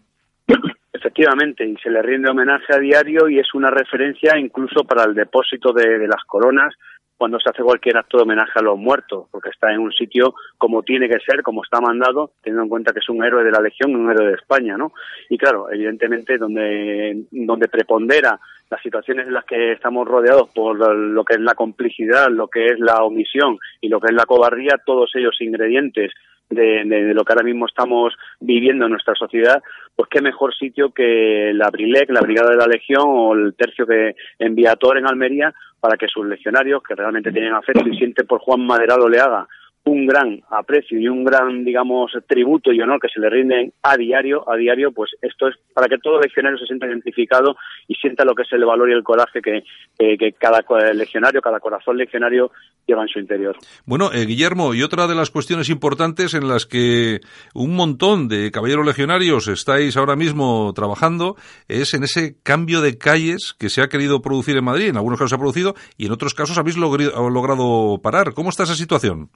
Efectivamente, 1.00 1.64
y 1.64 1.74
se 1.78 1.88
le 1.88 2.02
rinde 2.02 2.28
homenaje 2.28 2.74
a 2.74 2.78
diario 2.78 3.26
y 3.26 3.38
es 3.38 3.54
una 3.54 3.70
referencia 3.70 4.38
incluso 4.38 4.84
para 4.84 5.04
el 5.04 5.14
depósito 5.14 5.72
de, 5.72 6.06
las 6.06 6.22
coronas 6.26 6.74
cuando 7.16 7.40
se 7.40 7.48
hace 7.48 7.62
cualquier 7.62 7.96
acto 7.96 8.18
de 8.18 8.24
homenaje 8.24 8.52
a 8.56 8.62
los 8.62 8.78
muertos, 8.78 9.26
porque 9.30 9.48
está 9.48 9.72
en 9.72 9.80
un 9.80 9.92
sitio 9.92 10.34
como 10.58 10.82
tiene 10.82 11.08
que 11.08 11.18
ser, 11.20 11.42
como 11.42 11.64
está 11.64 11.80
mandado, 11.80 12.32
teniendo 12.42 12.64
en 12.64 12.68
cuenta 12.68 12.92
que 12.92 12.98
es 12.98 13.08
un 13.08 13.24
héroe 13.24 13.42
de 13.42 13.50
la 13.50 13.62
Legión, 13.62 13.96
un 13.96 14.10
héroe 14.10 14.28
de 14.28 14.34
España, 14.34 14.76
¿no? 14.76 14.92
Y 15.30 15.38
claro, 15.38 15.72
evidentemente 15.72 16.36
donde, 16.36 17.24
donde 17.30 17.68
prepondera 17.68 18.38
las 18.70 18.82
situaciones 18.82 19.26
en 19.26 19.32
las 19.32 19.46
que 19.46 19.72
estamos 19.72 20.06
rodeados 20.06 20.50
por 20.50 20.76
lo 20.76 21.24
que 21.24 21.34
es 21.34 21.40
la 21.40 21.54
complicidad, 21.54 22.28
lo 22.28 22.48
que 22.48 22.66
es 22.66 22.78
la 22.78 23.04
omisión 23.04 23.58
y 23.80 23.88
lo 23.88 24.00
que 24.00 24.08
es 24.08 24.14
la 24.14 24.26
cobardía, 24.26 24.82
todos 24.84 25.10
ellos 25.14 25.40
ingredientes 25.40 26.12
de, 26.50 26.84
de, 26.84 27.04
de, 27.04 27.14
lo 27.14 27.24
que 27.24 27.32
ahora 27.32 27.44
mismo 27.44 27.66
estamos 27.66 28.14
viviendo 28.40 28.84
en 28.84 28.90
nuestra 28.90 29.14
sociedad, 29.14 29.62
pues 29.96 30.08
qué 30.10 30.20
mejor 30.20 30.54
sitio 30.54 30.92
que 30.92 31.52
la 31.54 31.70
Brilec, 31.70 32.10
la 32.10 32.20
Brigada 32.20 32.50
de 32.50 32.56
la 32.56 32.66
Legión 32.66 33.04
o 33.06 33.34
el 33.34 33.54
tercio 33.54 33.86
que 33.86 34.14
envía 34.38 34.76
Tor 34.76 34.98
en 34.98 35.06
Almería 35.06 35.54
para 35.80 35.96
que 35.96 36.08
sus 36.08 36.26
legionarios, 36.26 36.82
que 36.82 36.94
realmente 36.94 37.32
tienen 37.32 37.54
afecto 37.54 37.88
y 37.88 37.96
sienten 37.96 38.26
por 38.26 38.40
Juan 38.40 38.66
Maderado 38.66 39.08
le 39.08 39.20
haga 39.20 39.46
un 39.84 40.06
gran 40.06 40.42
aprecio 40.50 40.98
y 40.98 41.08
un 41.08 41.24
gran, 41.24 41.64
digamos, 41.64 42.12
tributo 42.26 42.72
y 42.72 42.80
honor 42.80 43.00
que 43.00 43.08
se 43.08 43.20
le 43.20 43.30
rinden 43.30 43.72
a 43.82 43.96
diario, 43.96 44.48
a 44.50 44.56
diario, 44.56 44.92
pues 44.92 45.12
esto 45.22 45.48
es 45.48 45.56
para 45.72 45.88
que 45.88 45.98
todo 45.98 46.20
legionario 46.20 46.58
se 46.58 46.66
sienta 46.66 46.86
identificado 46.86 47.56
y 47.88 47.94
sienta 47.94 48.24
lo 48.24 48.34
que 48.34 48.42
es 48.42 48.52
el 48.52 48.64
valor 48.64 48.90
y 48.90 48.92
el 48.92 49.02
coraje 49.02 49.40
que, 49.40 49.64
que 49.98 50.32
cada 50.32 50.62
legionario, 50.92 51.40
cada 51.40 51.60
corazón 51.60 51.96
legionario 51.96 52.50
lleva 52.86 53.02
en 53.02 53.08
su 53.08 53.18
interior. 53.18 53.56
Bueno, 53.86 54.10
eh, 54.12 54.26
Guillermo, 54.26 54.74
y 54.74 54.82
otra 54.82 55.06
de 55.06 55.14
las 55.14 55.30
cuestiones 55.30 55.70
importantes 55.70 56.34
en 56.34 56.46
las 56.46 56.66
que 56.66 57.20
un 57.54 57.74
montón 57.74 58.28
de 58.28 58.50
caballeros 58.50 58.86
legionarios 58.86 59.48
estáis 59.48 59.96
ahora 59.96 60.16
mismo 60.16 60.72
trabajando 60.74 61.36
es 61.68 61.94
en 61.94 62.02
ese 62.02 62.36
cambio 62.42 62.80
de 62.82 62.98
calles 62.98 63.54
que 63.58 63.70
se 63.70 63.82
ha 63.82 63.88
querido 63.88 64.20
producir 64.20 64.56
en 64.56 64.64
Madrid. 64.64 64.88
En 64.88 64.96
algunos 64.96 65.18
casos 65.18 65.30
se 65.30 65.36
ha 65.36 65.38
producido 65.38 65.74
y 65.96 66.06
en 66.06 66.12
otros 66.12 66.34
casos 66.34 66.58
habéis 66.58 66.76
logrado 66.76 68.00
parar. 68.02 68.34
¿Cómo 68.34 68.50
está 68.50 68.64
esa 68.64 68.74
situación? 68.74 69.30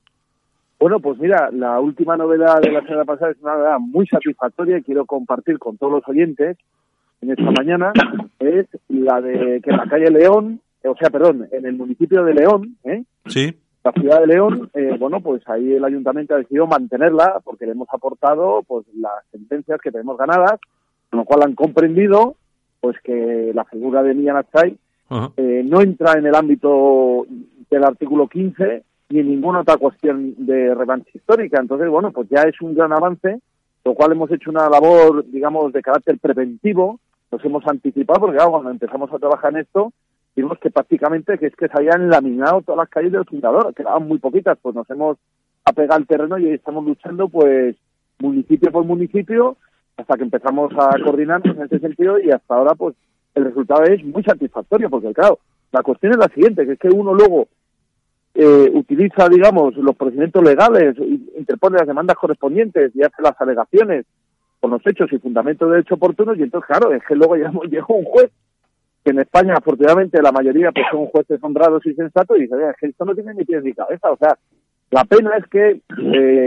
Bueno, 0.78 1.00
pues 1.00 1.18
mira, 1.18 1.50
la 1.52 1.80
última 1.80 2.16
novedad 2.16 2.60
de 2.60 2.72
la 2.72 2.82
semana 2.82 3.04
pasada 3.04 3.30
es 3.30 3.40
una 3.42 3.54
novedad 3.54 3.78
muy 3.78 4.06
satisfactoria 4.06 4.78
y 4.78 4.82
quiero 4.82 5.06
compartir 5.06 5.58
con 5.58 5.78
todos 5.78 5.92
los 5.92 6.08
oyentes 6.08 6.58
en 7.22 7.30
esta 7.30 7.50
mañana, 7.50 7.92
es 8.38 8.66
la 8.88 9.20
de 9.20 9.60
que 9.62 9.70
en 9.70 9.76
la 9.76 9.86
calle 9.88 10.10
León, 10.10 10.60
o 10.84 10.94
sea, 10.96 11.08
perdón, 11.08 11.48
en 11.52 11.64
el 11.64 11.74
municipio 11.74 12.22
de 12.22 12.34
León, 12.34 12.76
¿eh? 12.84 13.04
Sí. 13.26 13.54
La 13.82 13.92
ciudad 13.92 14.20
de 14.20 14.26
León, 14.26 14.70
eh, 14.74 14.96
bueno, 14.98 15.20
pues 15.20 15.46
ahí 15.48 15.72
el 15.72 15.84
ayuntamiento 15.84 16.34
ha 16.34 16.38
decidido 16.38 16.66
mantenerla 16.66 17.40
porque 17.44 17.66
le 17.66 17.72
hemos 17.72 17.88
aportado 17.92 18.62
pues 18.66 18.86
las 18.94 19.24
sentencias 19.30 19.80
que 19.80 19.90
tenemos 19.90 20.16
ganadas, 20.18 20.58
con 21.10 21.20
lo 21.20 21.24
cual 21.24 21.42
han 21.42 21.54
comprendido 21.54 22.36
pues 22.80 22.96
que 23.02 23.52
la 23.54 23.64
figura 23.64 24.02
de 24.02 24.12
uh 24.12 24.14
-huh. 24.14 25.32
eh, 25.36 25.62
no 25.64 25.80
entra 25.80 26.18
en 26.18 26.26
el 26.26 26.34
ámbito 26.34 27.26
del 27.70 27.84
artículo 27.84 28.28
15 28.28 28.82
ni 29.10 29.22
ninguna 29.22 29.60
otra 29.60 29.76
cuestión 29.76 30.34
de 30.38 30.74
revancha 30.74 31.10
histórica. 31.12 31.60
Entonces, 31.60 31.88
bueno, 31.88 32.10
pues 32.10 32.28
ya 32.28 32.42
es 32.42 32.60
un 32.60 32.74
gran 32.74 32.92
avance, 32.92 33.40
lo 33.84 33.94
cual 33.94 34.12
hemos 34.12 34.30
hecho 34.30 34.50
una 34.50 34.68
labor, 34.68 35.24
digamos, 35.26 35.72
de 35.72 35.82
carácter 35.82 36.18
preventivo, 36.18 37.00
nos 37.30 37.44
hemos 37.44 37.66
anticipado, 37.66 38.20
porque 38.20 38.36
claro, 38.36 38.52
cuando 38.52 38.70
empezamos 38.70 39.12
a 39.12 39.18
trabajar 39.18 39.52
en 39.52 39.60
esto, 39.60 39.92
vimos 40.36 40.58
que 40.58 40.70
prácticamente 40.70 41.38
que 41.38 41.46
es 41.46 41.56
que 41.56 41.68
se 41.68 41.76
habían 41.76 42.08
laminado 42.08 42.62
todas 42.62 42.78
las 42.78 42.88
calles 42.88 43.12
del 43.12 43.24
fundador, 43.24 43.74
quedaban 43.74 44.08
muy 44.08 44.18
poquitas, 44.18 44.58
pues 44.60 44.74
nos 44.74 44.88
hemos 44.90 45.18
apegado 45.64 45.98
al 45.98 46.06
terreno 46.06 46.38
y 46.38 46.48
estamos 46.48 46.84
luchando, 46.84 47.28
pues, 47.28 47.76
municipio 48.20 48.70
por 48.70 48.84
municipio, 48.84 49.56
hasta 49.96 50.16
que 50.16 50.24
empezamos 50.24 50.72
a 50.78 50.90
coordinarnos 51.02 51.56
en 51.56 51.62
ese 51.64 51.78
sentido 51.78 52.18
y 52.18 52.30
hasta 52.30 52.54
ahora, 52.54 52.74
pues, 52.74 52.94
el 53.34 53.44
resultado 53.44 53.84
es 53.84 54.04
muy 54.04 54.22
satisfactorio, 54.22 54.88
porque 54.88 55.12
claro, 55.12 55.38
la 55.72 55.82
cuestión 55.82 56.12
es 56.12 56.18
la 56.18 56.28
siguiente, 56.28 56.64
que 56.66 56.72
es 56.72 56.78
que 56.78 56.88
uno 56.88 57.14
luego 57.14 57.48
eh, 58.34 58.70
utiliza, 58.74 59.28
digamos, 59.28 59.76
los 59.76 59.94
procedimientos 59.94 60.42
legales, 60.42 60.96
interpone 61.38 61.78
las 61.78 61.86
demandas 61.86 62.16
correspondientes 62.16 62.90
y 62.94 63.02
hace 63.02 63.22
las 63.22 63.40
alegaciones 63.40 64.06
con 64.60 64.72
los 64.72 64.84
hechos 64.86 65.12
y 65.12 65.18
fundamentos 65.18 65.70
de 65.70 65.80
hecho 65.80 65.94
oportunos 65.94 66.36
y 66.38 66.42
entonces, 66.42 66.66
claro, 66.66 66.92
es 66.92 67.02
que 67.06 67.14
luego 67.14 67.36
llegó, 67.66 67.94
un 67.94 68.04
juez 68.04 68.30
que 69.04 69.10
en 69.10 69.20
España, 69.20 69.54
afortunadamente, 69.56 70.20
la 70.20 70.32
mayoría 70.32 70.72
pues 70.72 70.86
son 70.90 71.06
jueces 71.06 71.38
honrados 71.42 71.84
y 71.86 71.94
sensatos 71.94 72.36
y 72.38 72.42
dice, 72.42 72.56
es 72.70 72.76
que 72.80 72.86
esto 72.86 73.04
no 73.04 73.14
tiene 73.14 73.34
ni 73.34 73.44
pies 73.44 73.62
ni 73.62 73.72
cabeza, 73.72 74.10
o 74.10 74.16
sea, 74.16 74.36
la 74.90 75.04
pena 75.04 75.32
es 75.36 75.46
que 75.46 75.80
eh, 75.98 76.46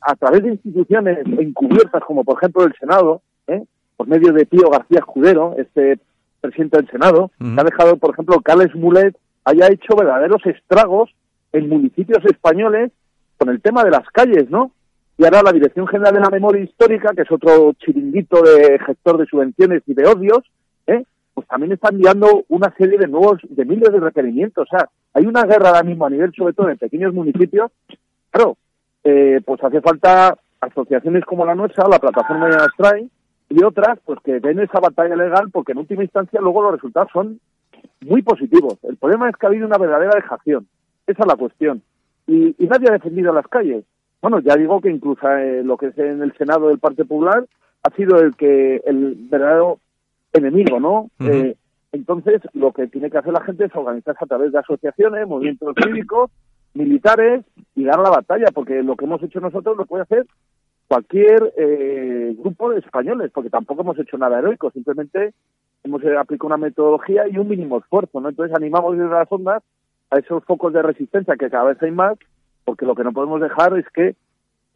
a 0.00 0.16
través 0.16 0.42
de 0.42 0.50
instituciones 0.50 1.18
encubiertas 1.26 2.02
como 2.04 2.24
por 2.24 2.38
ejemplo 2.38 2.64
el 2.64 2.74
Senado, 2.78 3.22
¿eh? 3.46 3.62
por 3.96 4.08
medio 4.08 4.32
de 4.32 4.46
Pío 4.46 4.68
García 4.70 4.98
Escudero, 4.98 5.54
este 5.58 5.98
presidente 6.40 6.78
del 6.78 6.90
Senado, 6.90 7.30
uh 7.40 7.44
-huh. 7.44 7.60
ha 7.60 7.64
dejado, 7.64 7.96
por 7.98 8.10
ejemplo, 8.10 8.40
Cales 8.40 8.74
Mulet 8.74 9.16
haya 9.44 9.68
hecho 9.68 9.96
verdaderos 9.96 10.44
estragos 10.46 11.10
en 11.52 11.68
municipios 11.68 12.24
españoles 12.24 12.92
con 13.38 13.48
el 13.48 13.60
tema 13.60 13.84
de 13.84 13.90
las 13.90 14.08
calles, 14.10 14.50
¿no? 14.50 14.72
Y 15.16 15.24
ahora 15.24 15.42
la 15.42 15.52
Dirección 15.52 15.86
General 15.86 16.14
de 16.14 16.20
la 16.20 16.30
Memoria 16.30 16.64
Histórica, 16.64 17.12
que 17.14 17.22
es 17.22 17.30
otro 17.30 17.72
chiringuito 17.74 18.42
de 18.42 18.78
gestor 18.80 19.18
de 19.18 19.26
subvenciones 19.26 19.82
y 19.86 19.94
de 19.94 20.08
odios, 20.08 20.40
¿eh? 20.86 21.04
pues 21.34 21.46
también 21.46 21.72
está 21.72 21.90
enviando 21.90 22.44
una 22.48 22.74
serie 22.76 22.98
de 22.98 23.06
nuevos, 23.06 23.40
de 23.48 23.64
miles 23.64 23.92
de 23.92 24.00
requerimientos. 24.00 24.66
O 24.68 24.76
sea, 24.76 24.88
hay 25.12 25.26
una 25.26 25.44
guerra 25.44 25.68
ahora 25.68 25.82
mismo 25.84 26.06
a 26.06 26.10
nivel, 26.10 26.32
sobre 26.34 26.52
todo 26.54 26.68
en 26.68 26.78
pequeños 26.78 27.14
municipios. 27.14 27.70
Claro, 28.30 28.56
eh, 29.04 29.40
pues 29.44 29.62
hace 29.62 29.80
falta 29.80 30.36
asociaciones 30.60 31.24
como 31.24 31.44
la 31.44 31.54
nuestra, 31.54 31.86
la 31.88 31.98
plataforma 31.98 32.48
de 32.48 32.56
Astray 32.56 33.10
y 33.50 33.62
otras, 33.62 33.98
pues 34.04 34.18
que 34.24 34.40
den 34.40 34.60
esa 34.60 34.80
batalla 34.80 35.14
legal, 35.14 35.50
porque 35.52 35.72
en 35.72 35.78
última 35.78 36.02
instancia 36.02 36.40
luego 36.40 36.62
los 36.62 36.72
resultados 36.72 37.10
son 37.12 37.38
muy 38.00 38.22
positivos. 38.22 38.78
El 38.82 38.96
problema 38.96 39.28
es 39.28 39.36
que 39.36 39.46
ha 39.46 39.48
habido 39.48 39.66
una 39.66 39.78
verdadera 39.78 40.12
dejación. 40.14 40.66
Esa 41.06 41.22
es 41.22 41.26
la 41.26 41.36
cuestión. 41.36 41.82
Y, 42.26 42.54
y 42.58 42.66
nadie 42.66 42.88
ha 42.88 42.92
defendido 42.92 43.32
las 43.32 43.46
calles. 43.48 43.84
Bueno, 44.22 44.40
ya 44.40 44.56
digo 44.56 44.80
que 44.80 44.90
incluso 44.90 45.28
eh, 45.28 45.62
lo 45.62 45.76
que 45.76 45.88
es 45.88 45.98
en 45.98 46.22
el 46.22 46.32
Senado 46.36 46.68
del 46.68 46.78
Partido 46.78 47.06
Popular 47.06 47.44
ha 47.82 47.94
sido 47.94 48.18
el 48.20 48.34
que 48.36 48.80
el 48.86 49.16
verdadero 49.30 49.78
enemigo, 50.32 50.80
¿no? 50.80 51.10
Eh, 51.20 51.54
entonces, 51.92 52.40
lo 52.54 52.72
que 52.72 52.86
tiene 52.86 53.10
que 53.10 53.18
hacer 53.18 53.32
la 53.32 53.44
gente 53.44 53.66
es 53.66 53.76
organizarse 53.76 54.24
a 54.24 54.26
través 54.26 54.52
de 54.52 54.58
asociaciones, 54.58 55.28
movimientos 55.28 55.74
cívicos, 55.84 56.30
militares 56.72 57.44
y 57.74 57.84
dar 57.84 57.98
la 57.98 58.10
batalla, 58.10 58.46
porque 58.54 58.82
lo 58.82 58.96
que 58.96 59.04
hemos 59.04 59.22
hecho 59.22 59.40
nosotros 59.40 59.76
lo 59.76 59.86
puede 59.86 60.04
hacer 60.04 60.26
cualquier 60.94 61.52
eh, 61.56 62.36
grupo 62.38 62.70
de 62.70 62.78
españoles, 62.78 63.32
porque 63.34 63.50
tampoco 63.50 63.82
hemos 63.82 63.98
hecho 63.98 64.16
nada 64.16 64.38
heroico, 64.38 64.70
simplemente 64.70 65.34
hemos 65.82 66.00
eh, 66.04 66.16
aplicado 66.16 66.46
una 66.46 66.56
metodología 66.56 67.26
y 67.26 67.36
un 67.36 67.48
mínimo 67.48 67.78
esfuerzo, 67.78 68.20
¿no? 68.20 68.28
Entonces 68.28 68.54
animamos 68.54 68.96
desde 68.96 69.10
las 69.10 69.26
ondas 69.28 69.64
a 70.12 70.18
esos 70.20 70.44
focos 70.44 70.72
de 70.72 70.82
resistencia 70.82 71.34
que 71.34 71.50
cada 71.50 71.64
vez 71.64 71.82
hay 71.82 71.90
más, 71.90 72.16
porque 72.64 72.86
lo 72.86 72.94
que 72.94 73.02
no 73.02 73.12
podemos 73.12 73.40
dejar 73.40 73.76
es 73.76 73.86
que 73.88 74.14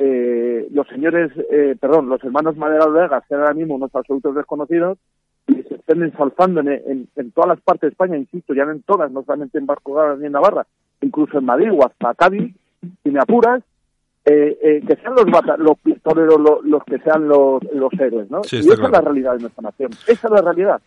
eh, 0.01 0.67
los 0.73 0.89
señores, 0.89 1.31
eh, 1.53 1.77
perdón, 1.81 2.09
los 2.09 2.23
hermanos 2.25 2.57
Madera 2.57 2.87
Olegas, 2.87 3.23
que 3.29 3.37
ahora 3.37 3.55
mismo 3.55 3.77
unos 3.77 3.95
absolutos 3.95 4.35
desconocidos, 4.35 4.99
y 5.47 5.63
se 5.63 5.77
estén 5.77 6.03
ensalzando 6.03 6.63
en, 6.63 7.09
en, 7.15 7.31
todas 7.31 7.51
las 7.51 7.61
partes 7.61 7.83
de 7.83 7.89
España, 7.93 8.17
insisto, 8.17 8.55
ya 8.55 8.65
en 8.65 8.83
todas, 8.83 9.13
no 9.13 9.23
solamente 9.23 9.57
en 9.59 9.67
Gala 9.67 10.17
ni 10.17 10.27
en 10.27 10.33
Navarra, 10.33 10.67
incluso 11.01 11.39
en 11.39 11.45
Madrid 11.45 11.71
o 11.73 11.87
hasta 11.87 12.13
Cádiz, 12.15 12.57
si 13.05 13.11
me 13.11 13.21
apuras, 13.21 13.63
eh, 14.31 14.59
eh, 14.63 14.81
que 14.87 14.97
sean 14.97 15.15
los, 15.15 15.25
bata- 15.27 15.57
los 15.57 15.79
pistoleros 15.79 16.41
los, 16.41 16.65
los 16.65 16.83
que 16.85 16.99
sean 16.99 17.27
los, 17.29 17.63
los 17.73 17.93
héroes, 17.99 18.31
¿no? 18.31 18.43
Sí, 18.45 18.57
y 18.57 18.61
esa 18.61 18.73
es 18.75 18.91
la 18.91 19.01
realidad 19.01 19.35
de 19.35 19.41
nuestra 19.43 19.63
nación. 19.63 19.91
Esa 20.07 20.27
es 20.29 20.31
la 20.33 20.43
realidad. 20.43 20.81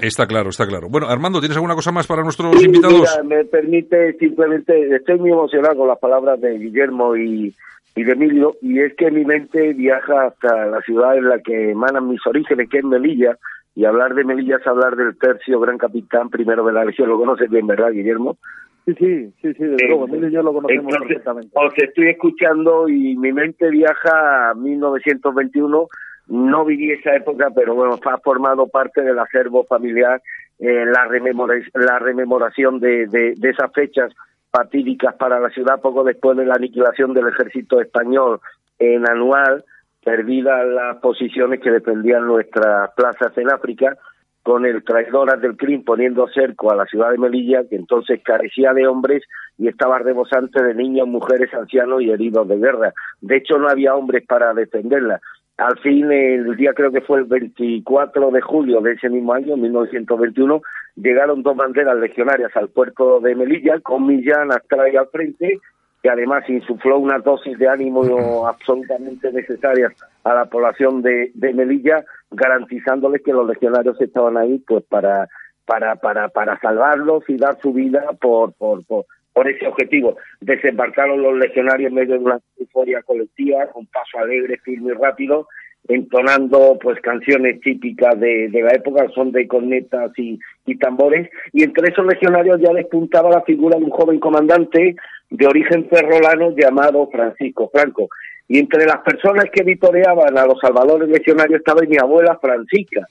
Está 0.00 0.26
claro, 0.26 0.48
está 0.50 0.66
claro. 0.66 0.88
Bueno, 0.88 1.06
Armando, 1.08 1.38
¿tienes 1.40 1.56
alguna 1.56 1.74
cosa 1.74 1.92
más 1.92 2.06
para 2.06 2.22
nuestros 2.22 2.58
Sí, 2.58 2.64
invitados? 2.66 3.00
mira, 3.00 3.22
me 3.22 3.44
permite 3.44 4.14
simplemente, 4.14 4.94
estoy 4.96 5.18
muy 5.18 5.30
emocionado 5.32 5.76
con 5.76 5.88
las 5.88 5.98
palabras 5.98 6.40
de 6.40 6.58
Guillermo 6.58 7.14
y, 7.14 7.54
y 7.94 8.02
de 8.02 8.12
Emilio, 8.12 8.56
y 8.62 8.80
es 8.80 8.94
que 8.96 9.10
mi 9.10 9.24
mente 9.24 9.74
viaja 9.74 10.28
hasta 10.28 10.66
la 10.66 10.80
ciudad 10.80 11.16
en 11.18 11.28
la 11.28 11.38
que 11.40 11.72
emanan 11.72 12.08
mis 12.08 12.26
orígenes, 12.26 12.70
que 12.70 12.78
es 12.78 12.84
Melilla, 12.84 13.36
y 13.74 13.84
hablar 13.84 14.14
de 14.14 14.24
Melilla 14.24 14.56
es 14.56 14.66
hablar 14.66 14.96
del 14.96 15.16
tercio 15.18 15.60
gran 15.60 15.76
capitán 15.78 16.30
primero 16.30 16.64
de 16.64 16.72
la 16.72 16.84
legión, 16.86 17.08
lo 17.10 17.18
conoces 17.18 17.50
bien, 17.50 17.66
¿verdad, 17.66 17.90
Guillermo? 17.92 18.38
Sí, 18.84 18.94
sí, 18.94 19.32
sí, 19.40 19.54
sí, 19.54 19.64
desde 19.64 19.84
Eh, 19.84 19.88
luego. 19.88 20.06
Emilio 20.08 20.28
y 20.28 20.32
yo 20.32 20.42
lo 20.42 20.52
conocemos 20.52 20.84
Entonces, 20.84 21.08
perfectamente. 21.08 21.50
os 21.54 21.72
estoy 21.76 22.08
escuchando 22.08 22.88
y 22.88 23.16
mi 23.16 23.32
mente 23.32 23.70
viaja 23.70 24.50
a 24.50 24.54
1921. 24.54 25.88
No 26.28 26.64
viví 26.64 26.90
esa 26.92 27.14
época, 27.16 27.48
pero 27.54 27.74
bueno, 27.74 27.98
ha 28.04 28.18
formado 28.18 28.66
parte 28.68 29.02
del 29.02 29.18
acervo 29.18 29.64
familiar 29.64 30.22
eh, 30.58 30.84
la, 30.86 31.04
rememora- 31.06 31.60
la 31.74 31.98
rememoración 31.98 32.78
de, 32.80 33.06
de, 33.08 33.34
de 33.36 33.50
esas 33.50 33.72
fechas 33.72 34.12
fatídicas 34.50 35.14
para 35.16 35.40
la 35.40 35.50
ciudad 35.50 35.80
poco 35.80 36.04
después 36.04 36.36
de 36.36 36.44
la 36.46 36.54
aniquilación 36.54 37.12
del 37.14 37.28
ejército 37.28 37.80
español 37.80 38.40
en 38.78 39.08
anual, 39.08 39.64
perdidas 40.04 40.66
las 40.66 40.96
posiciones 40.98 41.60
que 41.60 41.70
defendían 41.70 42.26
nuestras 42.26 42.90
plazas 42.94 43.36
en 43.38 43.50
África, 43.50 43.96
con 44.42 44.66
el 44.66 44.82
traidoras 44.82 45.40
del 45.40 45.56
CRIM 45.56 45.84
poniendo 45.84 46.26
cerco 46.28 46.70
a 46.70 46.76
la 46.76 46.86
ciudad 46.86 47.10
de 47.10 47.18
Melilla, 47.18 47.62
que 47.68 47.76
entonces 47.76 48.20
carecía 48.24 48.72
de 48.72 48.86
hombres 48.86 49.22
y 49.58 49.68
estaba 49.68 49.98
rebosante 49.98 50.62
de 50.62 50.74
niños, 50.74 51.06
mujeres, 51.06 51.52
ancianos 51.54 52.02
y 52.02 52.10
heridos 52.10 52.48
de 52.48 52.56
guerra. 52.56 52.92
De 53.20 53.36
hecho, 53.36 53.58
no 53.58 53.68
había 53.68 53.94
hombres 53.94 54.24
para 54.26 54.52
defenderla. 54.54 55.20
Al 55.58 55.78
fin, 55.78 56.10
el 56.10 56.56
día 56.56 56.72
creo 56.74 56.90
que 56.90 57.02
fue 57.02 57.18
el 57.18 57.24
24 57.24 58.30
de 58.30 58.40
julio 58.40 58.80
de 58.80 58.92
ese 58.92 59.08
mismo 59.08 59.34
año, 59.34 59.56
1921, 59.56 60.62
llegaron 60.96 61.42
dos 61.42 61.56
banderas 61.56 61.96
legionarias 61.98 62.50
al 62.56 62.68
puerto 62.68 63.20
de 63.20 63.34
Melilla, 63.34 63.78
con 63.80 64.06
Millán 64.06 64.50
Astray 64.50 64.96
al 64.96 65.08
frente, 65.08 65.60
que 66.02 66.10
además 66.10 66.48
insufló 66.48 66.98
una 66.98 67.18
dosis 67.18 67.56
de 67.58 67.68
ánimo 67.68 68.46
absolutamente 68.46 69.32
necesarias 69.32 69.92
a 70.24 70.34
la 70.34 70.46
población 70.46 71.00
de, 71.00 71.30
de 71.34 71.52
Melilla, 71.52 72.04
garantizándoles 72.30 73.22
que 73.22 73.32
los 73.32 73.46
legionarios 73.46 74.00
estaban 74.00 74.36
ahí 74.36 74.58
pues 74.66 74.82
para 74.84 75.28
para 75.64 75.94
para 75.96 76.28
para 76.28 76.58
salvarlos 76.58 77.22
y 77.28 77.36
dar 77.36 77.56
su 77.60 77.72
vida 77.72 78.02
por 78.20 78.52
por 78.54 78.84
por, 78.84 79.06
por 79.32 79.48
ese 79.48 79.66
objetivo. 79.66 80.16
Desembarcaron 80.40 81.22
los 81.22 81.38
legionarios 81.38 81.90
en 81.90 81.94
medio 81.94 82.14
de 82.14 82.24
una 82.24 82.40
euforia 82.58 83.00
colectiva, 83.02 83.66
con 83.68 83.86
paso 83.86 84.18
alegre, 84.18 84.58
firme 84.58 84.92
y 84.92 84.96
rápido, 84.96 85.46
entonando 85.88 86.78
pues 86.80 87.00
canciones 87.00 87.60
típicas 87.60 88.18
de, 88.18 88.48
de 88.48 88.62
la 88.62 88.72
época, 88.72 89.08
son 89.14 89.32
de 89.32 89.46
cornetas 89.46 90.10
y, 90.16 90.38
y 90.66 90.76
tambores, 90.78 91.30
y 91.52 91.62
entre 91.62 91.90
esos 91.90 92.06
legionarios 92.06 92.60
ya 92.60 92.72
despuntaba 92.72 93.30
la 93.30 93.42
figura 93.42 93.78
de 93.78 93.84
un 93.84 93.90
joven 93.90 94.20
comandante 94.20 94.96
de 95.32 95.46
origen 95.46 95.88
ferrolano 95.88 96.54
llamado 96.54 97.08
Francisco 97.10 97.70
Franco. 97.72 98.08
Y 98.48 98.58
entre 98.58 98.84
las 98.84 98.98
personas 98.98 99.46
que 99.52 99.62
vitoreaban 99.62 100.36
a 100.36 100.46
los 100.46 100.58
salvadores 100.60 101.08
legionarios 101.08 101.60
estaba 101.60 101.80
mi 101.88 101.96
abuela 101.96 102.38
Francisca. 102.40 103.06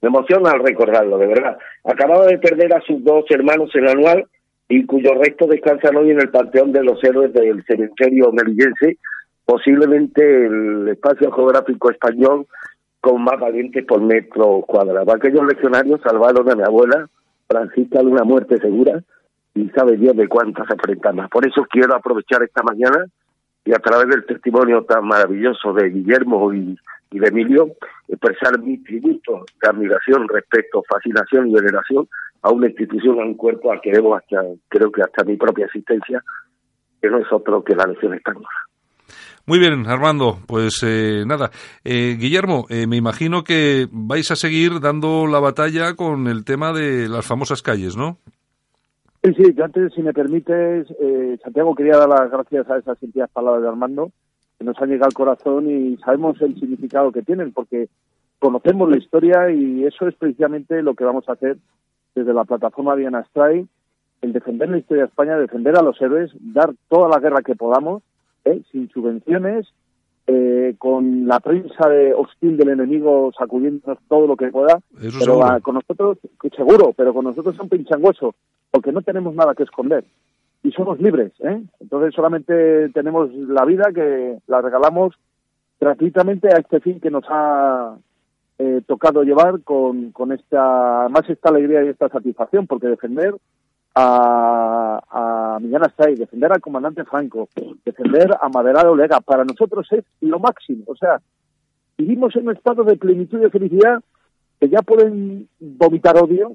Me 0.00 0.08
emociona 0.08 0.50
al 0.50 0.60
recordarlo, 0.60 1.18
de 1.18 1.26
verdad. 1.26 1.58
Acababa 1.82 2.26
de 2.26 2.38
perder 2.38 2.74
a 2.74 2.80
sus 2.82 3.02
dos 3.02 3.24
hermanos 3.30 3.70
en 3.74 3.88
anual 3.88 4.24
y 4.68 4.86
cuyos 4.86 5.18
restos 5.18 5.48
descansan 5.48 5.96
hoy 5.96 6.10
en 6.10 6.20
el 6.20 6.30
Panteón 6.30 6.72
de 6.72 6.84
los 6.84 7.02
Héroes 7.02 7.32
del 7.32 7.64
cementerio 7.64 8.30
melillense, 8.32 8.98
posiblemente 9.44 10.46
el 10.46 10.88
espacio 10.88 11.32
geográfico 11.32 11.90
español 11.90 12.46
con 13.00 13.22
más 13.22 13.40
valientes 13.40 13.84
por 13.84 14.00
metro 14.00 14.62
cuadrado. 14.66 15.12
Aquellos 15.12 15.44
legionarios 15.44 16.00
salvaron 16.02 16.50
a 16.50 16.54
mi 16.54 16.62
abuela 16.62 17.08
Francisca 17.48 17.98
de 17.98 18.06
una 18.06 18.24
muerte 18.24 18.58
segura 18.58 19.02
y 19.54 19.68
sabe 19.70 19.96
Dios 19.96 20.16
de 20.16 20.28
cuántas 20.28 20.68
enfrentan 20.68 21.16
más. 21.16 21.30
Por 21.30 21.46
eso 21.46 21.64
quiero 21.70 21.94
aprovechar 21.94 22.42
esta 22.42 22.62
mañana 22.62 23.06
y 23.64 23.72
a 23.72 23.78
través 23.78 24.08
del 24.08 24.26
testimonio 24.26 24.84
tan 24.84 25.06
maravilloso 25.06 25.72
de 25.72 25.88
Guillermo 25.88 26.52
y, 26.52 26.76
de 27.10 27.28
Emilio, 27.28 27.68
expresar 28.08 28.58
mi 28.60 28.78
tributo 28.78 29.44
de 29.62 29.68
admiración, 29.68 30.26
respeto, 30.28 30.82
fascinación 30.88 31.48
y 31.48 31.54
veneración 31.54 32.08
a 32.42 32.50
una 32.50 32.66
institución, 32.66 33.20
a 33.20 33.24
un 33.24 33.34
cuerpo 33.34 33.70
al 33.70 33.80
que 33.80 33.92
debo 33.92 34.16
hasta, 34.16 34.42
creo 34.68 34.90
que 34.90 35.02
hasta 35.02 35.24
mi 35.24 35.36
propia 35.36 35.66
existencia, 35.66 36.22
que 37.00 37.08
no 37.08 37.18
es 37.18 37.26
otro 37.30 37.62
que 37.62 37.76
la 37.76 37.86
Legión 37.86 38.14
Española. 38.14 38.48
Muy 39.46 39.58
bien, 39.58 39.86
Armando. 39.86 40.38
Pues 40.46 40.82
eh, 40.82 41.24
nada. 41.26 41.50
Eh, 41.84 42.16
Guillermo, 42.18 42.66
eh, 42.70 42.86
me 42.86 42.96
imagino 42.96 43.44
que 43.44 43.86
vais 43.92 44.30
a 44.30 44.36
seguir 44.36 44.80
dando 44.80 45.26
la 45.26 45.38
batalla 45.38 45.94
con 45.94 46.26
el 46.26 46.44
tema 46.44 46.72
de 46.72 47.08
las 47.08 47.26
famosas 47.26 47.62
calles, 47.62 47.96
¿no? 47.96 48.18
Sí, 49.24 49.32
sí, 49.32 49.54
yo 49.54 49.64
antes, 49.64 49.94
si 49.94 50.02
me 50.02 50.12
permites, 50.12 50.86
eh, 51.00 51.38
Santiago, 51.42 51.74
quería 51.74 51.96
dar 51.96 52.10
las 52.10 52.30
gracias 52.30 52.68
a 52.68 52.76
esas 52.76 52.98
sentidas 52.98 53.30
palabras 53.30 53.62
de 53.62 53.68
Armando, 53.68 54.12
que 54.58 54.66
nos 54.66 54.78
han 54.78 54.90
llegado 54.90 55.06
al 55.06 55.14
corazón 55.14 55.70
y 55.70 55.96
sabemos 55.96 56.38
el 56.42 56.60
significado 56.60 57.10
que 57.10 57.22
tienen, 57.22 57.50
porque 57.50 57.88
conocemos 58.38 58.90
la 58.90 58.98
historia 58.98 59.50
y 59.50 59.82
eso 59.86 60.06
es 60.08 60.14
precisamente 60.16 60.82
lo 60.82 60.94
que 60.94 61.04
vamos 61.04 61.26
a 61.26 61.32
hacer 61.32 61.56
desde 62.14 62.34
la 62.34 62.44
plataforma 62.44 62.96
Diana 62.96 63.24
Stray, 63.24 63.66
el 64.20 64.32
defender 64.34 64.68
la 64.68 64.76
historia 64.76 65.04
de 65.04 65.08
España, 65.08 65.38
defender 65.38 65.74
a 65.78 65.82
los 65.82 65.98
héroes, 66.02 66.30
dar 66.38 66.74
toda 66.90 67.08
la 67.08 67.18
guerra 67.18 67.40
que 67.40 67.56
podamos, 67.56 68.02
¿eh? 68.44 68.60
sin 68.70 68.90
subvenciones, 68.90 69.66
eh, 70.26 70.74
con 70.78 71.26
la 71.26 71.38
prensa 71.40 71.88
de 71.88 72.14
hostil 72.14 72.56
del 72.56 72.70
enemigo 72.70 73.30
sacudiéndonos 73.38 73.98
todo 74.08 74.26
lo 74.26 74.36
que 74.36 74.50
pueda, 74.50 74.80
Eso 75.02 75.18
pero 75.20 75.60
con 75.62 75.74
nosotros, 75.74 76.18
seguro, 76.56 76.94
pero 76.96 77.12
con 77.12 77.24
nosotros 77.24 77.54
son 77.56 77.68
pinchangueso, 77.68 78.34
porque 78.70 78.90
no 78.90 79.02
tenemos 79.02 79.34
nada 79.34 79.54
que 79.54 79.64
esconder. 79.64 80.04
Y 80.62 80.72
somos 80.72 80.98
libres, 80.98 81.32
¿eh? 81.40 81.62
Entonces 81.78 82.14
solamente 82.14 82.88
tenemos 82.90 83.30
la 83.34 83.66
vida 83.66 83.92
que 83.94 84.38
la 84.46 84.62
regalamos 84.62 85.14
gratuitamente 85.78 86.48
a 86.48 86.58
este 86.58 86.80
fin 86.80 87.00
que 87.00 87.10
nos 87.10 87.24
ha 87.28 87.98
eh, 88.58 88.80
tocado 88.86 89.24
llevar 89.24 89.60
con, 89.62 90.10
con 90.12 90.32
esta 90.32 91.08
más 91.10 91.28
esta 91.28 91.50
alegría 91.50 91.84
y 91.84 91.88
esta 91.88 92.08
satisfacción, 92.08 92.66
porque 92.66 92.86
defender 92.86 93.34
a, 93.94 95.00
a 95.10 95.58
Millán 95.60 95.84
Astray, 95.84 96.16
defender 96.16 96.52
al 96.52 96.60
comandante 96.60 97.04
Franco, 97.04 97.48
defender 97.84 98.30
a 98.40 98.48
Maderado 98.48 98.92
Olega, 98.92 99.20
para 99.20 99.44
nosotros 99.44 99.86
es 99.92 100.04
lo 100.20 100.38
máximo. 100.38 100.84
O 100.86 100.96
sea, 100.96 101.20
vivimos 101.96 102.34
en 102.36 102.48
un 102.48 102.56
estado 102.56 102.84
de 102.84 102.96
plenitud 102.96 103.38
y 103.38 103.42
de 103.42 103.50
felicidad 103.50 104.02
que 104.60 104.68
ya 104.68 104.82
pueden 104.82 105.48
vomitar 105.60 106.16
odio, 106.16 106.52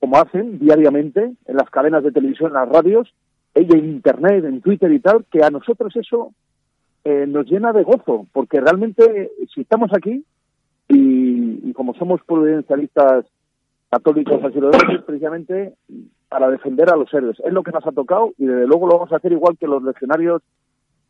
como 0.00 0.16
hacen 0.16 0.58
diariamente 0.58 1.32
en 1.46 1.56
las 1.56 1.70
cadenas 1.70 2.02
de 2.02 2.12
televisión, 2.12 2.48
en 2.48 2.54
las 2.54 2.68
radios, 2.68 3.12
y 3.54 3.70
en 3.76 3.84
Internet, 3.84 4.44
en 4.44 4.62
Twitter 4.62 4.90
y 4.92 5.00
tal, 5.00 5.26
que 5.30 5.44
a 5.44 5.50
nosotros 5.50 5.94
eso 5.96 6.32
eh, 7.04 7.26
nos 7.26 7.46
llena 7.46 7.72
de 7.72 7.82
gozo, 7.82 8.26
porque 8.32 8.60
realmente 8.60 9.30
si 9.54 9.60
estamos 9.60 9.90
aquí 9.94 10.24
y, 10.88 11.68
y 11.68 11.72
como 11.74 11.94
somos 11.94 12.22
prudencialistas 12.24 13.26
católicos 13.90 14.42
así 14.42 14.58
lo 14.58 14.70
precisamente 15.06 15.74
para 16.32 16.48
defender 16.48 16.90
a 16.90 16.96
los 16.96 17.12
héroes. 17.12 17.38
Es 17.44 17.52
lo 17.52 17.62
que 17.62 17.72
nos 17.72 17.86
ha 17.86 17.92
tocado 17.92 18.32
y 18.38 18.46
desde 18.46 18.66
luego 18.66 18.86
lo 18.86 18.94
vamos 18.94 19.12
a 19.12 19.16
hacer 19.16 19.32
igual 19.32 19.58
que 19.60 19.66
los 19.66 19.82
legionarios 19.82 20.40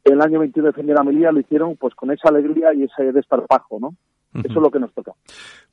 el 0.02 0.20
año 0.20 0.40
21 0.40 0.66
defendieron 0.66 1.00
a 1.00 1.04
Melilla 1.04 1.30
lo 1.30 1.38
hicieron 1.38 1.76
pues 1.76 1.94
con 1.94 2.10
esa 2.10 2.28
alegría 2.28 2.74
y 2.74 2.82
ese 2.82 3.12
desparpajo, 3.12 3.78
¿no? 3.78 3.94
Eso 4.34 4.48
es 4.48 4.62
lo 4.62 4.70
que 4.70 4.80
nos 4.80 4.92
toca. 4.94 5.12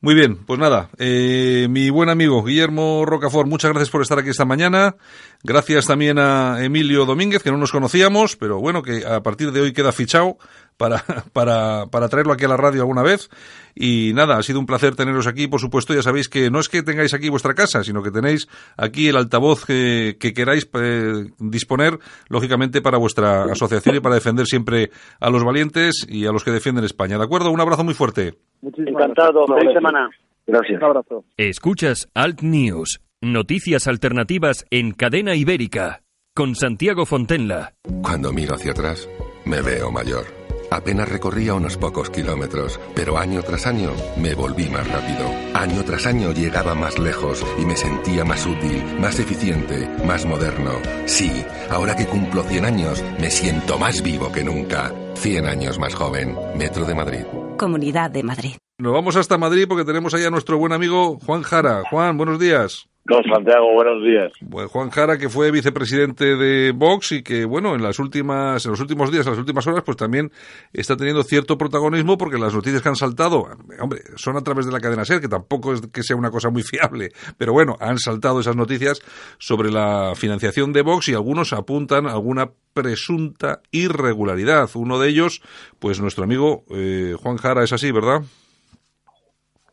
Muy 0.02 0.14
bien, 0.16 0.46
pues 0.46 0.60
nada, 0.60 0.90
eh, 0.98 1.68
mi 1.70 1.90
buen 1.90 2.10
amigo 2.10 2.44
Guillermo 2.44 3.06
Rocafort, 3.06 3.48
muchas 3.48 3.72
gracias 3.72 3.90
por 3.90 4.02
estar 4.02 4.20
aquí 4.20 4.30
esta 4.30 4.44
mañana. 4.44 4.98
Gracias 5.44 5.88
también 5.88 6.20
a 6.20 6.64
Emilio 6.64 7.06
Domínguez, 7.06 7.42
que 7.42 7.52
no 7.52 7.58
nos 7.58 7.72
conocíamos, 7.72 8.36
pero 8.36 8.60
bueno, 8.60 8.84
que 8.84 9.06
a 9.08 9.22
partir 9.24 9.54
de 9.54 9.62
hoy 9.62 9.72
queda 9.72 9.94
fichado 9.94 10.38
para, 10.80 11.04
para, 11.34 11.86
para 11.92 12.08
traerlo 12.08 12.34
aquí 12.34 12.46
a 12.46 12.48
la 12.48 12.58
radio 12.58 12.82
alguna 12.82 13.04
vez. 13.04 13.30
Y 13.76 14.14
nada, 14.16 14.38
ha 14.38 14.44
sido 14.44 14.60
un 14.60 14.66
placer 14.66 14.96
teneros 14.96 15.28
aquí. 15.28 15.48
Por 15.48 15.60
supuesto, 15.60 15.94
ya 15.94 16.02
sabéis 16.02 16.28
que 16.30 16.50
no 16.50 16.60
es 16.60 16.70
que 16.70 16.82
tengáis 16.82 17.14
aquí 17.14 17.30
vuestra 17.30 17.54
casa, 17.54 17.84
sino 17.84 18.02
que 18.02 18.12
tenéis 18.12 18.48
aquí 18.78 19.10
el 19.10 19.18
altavoz 19.18 19.66
que, 19.66 20.18
que 20.20 20.34
queráis 20.34 20.68
eh, 20.74 21.26
disponer, 21.38 22.00
lógicamente, 22.30 22.82
para 22.82 22.98
vuestra 22.98 23.44
asociación 23.44 23.98
y 23.98 24.00
para 24.00 24.16
defender 24.16 24.48
siempre 24.48 24.90
a 25.20 25.30
los 25.30 25.44
valientes 25.44 26.08
y 26.10 26.26
a 26.26 26.32
los 26.32 26.44
que 26.44 26.52
defienden 26.52 26.86
España. 26.86 27.18
¿De 27.18 27.26
acuerdo? 27.26 27.52
Un 27.52 27.62
abrazo 27.62 27.84
muy 27.84 27.94
fuerte. 27.94 28.36
Encantado. 28.64 29.46
Feliz 29.48 29.74
semana. 29.74 30.10
Gracias. 30.48 30.78
Un 30.78 30.84
abrazo. 30.84 31.26
Escuchas 31.38 32.10
Alt 32.16 32.42
News, 32.42 33.02
noticias 33.22 33.88
alternativas 33.88 34.66
en 34.72 34.94
cadena 34.94 35.36
ibérica, 35.36 36.02
con 36.34 36.56
Santiago 36.56 37.06
Fontenla. 37.06 37.74
Cuando 38.02 38.32
miro 38.32 38.56
hacia 38.56 38.72
atrás, 38.72 39.08
me 39.46 39.62
veo 39.62 39.92
mayor. 39.92 40.39
Apenas 40.72 41.10
recorría 41.10 41.54
unos 41.54 41.78
pocos 41.78 42.10
kilómetros, 42.10 42.80
pero 42.96 43.18
año 43.18 43.42
tras 43.42 43.66
año 43.66 43.92
me 44.18 44.36
volví 44.36 44.70
más 44.70 44.88
rápido. 44.88 45.30
Año 45.54 45.84
tras 45.84 46.06
año 46.06 46.32
llegaba 46.32 46.76
más 46.76 47.00
lejos 47.00 47.44
y 47.58 47.66
me 47.66 47.76
sentía 47.76 48.24
más 48.24 48.46
útil, 48.46 48.84
más 49.00 49.20
eficiente, 49.20 49.90
más 50.06 50.26
moderno. 50.26 50.72
Sí, 51.06 51.44
ahora 51.70 51.96
que 51.96 52.06
cumplo 52.06 52.44
100 52.44 52.66
años, 52.66 53.04
me 53.20 53.32
siento 53.32 53.80
más 53.80 54.02
vivo 54.02 54.32
que 54.32 54.44
nunca. 54.44 54.94
100 55.16 55.48
años 55.48 55.80
más 55.80 55.96
joven. 55.96 56.36
Metro 56.56 56.86
de 56.86 56.96
Madrid. 56.96 57.24
Comunidad 57.58 58.12
de 58.12 58.24
Madrid. 58.24 58.54
Nos 58.78 58.94
vamos 58.94 59.16
hasta 59.18 59.38
Madrid 59.38 59.66
porque 59.68 59.84
tenemos 59.84 60.14
ahí 60.14 60.24
a 60.24 60.30
nuestro 60.30 60.58
buen 60.58 60.72
amigo 60.72 61.20
Juan 61.26 61.42
Jara. 61.42 61.84
Juan, 61.90 62.18
buenos 62.18 62.40
días. 62.40 62.88
Santiago, 63.10 63.74
buenos 63.74 64.04
días. 64.04 64.32
Bueno, 64.42 64.70
Juan 64.70 64.90
Jara, 64.90 65.18
que 65.18 65.30
fue 65.30 65.52
vicepresidente 65.52 66.36
de 66.36 66.72
Vox 66.72 67.12
y 67.12 67.24
que, 67.24 67.46
bueno, 67.46 67.76
en 67.76 67.82
las 67.82 68.00
últimas, 68.00 68.66
en 68.66 68.72
los 68.72 68.80
últimos 68.80 69.12
días, 69.12 69.26
en 69.26 69.32
las 69.32 69.40
últimas 69.40 69.66
horas, 69.68 69.84
pues 69.84 69.98
también 69.98 70.30
está 70.74 70.96
teniendo 70.96 71.24
cierto 71.24 71.58
protagonismo 71.58 72.18
porque 72.18 72.38
las 72.38 72.54
noticias 72.54 72.82
que 72.82 72.90
han 72.90 72.96
saltado, 72.96 73.46
hombre, 73.82 74.02
son 74.16 74.38
a 74.38 74.42
través 74.42 74.66
de 74.66 74.72
la 74.72 74.80
cadena 74.80 75.06
SER, 75.06 75.22
que 75.22 75.28
tampoco 75.28 75.74
es 75.74 75.82
que 75.92 76.04
sea 76.04 76.16
una 76.16 76.32
cosa 76.32 76.50
muy 76.50 76.62
fiable, 76.62 77.10
pero 77.38 77.54
bueno, 77.54 77.76
han 77.80 77.98
saltado 77.98 78.40
esas 78.40 78.56
noticias 78.56 79.02
sobre 79.40 79.72
la 79.72 80.14
financiación 80.16 80.72
de 80.74 80.82
Vox 80.82 81.10
y 81.10 81.14
algunos 81.14 81.54
apuntan 81.54 82.06
a 82.06 82.12
alguna 82.12 82.52
presunta 82.74 83.62
irregularidad. 83.72 84.70
Uno 84.76 85.00
de 85.00 85.10
ellos, 85.10 85.42
pues 85.80 86.00
nuestro 86.02 86.24
amigo 86.24 86.64
eh, 86.74 87.16
Juan 87.22 87.38
Jara, 87.38 87.64
es 87.64 87.74
así, 87.74 87.92
¿verdad? 87.92 88.22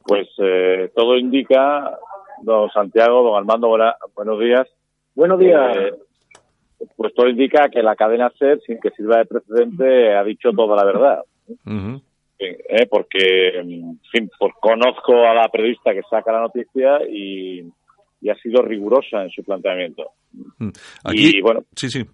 Pues 0.07 0.29
eh, 0.39 0.91
todo 0.95 1.17
indica, 1.17 1.99
don 2.43 2.71
Santiago, 2.71 3.23
don 3.23 3.37
Armando, 3.37 3.69
buena- 3.69 3.97
buenos 4.15 4.39
días. 4.41 4.67
Buenos 5.15 5.39
días. 5.39 5.77
Eh, 5.77 5.93
pues 6.97 7.15
todo 7.15 7.29
indica 7.29 7.69
que 7.69 7.83
la 7.83 7.97
cadena 7.97 8.31
SER, 8.39 8.61
sin 8.67 8.79
que 8.81 8.91
sirva 8.91 9.19
de 9.19 9.25
precedente, 9.27 10.15
ha 10.15 10.23
dicho 10.25 10.51
toda 10.53 10.77
la 10.77 10.85
verdad. 10.85 11.25
Ujú. 11.65 12.01
Eh, 12.39 12.87
porque, 12.91 13.49
en 13.61 13.99
fin, 14.13 14.31
pues 14.39 14.53
conozco 14.61 15.15
a 15.27 15.33
la 15.33 15.49
periodista 15.49 15.95
que 15.95 16.03
saca 16.11 16.33
la 16.33 16.41
noticia 16.43 16.99
y, 17.09 17.63
y 18.21 18.29
ha 18.29 18.35
sido 18.37 18.61
rigurosa 18.61 19.23
en 19.23 19.31
su 19.31 19.43
planteamiento. 19.43 20.11
Mm. 20.59 20.69
Aquí, 21.05 21.39
Y 21.39 21.41
bueno, 21.41 21.65
sí, 21.75 21.89
sí. 21.89 22.05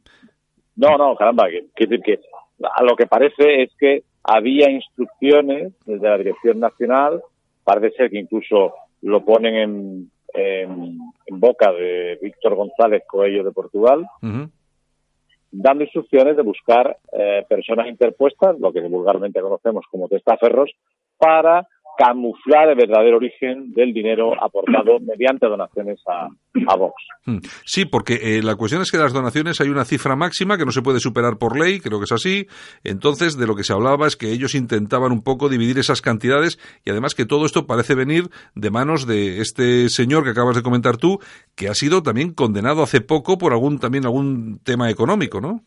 No, 0.77 0.97
no, 0.97 1.17
caramba, 1.17 1.49
que, 1.51 1.67
que 1.75 2.21
a 2.63 2.83
lo 2.85 2.95
que 2.95 3.07
parece 3.07 3.63
es 3.65 3.73
que 3.77 4.05
había 4.23 4.71
instrucciones 4.71 5.73
desde 5.85 6.09
la 6.09 6.19
Dirección 6.19 6.61
Nacional, 6.61 7.21
parece 7.65 7.97
ser 7.97 8.11
que 8.11 8.21
incluso 8.21 8.73
lo 9.03 9.25
ponen 9.25 9.55
en, 9.55 10.11
en, 10.35 10.99
en 11.27 11.41
boca 11.41 11.73
de 11.73 12.19
Víctor 12.23 12.55
González 12.55 13.03
Coello 13.07 13.45
de 13.45 13.53
Portugal, 13.53 14.07
dando 15.51 15.85
instrucciones 15.85 16.37
de 16.37 16.43
buscar 16.43 16.97
eh, 17.13 17.45
personas 17.49 17.89
interpuestas, 17.89 18.59
lo 18.59 18.73
que 18.73 18.81
vulgarmente 18.81 19.41
conocemos 19.41 19.85
como 19.91 20.09
testaferros, 20.09 20.71
para 21.19 21.69
camuflar 21.97 22.69
el 22.71 22.77
verdadero 22.77 23.17
origen 23.17 23.73
del 23.73 23.93
dinero 23.93 24.33
aportado 24.43 24.99
mediante 25.07 25.47
donaciones 25.47 26.01
a, 26.07 26.29
a 26.69 26.77
Vox. 26.77 26.95
Mm. 27.27 27.39
Sí, 27.65 27.85
porque 27.85 28.15
eh, 28.15 28.43
la 28.43 28.57
cuestión 28.57 28.83
es 28.83 28.91
que 28.91 28.99
las 28.99 29.13
donaciones 29.13 29.61
hay 29.61 29.69
una 29.69 29.85
cifra 29.85 30.17
máxima 30.17 30.57
que 30.57 30.65
no 30.65 30.73
se 30.73 30.83
puede 30.83 31.01
superar 31.01 31.39
por 31.39 31.59
ley, 31.59 31.81
creo 31.81 31.99
que 31.99 32.05
es 32.05 32.13
así. 32.13 32.47
Entonces, 32.85 33.37
de 33.37 33.47
lo 33.47 33.55
que 33.55 33.65
se 33.65 33.73
hablaba 33.73 34.07
es 34.07 34.17
que 34.17 34.33
ellos 34.33 34.55
intentaban 34.55 35.13
un 35.13 35.23
poco 35.23 35.49
dividir 35.49 35.79
esas 35.79 36.01
cantidades 36.01 36.59
y 36.85 36.91
además 36.91 37.15
que 37.15 37.27
todo 37.27 37.47
esto 37.47 37.67
parece 37.67 37.95
venir 37.95 38.25
de 38.55 38.71
manos 38.71 39.07
de 39.07 39.41
este 39.41 39.89
señor 39.89 40.25
que 40.25 40.31
acabas 40.31 40.57
de 40.57 40.63
comentar 40.63 40.97
tú, 40.97 41.19
que 41.55 41.69
ha 41.69 41.75
sido 41.75 42.03
también 42.03 42.33
condenado 42.33 42.83
hace 42.83 43.01
poco 43.01 43.39
por 43.39 43.53
algún 43.53 43.79
también 43.79 44.05
algún 44.05 44.61
tema 44.65 44.91
económico, 44.91 45.41
¿no? 45.41 45.63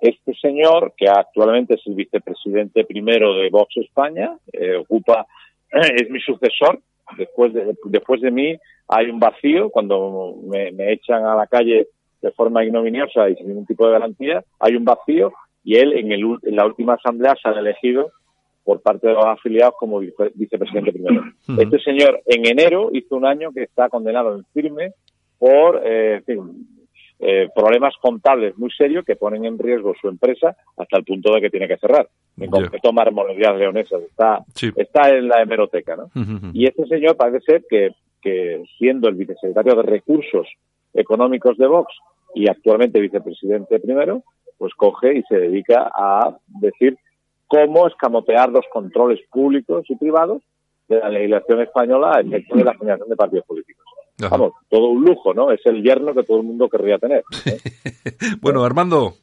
Este 0.00 0.34
señor, 0.34 0.94
que 0.96 1.08
actualmente 1.08 1.74
es 1.74 1.86
el 1.86 1.94
vicepresidente 1.94 2.84
primero 2.84 3.34
de 3.34 3.50
Vox 3.50 3.76
España, 3.76 4.36
eh, 4.52 4.76
ocupa, 4.76 5.26
es 5.70 6.10
mi 6.10 6.20
sucesor. 6.20 6.80
Después 7.18 7.52
de, 7.52 7.74
después 7.84 8.20
de 8.20 8.30
mí 8.30 8.56
hay 8.88 9.10
un 9.10 9.18
vacío. 9.18 9.70
Cuando 9.70 10.36
me, 10.44 10.70
me 10.72 10.92
echan 10.92 11.24
a 11.24 11.34
la 11.34 11.46
calle 11.46 11.88
de 12.22 12.30
forma 12.32 12.64
ignominiosa 12.64 13.28
y 13.28 13.34
sin 13.36 13.48
ningún 13.48 13.66
tipo 13.66 13.86
de 13.86 13.92
garantía, 13.92 14.44
hay 14.58 14.76
un 14.76 14.84
vacío 14.84 15.32
y 15.64 15.76
él 15.76 15.92
en, 15.94 16.12
el, 16.12 16.22
en 16.42 16.56
la 16.56 16.66
última 16.66 16.94
asamblea 16.94 17.34
se 17.42 17.48
ha 17.48 17.52
elegido 17.52 18.12
por 18.64 18.80
parte 18.82 19.08
de 19.08 19.14
los 19.14 19.24
afiliados 19.24 19.74
como 19.78 19.98
vice- 20.00 20.30
vicepresidente 20.34 20.92
primero. 20.92 21.22
Este 21.58 21.80
señor 21.80 22.20
en 22.26 22.46
enero 22.46 22.90
hizo 22.92 23.16
un 23.16 23.26
año 23.26 23.52
que 23.52 23.62
está 23.62 23.88
condenado 23.88 24.36
en 24.36 24.44
firme 24.52 24.92
por 25.38 25.80
eh, 25.84 26.16
en 26.16 26.24
fin, 26.24 26.68
eh, 27.20 27.48
problemas 27.54 27.94
contables 28.00 28.56
muy 28.56 28.70
serios 28.70 29.04
que 29.04 29.14
ponen 29.16 29.44
en 29.44 29.58
riesgo 29.58 29.94
su 30.00 30.08
empresa 30.08 30.56
hasta 30.76 30.96
el 30.98 31.04
punto 31.04 31.34
de 31.34 31.40
que 31.42 31.50
tiene 31.50 31.68
que 31.68 31.76
cerrar. 31.76 32.08
En 32.38 32.44
Ya. 32.46 32.50
concreto, 32.50 32.92
Marmolerías 32.92 33.56
Leonesas 33.56 34.02
está, 34.02 34.40
Sí. 34.54 34.70
está 34.76 35.10
en 35.10 35.28
la 35.28 35.42
hemeroteca. 35.42 35.96
¿no? 35.96 36.10
Y 36.54 36.66
este 36.66 36.86
señor 36.86 37.16
parece 37.16 37.40
ser 37.40 37.64
que, 37.68 37.90
que 38.22 38.62
siendo 38.78 39.08
el 39.08 39.16
vicesecretario 39.16 39.74
de 39.76 39.82
Recursos 39.82 40.48
Económicos 40.94 41.56
de 41.58 41.66
Vox 41.66 41.92
y 42.34 42.48
actualmente 42.48 43.00
vicepresidente 43.00 43.78
primero, 43.80 44.22
pues 44.58 44.72
coge 44.74 45.18
y 45.18 45.22
se 45.24 45.36
dedica 45.38 45.90
a 45.94 46.36
decir 46.60 46.96
cómo 47.46 47.86
escamotear 47.88 48.50
los 48.50 48.64
controles 48.72 49.20
públicos 49.30 49.84
y 49.88 49.96
privados 49.96 50.42
de 50.88 50.98
la 50.98 51.08
legislación 51.08 51.60
española 51.60 52.12
a 52.16 52.20
efecto 52.20 52.56
de 52.56 52.64
la 52.64 52.74
generación 52.74 53.08
de 53.08 53.16
partidos 53.16 53.44
políticos. 53.46 53.84
Ajá. 54.26 54.36
Vamos, 54.36 54.52
todo 54.68 54.88
un 54.88 55.04
lujo, 55.04 55.34
¿no? 55.34 55.50
Es 55.50 55.60
el 55.66 55.82
yerno 55.82 56.14
que 56.14 56.22
todo 56.22 56.38
el 56.38 56.44
mundo 56.44 56.68
querría 56.68 56.98
tener. 56.98 57.22
¿eh? 57.46 57.58
Bueno, 58.40 58.64
Armando, 58.64 59.14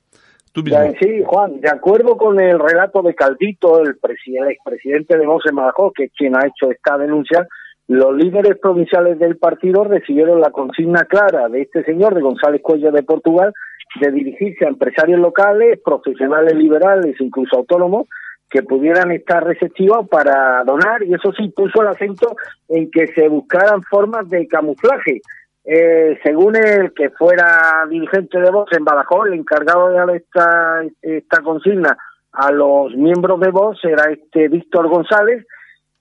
tú 0.51 0.63
mismo. 0.63 0.79
Sí, 0.99 1.21
Juan, 1.25 1.59
de 1.61 1.69
acuerdo 1.69 2.17
con 2.17 2.39
el 2.39 2.59
relato 2.59 3.01
de 3.01 3.15
Caldito, 3.15 3.79
el, 3.81 3.99
presi- 3.99 4.41
el 4.41 4.51
expresidente 4.51 5.17
de 5.17 5.23
en 5.23 5.55
Badajoz, 5.55 5.93
que 5.95 6.05
es 6.05 6.11
quien 6.17 6.35
ha 6.35 6.45
hecho 6.47 6.71
esta 6.71 6.97
denuncia, 6.97 7.47
los 7.87 8.15
líderes 8.15 8.57
provinciales 8.59 9.17
del 9.17 9.37
partido 9.37 9.83
recibieron 9.85 10.41
la 10.41 10.51
consigna 10.51 11.05
clara 11.05 11.47
de 11.47 11.61
este 11.61 11.83
señor, 11.83 12.15
de 12.15 12.21
González 12.21 12.61
Cuello 12.61 12.91
de 12.91 13.03
Portugal, 13.03 13.53
de 14.01 14.11
dirigirse 14.11 14.65
a 14.65 14.69
empresarios 14.69 15.19
locales, 15.19 15.79
profesionales 15.83 16.53
liberales, 16.55 17.15
incluso 17.19 17.55
autónomos, 17.55 18.07
que 18.49 18.63
pudieran 18.63 19.11
estar 19.11 19.43
receptivos 19.43 20.07
para 20.07 20.63
donar, 20.63 21.03
y 21.03 21.13
eso 21.13 21.31
sí 21.33 21.49
puso 21.49 21.81
el 21.81 21.89
acento 21.89 22.35
en 22.69 22.89
que 22.89 23.07
se 23.07 23.27
buscaran 23.27 23.83
formas 23.83 24.29
de 24.29 24.47
camuflaje. 24.47 25.21
Eh, 25.65 26.17
según 26.23 26.55
el 26.55 26.93
que 26.93 27.09
fuera 27.09 27.85
dirigente 27.89 28.39
de 28.39 28.51
Vox 28.51 28.71
en 28.77 28.85
Badajoz, 28.85 29.27
el 29.27 29.33
encargado 29.33 29.89
de 29.89 29.95
dar 29.95 30.09
esta, 30.11 30.81
esta 31.01 31.41
consigna 31.41 31.97
a 32.31 32.51
los 32.51 32.95
miembros 32.95 33.39
de 33.41 33.51
Vox 33.51 33.83
era 33.83 34.11
este 34.11 34.47
Víctor 34.47 34.87
González, 34.87 35.45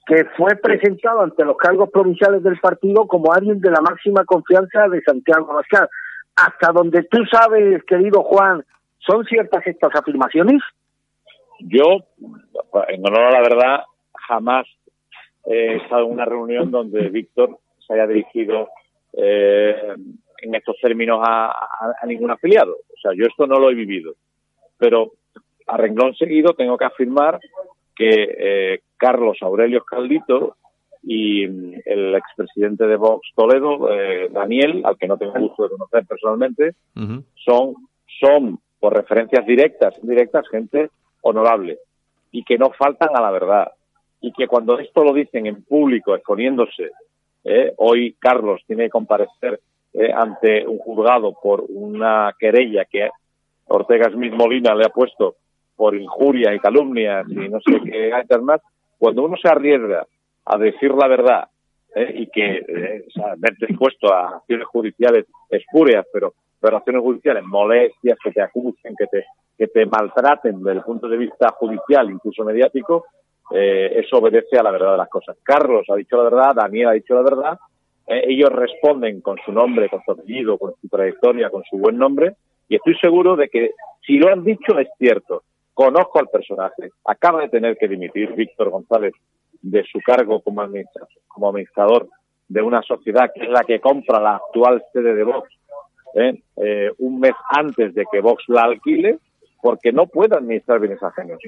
que 0.07 0.25
fue 0.37 0.55
presentado 0.55 1.23
ante 1.23 1.45
los 1.45 1.57
cargos 1.57 1.91
provinciales 1.91 2.45
del 2.45 2.61
partido 2.61 3.09
como 3.09 3.33
alguien 3.33 3.61
de 3.61 3.71
la 3.71 3.81
máxima 3.81 4.25
confianza 4.25 4.89
de 4.89 5.03
Santiago 5.03 5.51
Abascal. 5.51 5.89
Hasta 6.37 6.71
donde 6.71 7.03
tú 7.05 7.25
sabes, 7.29 7.83
querido 7.85 8.23
Juan, 8.23 8.63
¿son 8.99 9.25
ciertas 9.25 9.67
estas 9.67 9.93
afirmaciones? 9.97 10.63
Yo, 11.61 12.05
en 12.89 13.07
honor 13.07 13.23
a 13.25 13.31
la 13.31 13.41
verdad, 13.41 13.81
jamás 14.29 14.67
he 15.45 15.77
estado 15.77 16.07
en 16.07 16.13
una 16.13 16.25
reunión 16.25 16.71
donde 16.71 17.09
Víctor 17.09 17.59
se 17.87 17.95
haya 17.95 18.07
dirigido 18.07 18.69
eh, 19.13 19.95
en 20.43 20.55
estos 20.55 20.77
términos 20.81 21.21
a, 21.23 21.47
a- 21.51 21.95
a 22.03 22.07
ningún 22.07 22.31
afiliado. 22.31 22.73
O 22.73 22.99
sea, 23.01 23.13
yo 23.15 23.25
esto 23.27 23.47
no 23.47 23.59
lo 23.59 23.71
he 23.71 23.75
vivido. 23.75 24.15
Pero 24.79 25.13
a 25.69 25.77
renglón 25.77 26.15
seguido 26.15 26.55
tengo 26.55 26.77
que 26.77 26.85
afirmar 26.85 27.39
que 27.95 28.35
eh, 28.39 28.81
Carlos 28.97 29.39
Aurelio 29.41 29.83
Caldito 29.85 30.57
y 31.03 31.47
mm, 31.47 31.75
el 31.87 32.15
expresidente 32.17 32.87
de 32.87 32.97
Vox 32.97 33.29
Toledo, 33.35 33.91
eh, 33.93 34.29
Daniel, 34.31 34.83
al 34.85 34.99
que 34.99 35.07
no 35.07 35.17
tengo 35.17 35.33
gusto 35.39 35.63
de 35.65 35.71
conocer 35.71 36.05
personalmente, 36.07 36.73
son, 37.45 37.75
son, 38.21 38.59
por 38.81 38.95
referencias 38.95 39.47
directas, 39.47 39.95
indirectas, 40.03 40.47
gente 40.49 40.91
honorable 41.23 41.79
y 42.31 42.45
que 42.45 42.59
no 42.59 42.71
faltan 42.71 43.11
a 43.15 43.21
la 43.21 43.31
verdad 43.31 43.73
y 44.21 44.33
que 44.33 44.47
cuando 44.47 44.79
esto 44.79 45.05
lo 45.05 45.13
dicen 45.13 45.47
en 45.47 45.63
público, 45.63 46.15
exponiéndose, 46.15 46.91
eh, 47.45 47.73
hoy 47.77 48.17
Carlos 48.19 48.63
tiene 48.67 48.85
que 48.85 48.91
comparecer 48.91 49.61
eh, 49.93 50.13
ante 50.13 50.67
un 50.67 50.79
juzgado 50.79 51.35
por 51.41 51.65
una 51.69 52.35
querella 52.39 52.85
que 52.85 53.09
Ortega 53.69 54.11
Smith 54.11 54.33
Molina 54.35 54.75
le 54.75 54.85
ha 54.85 54.91
puesto 54.91 55.37
por 55.77 55.95
injurias 55.95 56.55
y 56.55 56.59
calumnias 56.59 57.27
y 57.29 57.49
no 57.49 57.61
sé 57.61 57.81
qué 57.85 58.11
más, 58.41 58.61
cuando 58.99 59.25
uno 59.25 59.37
se 59.37 59.49
arriesga 59.49 60.07
a 60.45 60.59
decir 60.59 60.93
la 60.93 61.07
verdad 61.09 61.49
eh, 61.95 62.13
y 62.15 62.27
que 62.29 62.65
eh, 62.67 63.05
o 63.07 63.11
sea, 63.11 63.35
expuesto 63.61 64.13
a 64.13 64.37
acciones 64.37 64.67
judiciales 64.67 65.27
espurias, 65.51 66.07
pero, 66.13 66.35
pero 66.61 66.77
acciones 66.77 67.03
judiciales 67.03 67.45
molestias, 67.45 68.19
que 68.23 68.33
te 68.33 68.43
acusen, 68.43 68.95
que 68.97 69.07
te, 69.07 69.25
que 69.57 69.69
te 69.69 69.87
maltraten 69.87 70.63
desde 70.63 70.79
el 70.79 70.85
punto 70.85 71.09
de 71.09 71.17
vista 71.17 71.51
judicial, 71.53 72.11
incluso 72.11 72.45
mediático, 72.45 73.07
eh, 73.51 74.01
eso 74.05 74.19
obedece 74.19 74.59
a 74.59 74.63
la 74.63 74.71
verdad 74.71 74.93
de 74.93 74.99
las 74.99 75.09
cosas. 75.09 75.37
Carlos 75.43 75.87
ha 75.89 75.97
dicho 75.97 76.17
la 76.17 76.25
verdad, 76.25 76.55
Daniel 76.55 76.89
ha 76.89 76.93
dicho 76.93 77.15
la 77.15 77.23
verdad, 77.23 77.59
eh, 78.07 78.25
ellos 78.29 78.51
responden 78.51 79.21
con 79.21 79.39
su 79.45 79.53
nombre, 79.53 79.89
con 79.89 80.03
su 80.05 80.13
apellido, 80.13 80.59
con 80.59 80.75
su 80.81 80.89
trayectoria, 80.89 81.51
con 81.51 81.63
su 81.65 81.79
buen 81.79 81.97
nombre, 81.97 82.37
y 82.69 82.77
estoy 82.77 82.97
seguro 82.99 83.37
de 83.37 83.49
que 83.49 83.71
si 84.07 84.19
lo 84.19 84.33
han 84.33 84.45
dicho 84.45 84.79
es 84.79 84.89
cierto. 84.99 85.43
Conozco 85.73 86.19
al 86.19 86.29
personaje, 86.29 86.91
acaba 87.05 87.43
de 87.43 87.51
tener 87.51 87.77
que 87.77 87.87
dimitir 87.87 88.33
Víctor 88.33 88.71
González 88.71 89.13
de 89.61 89.85
su 89.85 90.01
cargo 90.01 90.41
como 90.41 90.63
administrador, 90.63 91.11
como 91.29 91.51
administrador 91.51 92.09
de 92.49 92.63
una 92.63 92.81
sociedad 92.81 93.31
que 93.35 93.45
es 93.45 93.51
la 93.51 93.63
que 93.63 93.79
compra 93.79 94.19
la 94.19 94.37
actual 94.37 94.83
sede 94.93 95.15
de 95.15 95.25
Vox 95.25 95.51
¿eh? 96.17 96.43
Eh, 96.57 96.91
un 96.99 97.21
mes 97.21 97.35
antes 97.51 97.95
de 97.95 98.05
que 98.11 98.21
Vox 98.21 98.45
la 98.49 98.63
alquile, 98.63 99.19
porque 99.61 99.93
no 99.93 100.07
puede 100.07 100.37
administrar 100.37 100.81
bienes 100.81 101.03
ajenos. 101.03 101.39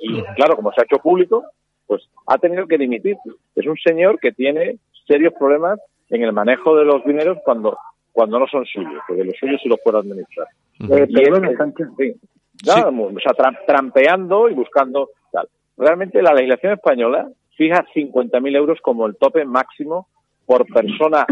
Y 0.00 0.22
claro, 0.34 0.56
como 0.56 0.72
se 0.72 0.80
ha 0.80 0.84
hecho 0.84 1.02
público, 1.02 1.44
pues 1.86 2.08
ha 2.26 2.38
tenido 2.38 2.66
que 2.66 2.78
dimitir. 2.78 3.16
Es 3.54 3.66
un 3.66 3.76
señor 3.76 4.18
que 4.18 4.32
tiene 4.32 4.78
serios 5.06 5.34
problemas 5.38 5.80
en 6.08 6.22
el 6.22 6.32
manejo 6.32 6.76
de 6.76 6.84
los 6.84 7.04
dineros 7.04 7.38
cuando 7.44 7.76
cuando 8.16 8.38
no 8.38 8.46
son 8.46 8.64
suyos, 8.64 9.02
porque 9.06 9.24
los 9.24 9.36
suyos 9.38 9.60
sí 9.62 9.68
los 9.68 9.78
puede 9.84 9.98
administrar. 9.98 10.46
Eh, 10.80 11.06
perdón, 11.06 11.54
Sánchez. 11.54 11.88
Sí, 11.98 12.14
o 12.64 13.20
sea, 13.20 13.54
trampeando 13.66 14.48
y 14.48 14.54
buscando 14.54 15.10
tal. 15.30 15.46
Realmente 15.76 16.22
la 16.22 16.32
legislación 16.32 16.72
española 16.72 17.28
fija 17.56 17.84
50.000 17.94 18.56
euros 18.56 18.78
como 18.80 19.06
el 19.06 19.16
tope 19.16 19.44
máximo 19.44 20.08
por 20.46 20.66
persona 20.66 21.26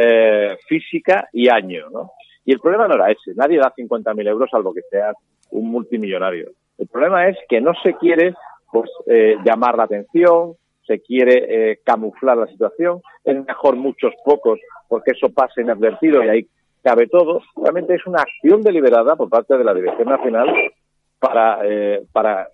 eh, 0.00 0.56
física 0.66 1.28
y 1.30 1.50
año, 1.50 1.90
¿no? 1.90 2.12
Y 2.46 2.52
el 2.52 2.60
problema 2.60 2.88
no 2.88 2.94
era 2.94 3.10
ese, 3.10 3.34
nadie 3.34 3.58
da 3.58 3.74
50.000 3.74 4.26
euros 4.26 4.48
salvo 4.50 4.72
que 4.72 4.80
seas 4.90 5.14
un 5.50 5.70
multimillonario. 5.70 6.50
El 6.78 6.88
problema 6.88 7.28
es 7.28 7.36
que 7.48 7.60
no 7.60 7.72
se 7.82 7.94
quiere 7.94 8.34
pues 8.72 8.90
eh, 9.06 9.36
llamar 9.44 9.76
la 9.76 9.84
atención, 9.84 10.54
se 10.86 11.00
quiere 11.00 11.72
eh, 11.72 11.80
camuflar 11.84 12.36
la 12.36 12.46
situación, 12.46 13.00
es 13.24 13.44
mejor 13.44 13.76
muchos 13.76 14.12
pocos 14.24 14.58
porque 14.88 15.12
eso 15.12 15.28
pase 15.30 15.62
inadvertido 15.62 16.22
y 16.24 16.28
ahí 16.28 16.46
cabe 16.82 17.06
todo. 17.06 17.40
Realmente 17.56 17.94
es 17.94 18.06
una 18.06 18.22
acción 18.22 18.62
deliberada 18.62 19.16
por 19.16 19.30
parte 19.30 19.56
de 19.56 19.64
la 19.64 19.74
Dirección 19.74 20.08
Nacional 20.08 20.52
para, 21.18 21.60
eh, 21.64 22.04
para 22.12 22.48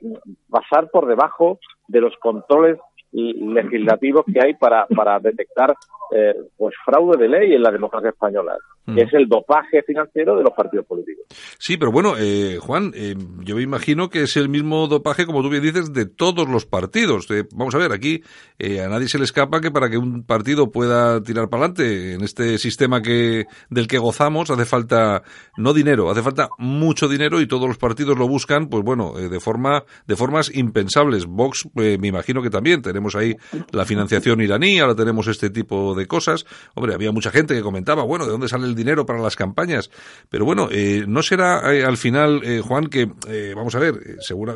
pasar 0.48 0.88
por 0.90 1.06
debajo 1.06 1.58
de 1.88 2.00
los 2.00 2.16
controles 2.18 2.78
legislativos 3.12 4.24
que 4.32 4.40
hay 4.40 4.54
para, 4.54 4.86
para 4.86 5.18
detectar 5.18 5.74
eh, 6.12 6.34
pues 6.56 6.74
fraude 6.84 7.16
de 7.16 7.28
ley 7.28 7.54
en 7.54 7.62
la 7.62 7.70
democracia 7.70 8.10
española, 8.10 8.56
que 8.94 9.04
mm. 9.04 9.06
es 9.06 9.14
el 9.14 9.28
dopaje 9.28 9.82
financiero 9.86 10.36
de 10.36 10.42
los 10.42 10.52
partidos 10.52 10.86
políticos. 10.86 11.26
Sí, 11.58 11.76
pero 11.76 11.92
bueno, 11.92 12.14
eh, 12.18 12.58
Juan, 12.60 12.92
eh, 12.94 13.14
yo 13.44 13.56
me 13.56 13.62
imagino 13.62 14.10
que 14.10 14.22
es 14.22 14.36
el 14.36 14.48
mismo 14.48 14.88
dopaje, 14.88 15.26
como 15.26 15.42
tú 15.42 15.48
bien 15.48 15.62
dices, 15.62 15.92
de 15.92 16.06
todos 16.06 16.48
los 16.48 16.66
partidos. 16.66 17.30
Eh, 17.30 17.44
vamos 17.52 17.74
a 17.74 17.78
ver, 17.78 17.92
aquí 17.92 18.22
a 18.60 18.88
nadie 18.88 19.08
se 19.08 19.18
le 19.18 19.24
escapa 19.24 19.60
que 19.60 19.70
para 19.70 19.88
que 19.88 19.96
un 19.96 20.24
partido 20.24 20.70
pueda 20.70 21.22
tirar 21.22 21.48
para 21.48 21.64
adelante 21.64 22.14
en 22.14 22.22
este 22.22 22.58
sistema 22.58 23.00
que 23.00 23.46
del 23.70 23.86
que 23.86 23.96
gozamos 23.96 24.50
hace 24.50 24.66
falta 24.66 25.22
no 25.56 25.72
dinero, 25.72 26.10
hace 26.10 26.22
falta 26.22 26.50
mucho 26.58 27.08
dinero 27.08 27.40
y 27.40 27.46
todos 27.46 27.66
los 27.66 27.78
partidos 27.78 28.18
lo 28.18 28.28
buscan, 28.28 28.68
pues 28.68 28.84
bueno, 28.84 29.14
de 29.14 29.40
forma 29.40 29.84
de 30.06 30.16
formas 30.16 30.54
impensables. 30.54 31.24
Vox, 31.24 31.68
me 31.74 31.94
imagino 32.06 32.42
que 32.42 32.50
también 32.50 32.82
tenemos 32.82 33.16
ahí 33.16 33.34
la 33.72 33.86
financiación 33.86 34.42
iraní, 34.42 34.78
ahora 34.78 34.94
tenemos 34.94 35.26
este 35.26 35.48
tipo 35.48 35.94
de 35.94 36.00
de 36.00 36.06
cosas. 36.06 36.44
Hombre, 36.74 36.94
había 36.94 37.12
mucha 37.12 37.30
gente 37.30 37.54
que 37.54 37.62
comentaba, 37.62 38.02
bueno, 38.02 38.24
¿de 38.24 38.32
dónde 38.32 38.48
sale 38.48 38.66
el 38.66 38.74
dinero 38.80 39.06
para 39.06 39.20
las 39.20 39.36
campañas? 39.36 39.90
Pero 40.30 40.44
bueno, 40.44 40.68
eh, 40.70 41.04
¿no 41.06 41.22
será 41.22 41.72
eh, 41.72 41.84
al 41.84 41.96
final, 41.96 42.40
eh, 42.44 42.60
Juan, 42.60 42.86
que, 42.86 43.06
vamos 43.54 43.74
a 43.74 43.78
ver, 43.78 43.94
segura, 44.20 44.54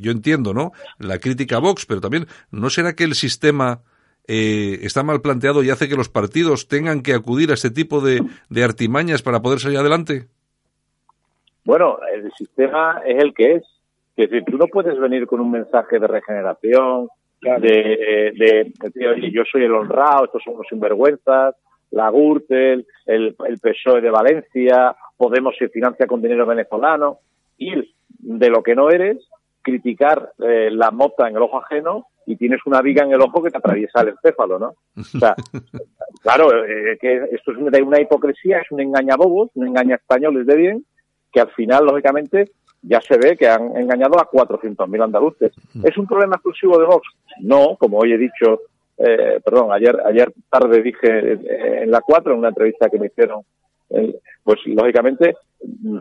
yo 0.00 0.10
entiendo, 0.12 0.52
¿no? 0.52 0.72
La 0.98 1.18
crítica 1.18 1.56
a 1.56 1.60
Vox, 1.60 1.86
pero 1.86 2.00
también, 2.00 2.26
¿no 2.50 2.68
será 2.70 2.94
que 2.94 3.04
el 3.04 3.14
sistema... 3.14 3.80
está 4.28 5.02
mal 5.02 5.20
planteado 5.22 5.62
y 5.62 5.70
hace 5.70 5.88
que 5.88 5.96
los 5.96 6.10
partidos 6.10 6.68
tengan 6.68 7.02
que 7.02 7.14
acudir 7.14 7.50
a 7.50 7.54
este 7.54 7.70
tipo 7.70 8.02
de, 8.06 8.20
de 8.50 8.62
artimañas 8.62 9.22
para 9.22 9.40
poder 9.40 9.58
salir 9.58 9.78
adelante? 9.78 10.28
Bueno, 11.64 11.98
el 12.14 12.30
sistema 12.32 13.00
es 13.06 13.22
el 13.24 13.32
que 13.32 13.54
es. 13.56 13.62
Es 14.16 14.28
decir, 14.28 14.44
tú 14.44 14.58
no 14.58 14.66
puedes 14.66 14.98
venir 14.98 15.26
con 15.26 15.40
un 15.40 15.50
mensaje 15.50 15.98
de 15.98 16.06
regeneración, 16.06 17.08
de, 17.40 18.32
de, 18.34 19.30
yo 19.32 19.42
soy 19.50 19.62
el 19.64 19.72
honrado, 19.72 20.24
estos 20.24 20.42
son 20.44 20.56
los 20.58 20.66
sinvergüenzas, 20.68 21.54
la 21.90 22.10
Gürtel, 22.10 22.86
el, 23.06 23.36
el 23.46 23.58
PSOE 23.58 24.00
de 24.00 24.10
Valencia, 24.10 24.96
Podemos 25.18 25.56
se 25.58 25.68
financia 25.68 26.06
con 26.06 26.22
dinero 26.22 26.46
venezolano, 26.46 27.18
ir 27.58 27.90
de 28.08 28.50
lo 28.50 28.62
que 28.62 28.76
no 28.76 28.88
eres, 28.88 29.18
criticar 29.62 30.32
eh, 30.38 30.70
la 30.70 30.92
mota 30.92 31.28
en 31.28 31.34
el 31.34 31.42
ojo 31.42 31.58
ajeno 31.58 32.06
y 32.24 32.36
tienes 32.36 32.60
una 32.66 32.80
viga 32.82 33.02
en 33.02 33.12
el 33.12 33.20
ojo 33.20 33.42
que 33.42 33.50
te 33.50 33.58
atraviesa 33.58 34.02
el 34.02 34.10
encéfalo, 34.10 34.60
¿no? 34.60 34.74
O 34.96 35.02
sea, 35.02 35.34
claro, 36.22 36.64
eh, 36.64 36.96
que 37.00 37.16
esto 37.32 37.50
es 37.50 37.58
una 37.58 38.00
hipocresía, 38.00 38.60
es 38.60 38.70
un 38.70 38.80
engañabobos, 38.80 39.50
un 39.54 39.66
engaña 39.66 39.96
españoles 39.96 40.46
de 40.46 40.56
bien, 40.56 40.84
que 41.32 41.40
al 41.40 41.50
final, 41.50 41.86
lógicamente, 41.86 42.52
ya 42.82 43.00
se 43.00 43.18
ve 43.18 43.36
que 43.36 43.48
han 43.48 43.76
engañado 43.76 44.20
a 44.20 44.30
400.000 44.30 45.02
andaluces. 45.02 45.50
¿Es 45.82 45.98
un 45.98 46.06
problema 46.06 46.36
exclusivo 46.36 46.78
de 46.78 46.86
Vox? 46.86 47.08
No, 47.40 47.76
como 47.76 47.98
hoy 47.98 48.12
he 48.12 48.18
dicho, 48.18 48.60
eh, 48.98 49.40
perdón, 49.44 49.72
ayer, 49.72 49.96
ayer 50.04 50.32
tarde 50.50 50.82
dije 50.82 51.32
eh, 51.32 51.82
en 51.82 51.90
la 51.90 52.00
4, 52.00 52.32
en 52.32 52.38
una 52.38 52.48
entrevista 52.48 52.88
que 52.90 52.98
me 52.98 53.06
hicieron, 53.06 53.42
eh, 53.90 54.18
pues 54.42 54.58
lógicamente 54.66 55.36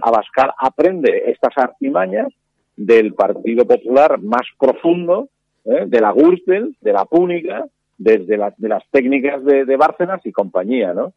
Abascal 0.02 0.52
aprende 0.60 1.24
estas 1.28 1.58
artimañas 1.58 2.28
del 2.76 3.14
Partido 3.14 3.66
Popular 3.66 4.20
más 4.22 4.44
profundo, 4.60 5.30
de 5.64 6.00
la 6.00 6.14
Gürtel, 6.14 6.78
de 6.80 6.94
la 6.94 7.04
Púnica, 7.04 7.66
desde 7.98 8.38
de 8.58 8.70
las 8.70 8.84
técnicas 8.90 9.44
de, 9.44 9.66
de 9.66 9.76
Bárcenas 9.76 10.26
y 10.26 10.32
compañía, 10.32 10.94
¿no? 10.94 11.14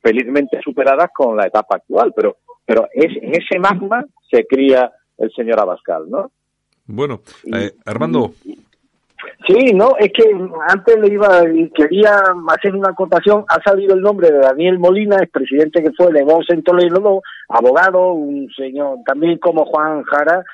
Felizmente 0.00 0.58
superadas 0.62 1.10
con 1.14 1.36
la 1.36 1.46
etapa 1.46 1.76
actual, 1.76 2.14
pero, 2.16 2.36
pero 2.64 2.88
es, 2.94 3.14
en 3.22 3.34
ese 3.34 3.58
magma 3.58 4.06
se 4.30 4.46
cría 4.46 4.90
el 5.18 5.30
señor 5.32 5.60
Abascal, 5.60 6.08
¿no? 6.08 6.30
Bueno, 6.86 7.20
eh, 7.54 7.72
Armando. 7.84 8.32
Sí, 9.46 9.72
no, 9.74 9.96
es 9.98 10.12
que 10.12 10.24
antes 10.68 10.98
le 10.98 11.12
iba 11.12 11.42
y 11.52 11.68
quería 11.70 12.22
hacer 12.48 12.74
una 12.74 12.90
acotación. 12.90 13.44
Ha 13.48 13.60
salido 13.62 13.94
el 13.94 14.00
nombre 14.00 14.30
de 14.30 14.38
Daniel 14.38 14.78
Molina, 14.78 15.16
expresidente 15.16 15.82
que 15.82 15.92
fue 15.92 16.12
de 16.12 16.24
Vox 16.24 16.48
en 16.50 16.62
Toledo, 16.62 17.22
abogado, 17.48 18.12
un 18.12 18.48
señor 18.56 18.98
también 19.04 19.38
como 19.38 19.64
Juan 19.64 20.02
Jara, 20.04 20.44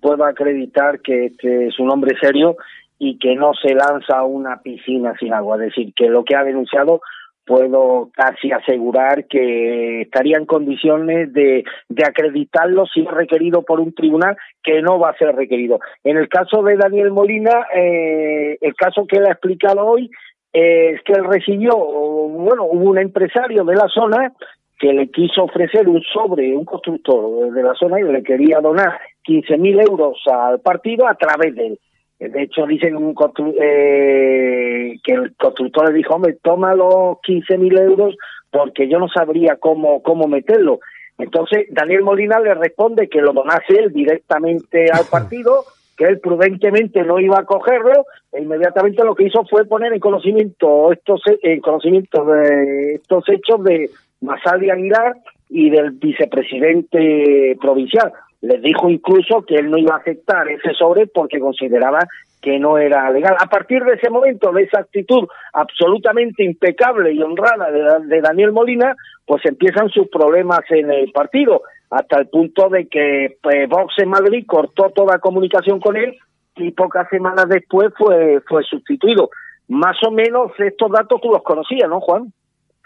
puedo 0.00 0.24
acreditar 0.24 1.00
que 1.00 1.26
este 1.26 1.68
es 1.68 1.78
un 1.78 1.90
hombre 1.90 2.16
serio 2.20 2.56
y 2.98 3.18
que 3.18 3.34
no 3.34 3.52
se 3.54 3.74
lanza 3.74 4.18
a 4.18 4.24
una 4.24 4.60
piscina 4.62 5.14
sin 5.18 5.32
agua. 5.32 5.56
Es 5.56 5.74
decir, 5.74 5.92
que 5.94 6.08
lo 6.08 6.24
que 6.24 6.36
ha 6.36 6.44
denunciado 6.44 7.00
puedo 7.46 8.10
casi 8.14 8.52
asegurar 8.52 9.26
que 9.26 10.02
estaría 10.02 10.38
en 10.38 10.46
condiciones 10.46 11.32
de, 11.32 11.64
de 11.88 12.04
acreditarlo 12.04 12.86
si 12.86 13.02
es 13.02 13.10
requerido 13.10 13.62
por 13.62 13.80
un 13.80 13.94
tribunal 13.94 14.36
que 14.62 14.80
no 14.82 14.98
va 14.98 15.10
a 15.10 15.18
ser 15.18 15.34
requerido. 15.34 15.80
En 16.02 16.16
el 16.16 16.28
caso 16.28 16.62
de 16.62 16.76
Daniel 16.76 17.10
Molina, 17.10 17.66
eh, 17.74 18.58
el 18.60 18.74
caso 18.74 19.06
que 19.06 19.18
él 19.18 19.26
ha 19.26 19.32
explicado 19.32 19.84
hoy 19.84 20.10
es 20.52 21.02
que 21.02 21.12
él 21.12 21.24
recibió, 21.24 21.76
bueno, 21.76 22.64
hubo 22.64 22.90
un 22.90 22.98
empresario 22.98 23.64
de 23.64 23.74
la 23.74 23.88
zona 23.88 24.32
que 24.78 24.92
le 24.92 25.08
quiso 25.08 25.44
ofrecer 25.44 25.88
un 25.88 26.02
sobre, 26.02 26.56
un 26.56 26.64
constructor 26.64 27.52
de 27.52 27.62
la 27.62 27.74
zona 27.74 28.00
y 28.00 28.04
le 28.04 28.22
quería 28.22 28.60
donar 28.60 29.00
15.000 29.26 29.88
euros 29.88 30.18
al 30.30 30.60
partido 30.60 31.06
a 31.08 31.14
través 31.14 31.54
de 31.54 31.66
él. 31.68 31.78
De 32.18 32.42
hecho, 32.42 32.66
dicen 32.66 32.96
un 32.96 33.14
eh, 33.60 34.94
que 35.02 35.12
el 35.12 35.34
constructor 35.36 35.88
le 35.88 35.98
dijo, 35.98 36.14
hombre, 36.14 36.38
toma 36.42 36.74
los 36.74 37.18
15.000 37.26 37.80
euros 37.80 38.16
porque 38.50 38.88
yo 38.88 38.98
no 38.98 39.08
sabría 39.08 39.56
cómo, 39.56 40.02
cómo 40.02 40.28
meterlo. 40.28 40.78
Entonces, 41.18 41.66
Daniel 41.70 42.02
Molina 42.02 42.38
le 42.38 42.54
responde 42.54 43.08
que 43.08 43.20
lo 43.20 43.32
donase 43.32 43.74
él 43.76 43.92
directamente 43.92 44.90
al 44.90 45.04
partido, 45.10 45.64
que 45.96 46.04
él 46.04 46.20
prudentemente 46.20 47.02
no 47.02 47.18
iba 47.18 47.38
a 47.40 47.44
cogerlo, 47.44 48.06
e 48.32 48.42
inmediatamente 48.42 49.04
lo 49.04 49.14
que 49.14 49.24
hizo 49.24 49.44
fue 49.44 49.64
poner 49.64 49.92
en 49.92 50.00
conocimiento 50.00 50.92
estos, 50.92 51.20
en 51.42 51.60
conocimiento 51.60 52.24
de 52.24 52.94
estos 52.94 53.28
hechos 53.28 53.62
de 53.64 53.90
Masali 54.20 54.70
Aguilar 54.70 55.16
y 55.48 55.70
del 55.70 55.90
vicepresidente 55.92 57.56
provincial. 57.60 58.12
Les 58.44 58.60
dijo 58.60 58.90
incluso 58.90 59.42
que 59.46 59.54
él 59.54 59.70
no 59.70 59.78
iba 59.78 59.94
a 59.94 59.98
aceptar 59.98 60.46
ese 60.50 60.74
sobre 60.74 61.06
porque 61.06 61.40
consideraba 61.40 62.00
que 62.42 62.58
no 62.58 62.76
era 62.76 63.10
legal. 63.10 63.34
A 63.40 63.46
partir 63.46 63.82
de 63.84 63.94
ese 63.94 64.10
momento, 64.10 64.52
de 64.52 64.64
esa 64.64 64.80
actitud 64.80 65.26
absolutamente 65.54 66.44
impecable 66.44 67.14
y 67.14 67.22
honrada 67.22 67.70
de, 68.00 68.20
Daniel 68.20 68.52
Molina, 68.52 68.94
pues 69.24 69.46
empiezan 69.46 69.88
sus 69.88 70.08
problemas 70.08 70.60
en 70.68 70.90
el 70.90 71.10
partido, 71.10 71.62
hasta 71.88 72.18
el 72.18 72.28
punto 72.28 72.68
de 72.68 72.86
que 72.86 73.38
pues, 73.42 73.66
Vox 73.66 73.94
en 73.96 74.10
Madrid 74.10 74.44
cortó 74.46 74.90
toda 74.90 75.20
comunicación 75.20 75.80
con 75.80 75.96
él 75.96 76.14
y 76.56 76.70
pocas 76.72 77.08
semanas 77.08 77.48
después 77.48 77.94
fue, 77.96 78.42
fue 78.46 78.62
sustituido. 78.64 79.30
Más 79.68 79.96
o 80.06 80.10
menos 80.10 80.52
estos 80.58 80.92
datos 80.92 81.18
tú 81.22 81.30
los 81.30 81.42
conocías, 81.42 81.88
¿no, 81.88 82.00
Juan? 82.00 82.30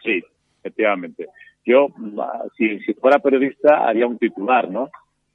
Sí, 0.05 0.23
efectivamente. 0.61 1.27
Yo, 1.67 1.89
si 2.57 2.79
fuera 2.95 3.19
periodista, 3.19 3.89
haría 3.89 4.07
un 4.07 4.19
titular, 4.19 4.71
¿no? 4.71 4.89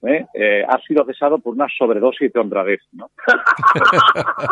¿Eh? 0.05 0.25
Eh, 0.33 0.63
ha 0.67 0.79
sido 0.81 1.05
cesado 1.05 1.39
por 1.39 1.53
una 1.53 1.67
sobredosis 1.77 2.31
de 2.33 2.39
honradez, 2.39 2.81
¿no? 2.91 3.09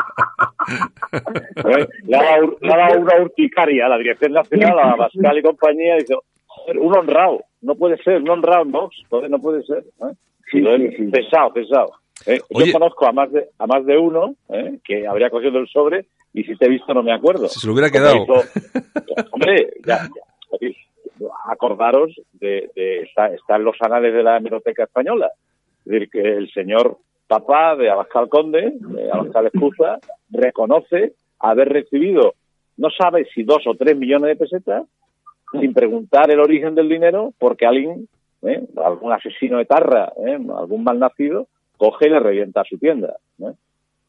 ¿Eh? 1.57 1.87
Le 2.03 2.17
ha 2.17 2.23
dado, 2.23 2.55
le 2.61 2.73
ha 2.73 2.77
dado 2.77 2.99
una 3.01 3.21
urticaria 3.21 3.85
a 3.85 3.89
la 3.89 3.97
Dirección 3.97 4.31
Nacional, 4.33 4.79
a 4.79 4.95
Bascal 4.95 5.37
y 5.37 5.41
compañía, 5.41 5.95
y 5.95 5.99
dice, 6.01 6.15
"Joder, 6.45 6.77
un 6.79 6.97
honrado, 6.97 7.43
no 7.61 7.75
puede 7.75 7.97
ser, 8.01 8.21
un 8.21 8.29
honrado 8.29 8.89
joder, 9.09 9.29
no 9.29 9.39
puede 9.39 9.63
ser. 9.63 9.79
¿eh? 9.79 10.13
Entonces, 10.53 11.11
Pesado, 11.11 11.53
pesado. 11.53 11.91
¿eh? 12.25 12.39
Yo 12.49 12.71
conozco 12.73 13.07
a 13.07 13.11
más 13.11 13.31
de, 13.31 13.47
a 13.57 13.67
más 13.67 13.85
de 13.85 13.97
uno 13.97 14.35
¿eh? 14.49 14.79
que 14.83 15.07
habría 15.07 15.29
cogido 15.29 15.59
el 15.59 15.67
sobre 15.67 16.05
y 16.33 16.43
si 16.43 16.55
te 16.57 16.65
he 16.65 16.69
visto 16.69 16.93
no 16.93 17.03
me 17.03 17.13
acuerdo. 17.13 17.47
Si 17.47 17.59
se 17.59 17.67
lo 17.67 17.73
hubiera 17.73 17.89
quedado. 17.89 18.15
hizo- 18.23 18.43
hombre, 19.31 19.73
ya, 19.85 20.07
ya. 20.07 20.67
Acordaros 21.45 22.13
de, 22.33 22.69
de 22.75 23.01
está, 23.01 23.27
en 23.55 23.63
los 23.63 23.75
anales 23.81 24.13
de 24.13 24.23
la 24.23 24.37
hemeroteca 24.37 24.83
española. 24.83 25.31
Es 25.85 25.91
decir, 25.91 26.09
que 26.09 26.21
el 26.21 26.51
señor 26.51 26.97
papá 27.27 27.75
de 27.75 27.89
Abascal 27.89 28.29
Conde, 28.29 28.73
de 28.79 29.11
Abascal 29.11 29.47
Espuza, 29.47 29.99
reconoce 30.29 31.13
haber 31.39 31.69
recibido, 31.69 32.33
no 32.77 32.89
sabe 32.89 33.25
si 33.33 33.43
dos 33.43 33.65
o 33.65 33.75
tres 33.75 33.97
millones 33.97 34.29
de 34.29 34.35
pesetas, 34.35 34.85
sin 35.59 35.73
preguntar 35.73 36.31
el 36.31 36.39
origen 36.39 36.75
del 36.75 36.89
dinero, 36.89 37.33
porque 37.37 37.65
alguien, 37.65 38.07
¿eh? 38.43 38.63
algún 38.83 39.11
asesino 39.11 39.57
de 39.57 39.65
tarra, 39.65 40.13
¿eh? 40.25 40.39
algún 40.55 40.83
malnacido, 40.83 41.47
coge 41.77 42.07
y 42.07 42.09
le 42.11 42.19
revienta 42.19 42.63
su 42.63 42.77
tienda. 42.77 43.15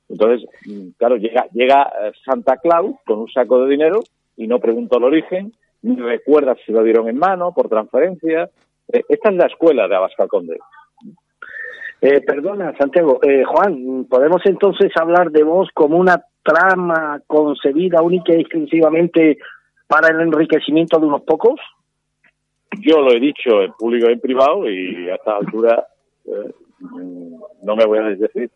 Entonces, 0.08 0.48
mm, 0.66 0.90
claro, 0.98 1.16
llega, 1.16 1.46
llega 1.52 1.90
eh, 2.02 2.12
Santa 2.24 2.58
Claus 2.58 2.96
con 3.06 3.20
un 3.20 3.30
saco 3.30 3.64
de 3.64 3.70
dinero 3.70 4.02
y 4.36 4.46
no 4.46 4.58
preguntó 4.58 4.98
el 4.98 5.04
origen, 5.04 5.52
recuerda 5.82 6.56
si 6.64 6.72
lo 6.72 6.82
dieron 6.82 7.08
en 7.08 7.18
mano, 7.18 7.52
por 7.52 7.68
transferencia. 7.68 8.50
Eh, 8.92 9.02
esta 9.08 9.30
es 9.30 9.36
la 9.36 9.46
escuela 9.46 9.88
de 9.88 9.96
Abascal 9.96 10.28
Conde. 10.28 10.58
Eh, 12.00 12.20
perdona, 12.20 12.76
Santiago. 12.76 13.20
Eh, 13.22 13.44
Juan, 13.44 14.06
¿podemos 14.10 14.42
entonces 14.44 14.90
hablar 14.96 15.30
de 15.30 15.44
vos 15.44 15.68
como 15.72 15.98
una 15.98 16.24
trama 16.42 17.20
concebida 17.28 18.02
única 18.02 18.34
y 18.34 18.40
exclusivamente 18.40 19.38
para 19.86 20.08
el 20.08 20.20
enriquecimiento 20.20 20.98
de 20.98 21.06
unos 21.06 21.22
pocos? 21.22 21.60
Yo 22.80 23.00
lo 23.00 23.12
he 23.12 23.20
dicho 23.20 23.62
en 23.62 23.72
público 23.74 24.08
y 24.08 24.14
en 24.14 24.20
privado 24.20 24.68
y 24.68 25.10
a 25.10 25.14
esta 25.14 25.36
altura 25.36 25.86
eh, 26.24 26.52
no 27.62 27.76
me 27.76 27.84
voy 27.84 27.98
a 27.98 28.02
desdecir. 28.02 28.50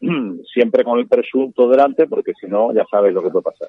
Siempre 0.52 0.84
con 0.84 0.98
el 0.98 1.08
presunto 1.08 1.68
delante, 1.68 2.06
porque 2.06 2.32
si 2.38 2.46
no, 2.46 2.74
ya 2.74 2.84
sabes 2.90 3.14
lo 3.14 3.22
que 3.22 3.30
puede 3.30 3.44
pasar. 3.44 3.68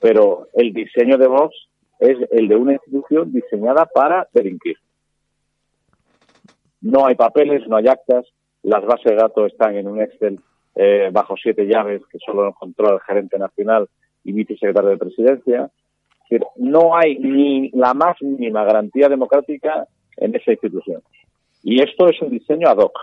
Pero 0.00 0.48
el 0.54 0.72
diseño 0.72 1.18
de 1.18 1.26
Vox 1.26 1.54
es 2.02 2.18
el 2.32 2.48
de 2.48 2.56
una 2.56 2.72
institución 2.72 3.32
diseñada 3.32 3.86
para 3.86 4.26
delinquir. 4.32 4.76
No 6.80 7.06
hay 7.06 7.14
papeles, 7.14 7.66
no 7.68 7.76
hay 7.76 7.86
actas, 7.86 8.26
las 8.64 8.84
bases 8.84 9.04
de 9.04 9.14
datos 9.14 9.52
están 9.52 9.76
en 9.76 9.86
un 9.86 10.00
Excel 10.00 10.40
eh, 10.74 11.10
bajo 11.12 11.36
siete 11.40 11.64
llaves 11.66 12.02
que 12.10 12.18
solo 12.18 12.44
lo 12.44 12.54
controla 12.54 12.94
el 12.94 13.00
gerente 13.02 13.38
nacional 13.38 13.88
y 14.24 14.32
vicesecretario 14.32 14.90
de 14.90 14.96
presidencia. 14.96 15.70
No 16.56 16.96
hay 16.96 17.18
ni 17.18 17.70
la 17.70 17.94
más 17.94 18.16
mínima 18.20 18.64
garantía 18.64 19.08
democrática 19.08 19.86
en 20.16 20.34
esa 20.34 20.50
institución. 20.50 21.02
Y 21.62 21.82
esto 21.82 22.08
es 22.08 22.20
un 22.20 22.30
diseño 22.30 22.68
ad 22.68 22.78
hoc, 22.78 22.98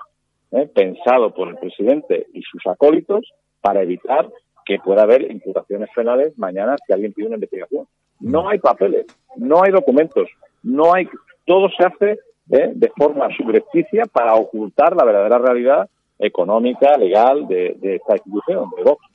¿eh? 0.52 0.70
pensado 0.74 1.34
por 1.34 1.48
el 1.48 1.56
presidente 1.56 2.28
y 2.34 2.42
sus 2.42 2.68
acólitos 2.68 3.32
para 3.62 3.82
evitar 3.82 4.30
que 4.66 4.80
pueda 4.80 5.04
haber 5.04 5.32
imputaciones 5.32 5.90
penales 5.96 6.38
mañana 6.38 6.76
si 6.86 6.92
alguien 6.92 7.14
pide 7.14 7.28
una 7.28 7.36
investigación. 7.38 7.88
No 8.20 8.50
hay 8.50 8.60
papeles, 8.60 9.06
no 9.38 9.64
hay 9.64 9.72
documentos, 9.72 10.30
no 10.64 10.94
hay, 10.94 11.08
todo 11.46 11.70
se 11.70 11.86
hace 11.86 12.20
¿eh? 12.50 12.72
de 12.74 12.92
forma 12.98 13.28
subrepticia 13.36 14.06
para 14.06 14.36
ocultar 14.36 14.96
la 14.96 15.06
verdadera 15.06 15.38
realidad 15.38 15.90
económica, 16.18 16.98
legal 16.98 17.48
de, 17.48 17.76
de 17.80 17.96
esta 17.96 18.16
institución, 18.16 18.70
de 18.76 18.84
Vox. 18.84 19.06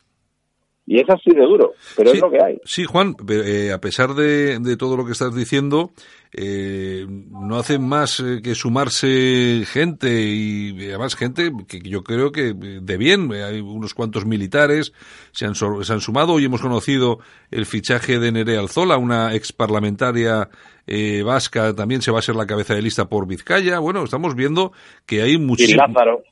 Y 0.87 1.01
es 1.01 1.09
así 1.09 1.31
de 1.31 1.41
duro, 1.41 1.73
pero 1.97 2.11
Sí, 2.11 2.17
es 2.17 2.23
lo 2.23 2.31
que 2.31 2.43
hay. 2.45 2.59
Sí, 2.65 2.85
Juan, 2.85 3.15
pero, 3.15 3.43
eh, 3.43 3.73
a 3.73 3.79
pesar 3.79 4.15
de, 4.15 4.59
de 4.59 4.77
todo 4.77 4.99
lo 4.99 5.07
que 5.07 5.13
estás 5.13 5.35
diciendo, 5.35 5.93
eh, 6.37 7.07
no 7.09 7.57
hacen 7.57 7.89
más 7.89 8.21
eh, 8.21 8.41
que 8.43 8.55
sumarse 8.55 9.63
gente 9.67 10.11
y 10.11 10.77
eh, 10.83 10.89
además 10.91 11.17
gente 11.17 11.51
que 11.67 11.81
yo 11.81 12.03
creo 12.05 12.33
que 12.33 12.49
eh, 12.49 12.55
de 12.83 12.97
bien. 12.99 13.33
Hay 13.33 13.61
unos 13.61 13.95
cuantos 13.95 14.27
militares 14.27 14.93
se 15.33 15.47
han, 15.47 15.55
se 15.55 15.93
han 15.93 16.01
sumado. 16.01 16.35
Hoy 16.35 16.45
hemos 16.45 16.61
conocido 16.61 17.19
el 17.51 17.65
fichaje 17.65 18.19
de 18.19 18.33
Nerea 18.33 18.61
Alzola, 18.61 18.99
una 18.99 19.35
ex 19.35 19.55
parlamentaria 19.55 20.51
eh, 20.87 21.23
vasca, 21.23 21.75
también 21.75 22.03
se 22.03 22.11
va 22.11 22.19
a 22.19 22.23
ser 22.23 22.37
la 22.37 22.47
cabeza 22.47 22.75
de 22.75 22.83
lista 22.83 23.07
por 23.09 23.27
Vizcaya. 23.27 23.79
Bueno, 23.79 24.05
estamos 24.05 24.35
viendo 24.35 24.73
que 25.07 25.23
hay 25.23 25.33
Y 25.33 25.39
muchísimo. 25.39 25.83
Lázaro, 25.87 26.23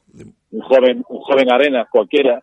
un 0.51 0.61
joven, 0.61 1.03
un 1.09 1.21
joven 1.21 1.51
arena 1.51 1.87
cualquiera, 1.91 2.43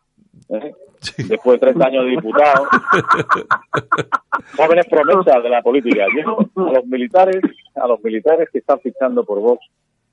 ¿eh? 0.50 0.74
Después 1.18 1.60
de 1.60 1.68
30 1.68 1.88
años 1.88 2.04
de 2.06 2.12
diputado, 2.12 2.66
jóvenes 4.58 4.86
promesas 4.88 5.44
de 5.44 5.50
la 5.50 5.62
política. 5.62 6.06
Yo 6.16 6.40
a 6.40 6.74
los 6.74 6.86
militares, 6.86 7.42
a 7.76 7.88
los 7.88 8.04
militares 8.04 8.50
que 8.52 8.60
están 8.60 8.80
fichando 8.80 9.24
por 9.24 9.40
Vox, 9.40 9.66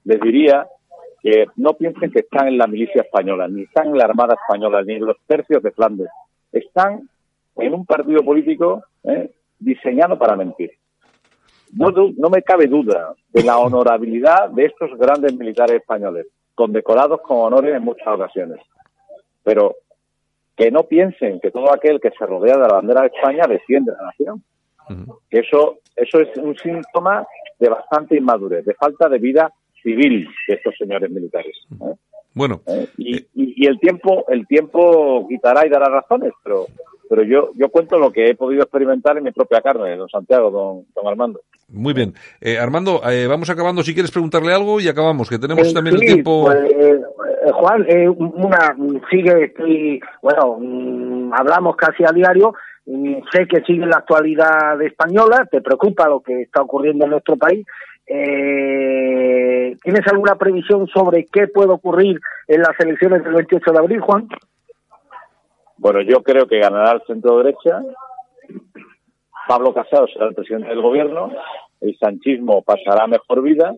les 0.05 0.21
diría 0.21 0.67
que 1.23 1.47
no 1.57 1.75
piensen 1.75 2.11
que 2.11 2.21
están 2.21 2.49
en 2.49 2.59
la 2.59 2.67
milicia 2.67 3.03
española, 3.03 3.49
ni 3.49 3.63
están 3.63 3.89
en 3.89 3.99
la 3.99 4.05
Armada 4.05 4.35
española, 4.35 4.83
ni 4.83 4.95
en 4.95 5.07
los 5.07 5.17
tercios 5.27 5.63
de 5.63 5.73
Flandes. 5.73 6.09
Están 6.53 7.09
en 7.57 7.75
un 7.75 7.85
partido 7.85 8.23
político 8.23 8.85
¿eh? 9.05 9.31
diseñado 9.59 10.19
para 10.19 10.37
mentir. 10.37 10.73
No 11.73 12.31
me 12.31 12.43
cabe 12.43 12.69
duda 12.69 13.15
de 13.33 13.43
la 13.43 13.59
honorabilidad 13.59 14.51
de 14.51 14.67
estos 14.67 14.97
grandes 14.97 15.37
militares 15.37 15.77
españoles, 15.81 16.27
condecorados 16.55 17.21
con 17.23 17.39
honores 17.39 17.75
en 17.75 17.83
muchas 17.83 18.07
ocasiones. 18.07 18.61
Pero 19.43 19.75
que 20.57 20.71
no 20.71 20.85
piensen 20.85 21.39
que 21.41 21.51
todo 21.51 21.73
aquel 21.73 22.01
que 22.01 22.11
se 22.19 22.25
rodea 22.27 22.55
de 22.57 22.63
la 22.63 22.69
bandera 22.75 23.03
de 23.03 23.09
España 23.09 23.45
defiende 23.49 23.93
la 23.93 24.07
nación. 24.07 24.43
Eso, 25.31 25.79
eso 25.97 26.21
es 26.21 26.37
un 26.39 26.57
síntoma 26.57 27.27
de 27.59 27.69
bastante 27.69 28.17
inmadurez, 28.17 28.65
de 28.65 28.75
falta 28.75 29.09
de 29.09 29.19
vida 29.19 29.53
civil 29.83 30.29
de 30.49 30.55
estos 30.55 30.75
señores 30.79 31.11
militares. 31.11 31.55
¿eh? 31.73 31.95
Bueno, 32.35 32.61
¿Eh? 32.67 32.87
Y, 32.99 33.17
y- 33.17 33.65
y 33.65 33.67
el 33.67 33.79
tiempo, 33.81 34.25
el 34.29 34.47
tiempo 34.47 35.27
quitará 35.29 35.67
y 35.67 35.71
dará 35.71 35.87
razones, 35.89 36.33
pero, 36.45 36.67
pero 37.09 37.23
yo, 37.23 37.51
yo 37.55 37.69
cuento 37.71 37.99
lo 37.99 38.13
que 38.13 38.29
he 38.31 38.35
podido 38.35 38.63
experimentar 38.63 39.17
en 39.17 39.25
mi 39.25 39.33
propia 39.33 39.61
carne, 39.63 39.97
don 39.97 40.09
Santiago, 40.09 40.51
don, 40.51 40.85
don 40.95 41.07
Armando. 41.09 41.41
muy 41.69 41.95
bien. 41.95 42.13
Eh, 42.41 42.59
Armando, 42.59 43.01
eh, 43.11 43.27
vamos 43.27 43.49
acabando. 43.49 43.83
Si 43.83 43.95
quieres 43.95 44.11
preguntarle 44.11 44.53
algo 44.53 44.81
y 44.81 44.89
acabamos, 44.89 45.31
que 45.31 45.39
tenemos 45.39 45.69
Eh, 45.69 45.73
también 45.75 45.95
el 45.97 46.01
sí, 46.01 46.07
tiempo. 46.07 46.45
pues, 46.45 46.57
eh, 46.71 46.77
eh, 46.79 47.01
Juan, 47.53 47.85
eh, 47.89 48.09
una 48.09 48.77
sigue, 49.11 49.45
estoy, 49.45 50.01
bueno, 50.23 50.59
mm, 50.59 51.33
hablamos 51.35 51.77
casi 51.77 52.05
a 52.05 52.13
diario. 52.13 52.55
mm, 52.87 53.17
sé 53.33 53.47
que 53.49 53.63
sigue 53.63 53.85
la 53.87 53.99
actualidad 53.99 54.81
española, 54.81 55.47
te 55.51 55.61
preocupa 55.61 56.09
lo 56.09 56.21
que 56.21 56.43
está 56.43 56.63
ocurriendo 56.63 57.05
en 57.05 57.11
nuestro 57.11 57.37
país. 57.37 57.67
Eh, 58.07 59.77
¿Tienes 59.83 60.07
alguna 60.07 60.37
previsión 60.37 60.87
sobre 60.87 61.27
qué 61.27 61.49
puede 61.49 61.73
ocurrir 61.73 62.21
en 62.47 62.61
las 62.61 62.79
elecciones 62.79 63.25
del 63.25 63.35
28 63.35 63.73
de 63.73 63.79
abril, 63.79 64.01
Juan? 64.01 64.29
Bueno, 65.79 66.01
yo 66.03 66.23
creo 66.23 66.47
que 66.47 66.61
ganará 66.61 66.93
el 66.93 67.03
centro 67.07 67.39
derecha. 67.39 67.83
Pablo 69.49 69.75
Casado 69.75 70.07
será 70.09 70.27
el 70.29 70.35
presidente 70.35 70.69
del 70.69 70.81
gobierno. 70.81 71.31
El 71.81 71.97
sanchismo 71.99 72.63
pasará 72.63 73.07
mejor 73.07 73.43
vida. 73.43 73.75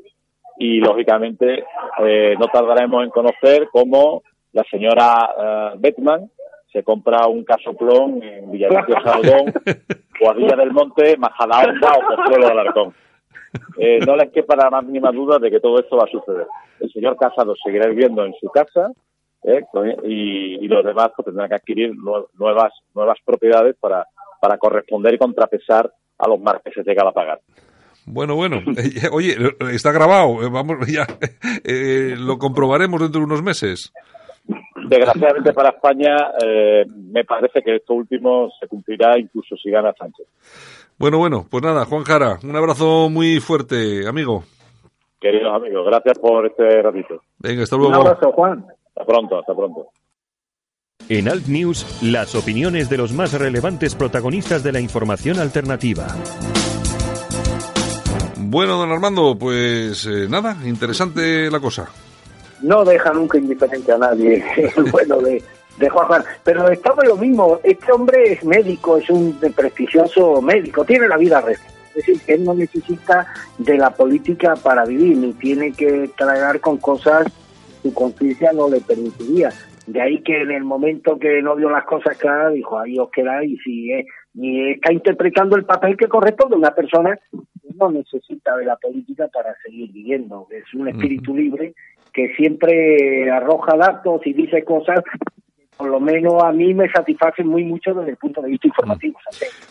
Y, 0.59 0.81
lógicamente, 0.81 1.65
eh, 2.05 2.35
no 2.39 2.47
tardaremos 2.49 3.05
en 3.05 3.11
conocer 3.11 3.69
cómo 3.71 4.23
la 4.53 4.65
señora 4.65 5.31
eh, 5.39 5.71
Bettman 5.79 6.31
se 6.73 6.83
compra 6.83 7.27
un 7.29 7.45
casoplón 7.45 8.23
en 8.23 8.51
Villaviciosa 8.51 9.03
Salgón, 9.03 9.53
Guadilla 10.21 10.57
del 10.57 10.73
Monte, 10.73 11.17
Majadahonda 11.17 11.93
o 11.93 12.17
Pozuelo 12.17 12.47
de 12.47 12.53
Alarcón. 12.53 12.95
Eh, 13.79 13.99
no 14.07 14.17
les 14.17 14.31
quepa 14.31 14.55
la 14.57 14.69
más 14.69 14.85
mínima 14.85 15.11
duda 15.11 15.39
de 15.39 15.51
que 15.51 15.61
todo 15.61 15.79
esto 15.79 15.97
va 15.97 16.05
a 16.05 16.11
suceder. 16.11 16.47
El 16.81 16.93
señor 16.93 17.17
Casado 17.17 17.55
seguirá 17.65 17.87
viviendo 17.87 18.23
en 18.25 18.35
su 18.35 18.49
casa 18.51 18.91
¿eh? 19.45 19.65
y, 20.05 20.63
y 20.63 20.69
los 20.69 20.85
demás 20.85 21.11
pues, 21.17 21.25
tendrán 21.25 21.49
que 21.49 21.55
adquirir 21.55 21.95
nue- 21.95 22.27
nuevas 22.39 22.73
nuevas 22.95 23.17
propiedades 23.25 23.75
para, 23.81 24.05
corresponder 24.59 25.15
y 25.15 25.19
contrapesar 25.19 25.91
a 26.19 26.29
los 26.29 26.39
marqueses 26.41 26.85
de 26.85 26.95
Galapagar. 26.95 27.41
Bueno, 28.11 28.35
bueno. 28.35 28.61
Eh, 28.77 29.09
Oye, 29.13 29.37
está 29.73 29.93
grabado. 29.93 30.43
eh, 30.43 30.49
Vamos, 30.51 30.87
ya. 30.93 31.07
eh, 31.65 32.15
lo 32.19 32.39
comprobaremos 32.39 33.01
dentro 33.01 33.21
de 33.21 33.27
unos 33.27 33.43
meses. 33.43 33.93
desgraciadamente 34.89 35.53
para 35.53 35.71
España, 35.71 36.17
eh, 36.45 36.85
me 37.13 37.25
parece 37.25 37.61
que 37.63 37.77
esto 37.77 37.95
último 37.95 38.51
se 38.59 38.67
cumplirá 38.67 39.19
incluso 39.19 39.57
si 39.57 39.71
gana 39.71 39.93
Sánchez. 39.99 40.27
Bueno, 40.99 41.19
bueno, 41.19 41.47
pues 41.49 41.63
nada, 41.63 41.85
Juan 41.85 42.05
Jara, 42.05 42.39
un 42.43 42.57
abrazo 42.57 43.09
muy 43.09 43.39
fuerte, 43.41 44.07
amigo. 44.09 44.43
Queridos 45.21 45.55
amigos, 45.55 45.85
gracias 45.87 46.19
por 46.19 46.47
este 46.47 46.83
ratito. 46.83 47.21
Venga, 47.39 47.63
hasta 47.65 47.77
luego. 47.77 47.91
Un 47.91 48.07
abrazo, 48.07 48.33
Juan. 48.33 48.65
Hasta 48.89 49.05
pronto, 49.05 49.39
hasta 49.39 49.55
pronto. 49.55 49.87
En 51.09 51.29
Alt 51.29 51.47
News, 51.47 52.03
las 52.03 52.35
opiniones 52.35 52.89
de 52.91 52.99
los 52.99 53.13
más 53.13 53.33
relevantes 53.33 53.95
protagonistas 53.95 54.63
de 54.63 54.73
la 54.73 54.81
información 54.81 55.39
alternativa. 55.39 56.07
Bueno, 58.51 58.79
don 58.79 58.91
Armando, 58.91 59.37
pues 59.39 60.07
eh, 60.07 60.27
nada, 60.27 60.57
interesante 60.65 61.51
la 61.51 61.61
cosa. 61.61 61.87
No 62.63 62.83
deja 62.83 63.13
nunca 63.13 63.37
indiferente 63.37 63.93
a 63.93 63.99
nadie 63.99 64.43
bueno 64.91 65.19
de, 65.19 65.43
de 65.77 65.89
Juan 65.91 66.07
Juan. 66.07 66.25
Pero 66.45 66.67
estamos 66.71 67.05
lo 67.05 67.17
mismo. 67.17 67.61
Este 67.63 67.93
hombre 67.93 68.33
es 68.33 68.43
médico, 68.43 68.97
es 68.97 69.11
un 69.11 69.39
prestigioso 69.55 70.41
médico, 70.41 70.83
tiene 70.83 71.09
la 71.09 71.19
vida. 71.19 71.45
Es 71.51 71.61
decir, 71.95 72.23
él 72.27 72.45
no 72.45 72.55
necesita 72.55 73.27
de 73.59 73.77
la 73.77 73.91
política 73.91 74.55
para 74.57 74.87
vivir, 74.87 75.19
ni 75.19 75.35
tiene 75.35 75.73
que 75.73 76.11
tragar 76.17 76.59
con 76.61 76.79
cosas 76.79 77.27
su 77.83 77.93
conciencia 77.93 78.53
no 78.55 78.71
le 78.71 78.81
permitiría. 78.81 79.51
De 79.87 80.01
ahí 80.01 80.23
que 80.23 80.41
en 80.41 80.53
el 80.53 80.65
momento 80.65 81.19
que 81.19 81.43
no 81.43 81.55
vio 81.55 81.69
las 81.69 81.85
cosas 81.85 82.17
claras, 82.17 82.55
dijo, 82.55 82.79
ahí 82.79 82.99
os 82.99 83.11
quedáis 83.11 83.53
y 83.53 83.59
sigue. 83.59 84.07
Y 84.33 84.71
está 84.71 84.91
interpretando 84.91 85.55
el 85.55 85.67
papel 85.67 85.99
que 85.99 86.09
corresponde 86.09 86.55
a 86.55 86.59
una 86.59 86.75
persona 86.75 87.19
no 87.79 87.91
necesita 87.91 88.57
de 88.57 88.67
la 88.67 88.77
política 88.77 89.29
para 89.29 89.55
seguir 89.65 89.93
viviendo. 89.93 90.47
Es 90.51 90.73
un 90.75 90.89
espíritu 90.89 91.37
libre 91.37 91.75
que 92.13 92.35
siempre 92.37 93.31
arroja 93.31 93.77
datos 93.77 94.21
y 94.27 94.33
dice 94.33 94.65
cosas 94.65 95.03
por 95.79 95.89
lo 95.89 96.01
menos 96.01 96.43
a 96.43 96.51
mí 96.51 96.75
me 96.75 96.91
satisfacen 96.91 97.47
muy 97.47 97.63
mucho 97.63 97.95
desde 97.95 98.11
el 98.11 98.17
punto 98.17 98.43
de 98.43 98.49
vista 98.49 98.67
informativo. 98.67 99.17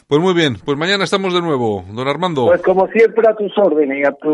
Pues 0.07 0.21
muy 0.21 0.33
bien, 0.33 0.55
pues 0.63 0.77
mañana 0.77 1.03
estamos 1.03 1.33
de 1.33 1.41
nuevo, 1.41 1.83
don 1.91 2.07
Armando. 2.07 2.45
Pues 2.45 2.61
como 2.61 2.87
siempre 2.87 3.27
a 3.27 3.35
tus 3.35 3.51
órdenes 3.57 3.99
y 3.99 4.07
a 4.07 4.13
tu 4.13 4.29